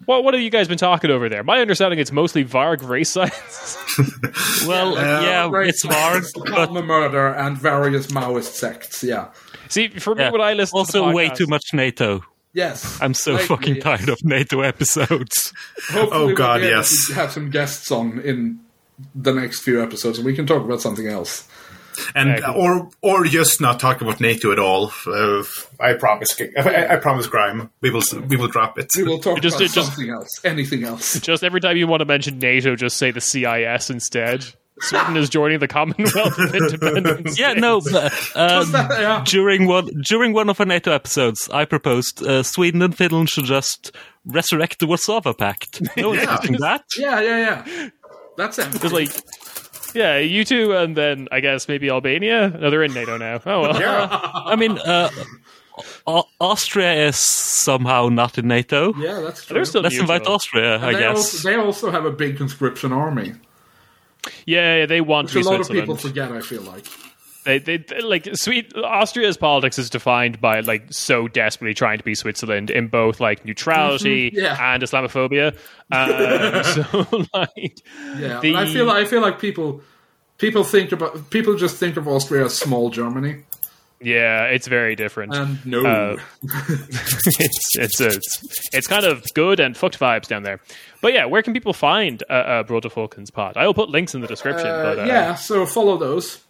[0.06, 1.42] what what have you guys been talking over there?
[1.44, 3.78] My understanding it's mostly Varg race science.
[4.66, 5.68] Well, yeah, Right.
[5.68, 9.04] it's Varg, but murder and various Maoist sects.
[9.04, 9.28] Yeah.
[9.68, 10.30] See, for me, yeah.
[10.32, 12.22] when I listen, also to the way too much NATO.
[12.54, 12.98] Yes.
[13.02, 13.84] I'm so Lately, fucking yes.
[13.84, 15.52] tired of NATO episodes.
[15.90, 17.08] Hopefully Oh, we'll God, be yes.
[17.08, 18.60] to have some guests on in
[19.14, 21.48] the next few episodes, and we can talk about something else.
[22.14, 24.92] and Yeah, or or just not talk about NATO at all.
[25.06, 25.42] Uh,
[25.80, 26.36] I promise.
[26.56, 27.70] I, I promise, Grime.
[27.80, 28.88] We will we will drop it.
[28.96, 31.18] We will talk Just- about just- something else, anything else.
[31.20, 34.44] Just every time you want to mention NATO, just say the CIS instead.
[34.80, 38.64] Sweden is joining the Commonwealth of Independent Yeah, no, but uh,
[38.98, 39.22] yeah.
[39.26, 43.44] during one during one of our NATO episodes, I proposed uh, Sweden and Finland should
[43.44, 43.92] just
[44.24, 45.80] resurrect the Warsaw Pact.
[45.96, 46.38] No one's Yeah.
[46.58, 46.84] that.
[46.98, 47.88] Yeah, yeah, yeah.
[48.36, 48.74] That's it.
[48.74, 49.10] It's like,
[49.94, 52.48] yeah, you two, and then I guess maybe Albania.
[52.48, 53.40] No, they're in NATO now.
[53.46, 53.76] Oh well.
[53.80, 55.08] I mean, uh,
[56.40, 58.92] Austria is somehow not in NATO.
[58.96, 59.54] yeah, that's true.
[59.54, 60.34] They're still Let's invite neutral.
[60.34, 61.16] Austria, I they, guess.
[61.16, 63.34] also, they also have a big conscription army,
[64.46, 66.30] Yeah, yeah, they want which to a lot of people forget.
[66.32, 66.86] I feel like.
[67.44, 72.04] They, they, they- like sweet Austria's politics is defined by like so desperately trying to
[72.04, 74.74] be Switzerland in both like neutrality Mhm, yeah.
[74.74, 75.54] and Islamophobia.
[75.92, 76.64] Um,
[77.12, 77.80] so like,
[78.18, 79.82] Yeah, The- I feel I feel like people
[80.38, 83.42] people think about people just think of Austria as small Germany,
[84.04, 85.34] yeah, it's very different.
[85.34, 86.16] and no, Uh,
[87.40, 90.60] it's it's it's it's kind of good and fucked vibes down there.
[91.00, 93.56] But yeah, where can people find uh, uh, Broder Falcon's pod?
[93.56, 94.66] I will put links in the description.
[94.68, 95.34] Uh, but uh, yeah.
[95.34, 96.40] So follow those.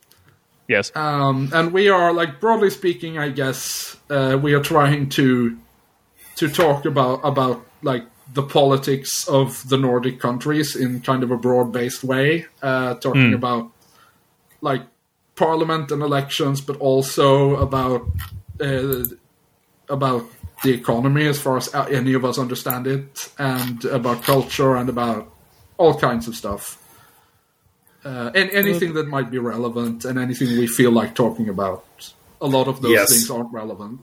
[0.68, 5.56] yes, Um, and we are like broadly speaking, I guess uh, we are trying to
[6.36, 11.36] to talk about about like the politics of the Nordic countries in kind of a
[11.36, 13.70] broad based way, uh, talking about
[14.62, 14.82] like
[15.36, 18.06] parliament and elections, but also about
[18.60, 19.04] uh,
[19.88, 20.24] about
[20.62, 25.30] the economy as far as any of us understand it, and about culture and about
[25.76, 26.80] all kinds of stuff.
[28.04, 31.84] Uh, and anything that might be relevant and anything we feel like talking about.
[32.40, 33.08] A lot of those Yes.
[33.10, 34.00] things aren't relevant.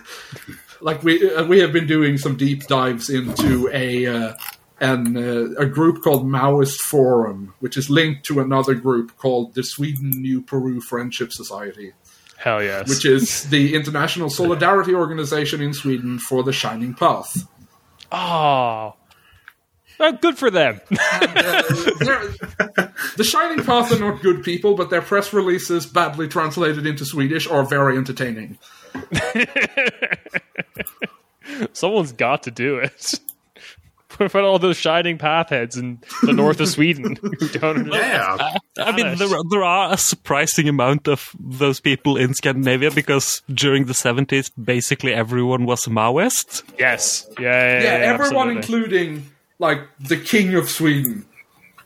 [0.80, 4.34] like we uh, we have been doing some deep dives into a uh,
[4.80, 9.62] an uh, a group called Maoist Forum, which is linked to another group called the
[9.62, 11.92] Sweden New Peru Friendship Society,
[12.36, 12.88] hell yes.
[12.88, 17.46] which is the international solidarity organization in Sweden for the Shining Path.
[18.12, 18.94] oh,
[20.20, 20.80] good for them.
[20.90, 22.34] They're-
[23.16, 27.46] the Shining Path are not good people, but their press releases, badly translated into Swedish,
[27.46, 28.58] are very entertaining.
[31.72, 33.14] Someone's got to do it.
[34.18, 37.86] What about all those shining path heads in the north of Sweden who don't?
[37.92, 38.54] Yeah.
[38.78, 43.86] I mean, there, there are a surprising amount of those people in Scandinavia because during
[43.86, 46.62] the 70s, basically everyone was a Maoist.
[46.78, 47.26] Yes.
[47.38, 48.56] Yeah, yeah, Yeah, yeah, everyone, absolutely.
[48.56, 51.24] including like the King of Sweden,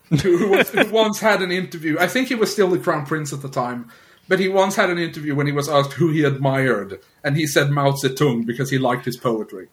[0.08, 1.96] who, who, was, who once had an interview.
[1.98, 3.88] I think he was still the crown prince at the time,
[4.28, 7.46] but he once had an interview when he was asked who he admired, and he
[7.46, 9.68] said Mao Zedong because he liked his poetry.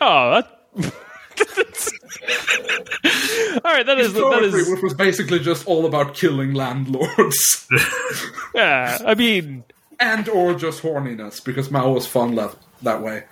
[0.00, 0.30] Oh,
[0.76, 0.94] that.
[3.64, 7.66] all right, that is that is which was basically just all about killing landlords.
[8.54, 8.98] yeah.
[9.06, 9.64] I mean,
[10.00, 13.24] and or just horniness because Mao was fun that that way.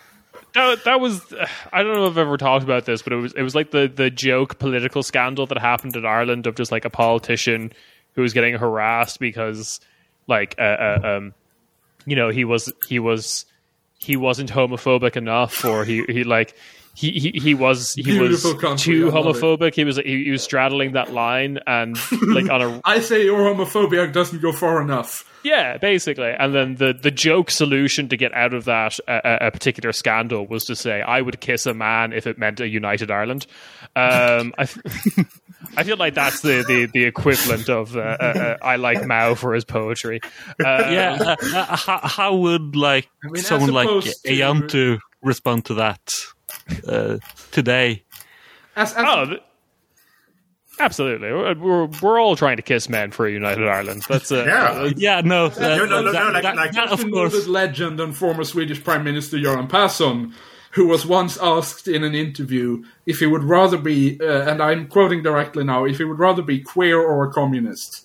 [0.54, 1.20] that, that was
[1.72, 3.70] I don't know if I've ever talked about this, but it was it was like
[3.70, 7.72] the the joke political scandal that happened in Ireland of just like a politician
[8.14, 9.80] who was getting harassed because
[10.26, 11.34] like uh, uh, um
[12.06, 13.44] you know he was he was
[13.98, 16.56] he wasn't homophobic enough or he he like
[16.96, 19.12] he he, he was he Beautiful was country, too I it.
[19.24, 21.96] homophobic he was he, he was straddling that line and
[22.26, 25.30] like on a I say your homophobia doesn't go far enough.
[25.44, 26.32] Yeah, basically.
[26.36, 30.44] And then the, the joke solution to get out of that uh, a particular scandal
[30.44, 33.46] was to say, I would kiss a man if it meant a united Ireland.
[33.94, 34.62] Um, I,
[35.76, 39.36] I feel like that's the, the, the equivalent of uh, uh, uh, I like Mao
[39.36, 40.20] for his poetry.
[40.58, 45.64] Uh, yeah, uh, uh, how, how would like mean, someone like opposed to- Aontú respond
[45.66, 46.00] to that
[46.86, 47.18] uh,
[47.52, 48.02] today?
[48.76, 49.40] As, as, Oh, th-
[50.78, 51.32] absolutely.
[51.32, 54.02] We're, we're we're all trying to kiss men for a united Ireland.
[54.08, 54.90] That's uh, Yeah.
[54.96, 57.46] Yeah, no, uh, no, no, no, that, like- that- like- that, of course.
[57.46, 60.34] legend and former Swedish Prime Minister Göran Persson,
[60.72, 64.88] who was once asked in an interview if he would rather be, uh, and I'm
[64.88, 68.02] quoting directly now, if he would rather be queer or a communist.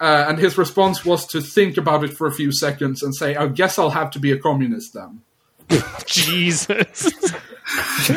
[0.00, 3.36] Uh, and his response was to think about it for a few seconds and say,
[3.36, 5.20] I guess I'll have to be a communist then.
[6.06, 7.10] Jesus.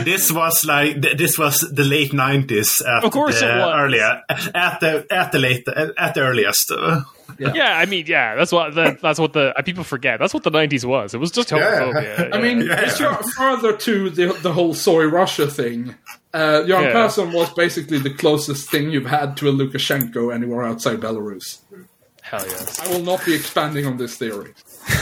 [0.03, 2.81] This was like this was the late nineties.
[2.81, 3.75] Of course the it was.
[3.79, 4.21] Earlier
[4.53, 5.65] at the at the late
[5.97, 6.69] at the earliest.
[6.69, 7.01] Uh,
[7.39, 10.19] yeah, I mean, yeah, that's what the, that's what the uh, people forget.
[10.19, 11.13] That's what the '90s was.
[11.13, 12.29] It was just homophobia.
[12.35, 12.81] I mean, Yeah.
[12.81, 15.95] it's your- further to the, the whole soy Russia thing.
[16.33, 16.91] Uh, Göran Yeah.
[16.91, 21.59] Persson was basically the closest thing you've had to a Lukashenko anywhere outside Belarus.
[22.21, 22.79] hell yes.
[22.81, 24.53] I will not be expanding on this theory.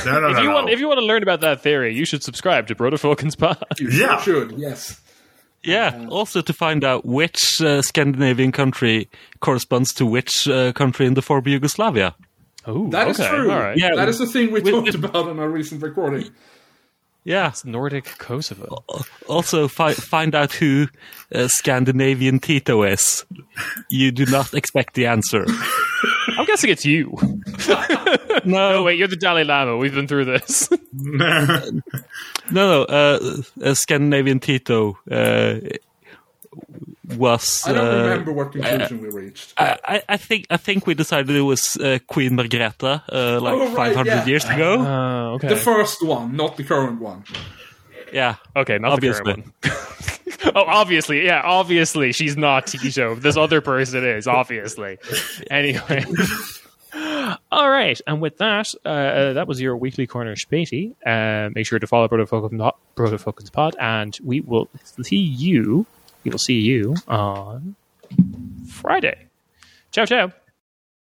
[0.05, 0.53] No, no, If no, you no.
[0.55, 3.35] want, if you want to learn about that theory, you should subscribe to Broder Falcon's
[3.43, 3.63] pod.
[3.79, 4.21] You Yeah.
[4.21, 5.01] should, yes.
[5.63, 9.09] Yeah, also to find out which uh, Scandinavian country
[9.39, 12.13] corresponds to which uh, country in the former Yugoslavia.
[12.67, 13.51] Oh, That is okay, true.
[13.51, 13.75] All right.
[13.77, 13.95] Yeah.
[13.95, 16.29] That is the thing we With- talked with- about on our recent recording.
[17.23, 17.51] Yeah.
[17.63, 18.83] Nordic Kosovo.
[19.27, 20.87] Also, fi- find out who
[21.33, 23.25] uh, Scandinavian Tito is.
[23.89, 25.47] You do not expect the answer.
[26.37, 27.17] I'm guessing it's you.
[28.45, 29.77] No, wait, you're the Dalai Lama.
[29.77, 30.69] We've been through this.
[30.93, 31.61] no,
[32.51, 32.83] no.
[32.83, 35.55] Uh, uh, Scandinavian Tito uh,
[37.15, 37.63] was.
[37.67, 39.53] I don't uh, remember what conclusion we reached.
[39.57, 43.53] I, I- I think I think we decided it was uh, Queen Margrethe, uh, like
[43.53, 44.25] Oh, right, 500 yeah.
[44.25, 44.79] years ago.
[44.79, 45.47] Oh, okay.
[45.49, 47.23] The first one, not the current one.
[48.13, 48.35] yeah.
[48.55, 49.43] okay, not Obviously.
[49.61, 50.51] the current one.
[50.55, 53.15] oh, obviously, yeah, obviously she's not Tito.
[53.15, 54.97] This other person is obviously.
[55.49, 56.03] Anyway.
[57.51, 60.95] All right, and with that, uh, that was your weekly corner Spatey.
[61.05, 62.25] Uh, make sure to follow Brother
[63.17, 64.69] Falcons Pod, and we will
[65.01, 65.85] see you.
[66.23, 67.75] We will see you on
[68.67, 69.27] Friday.
[69.91, 70.44] Ciao, ciao.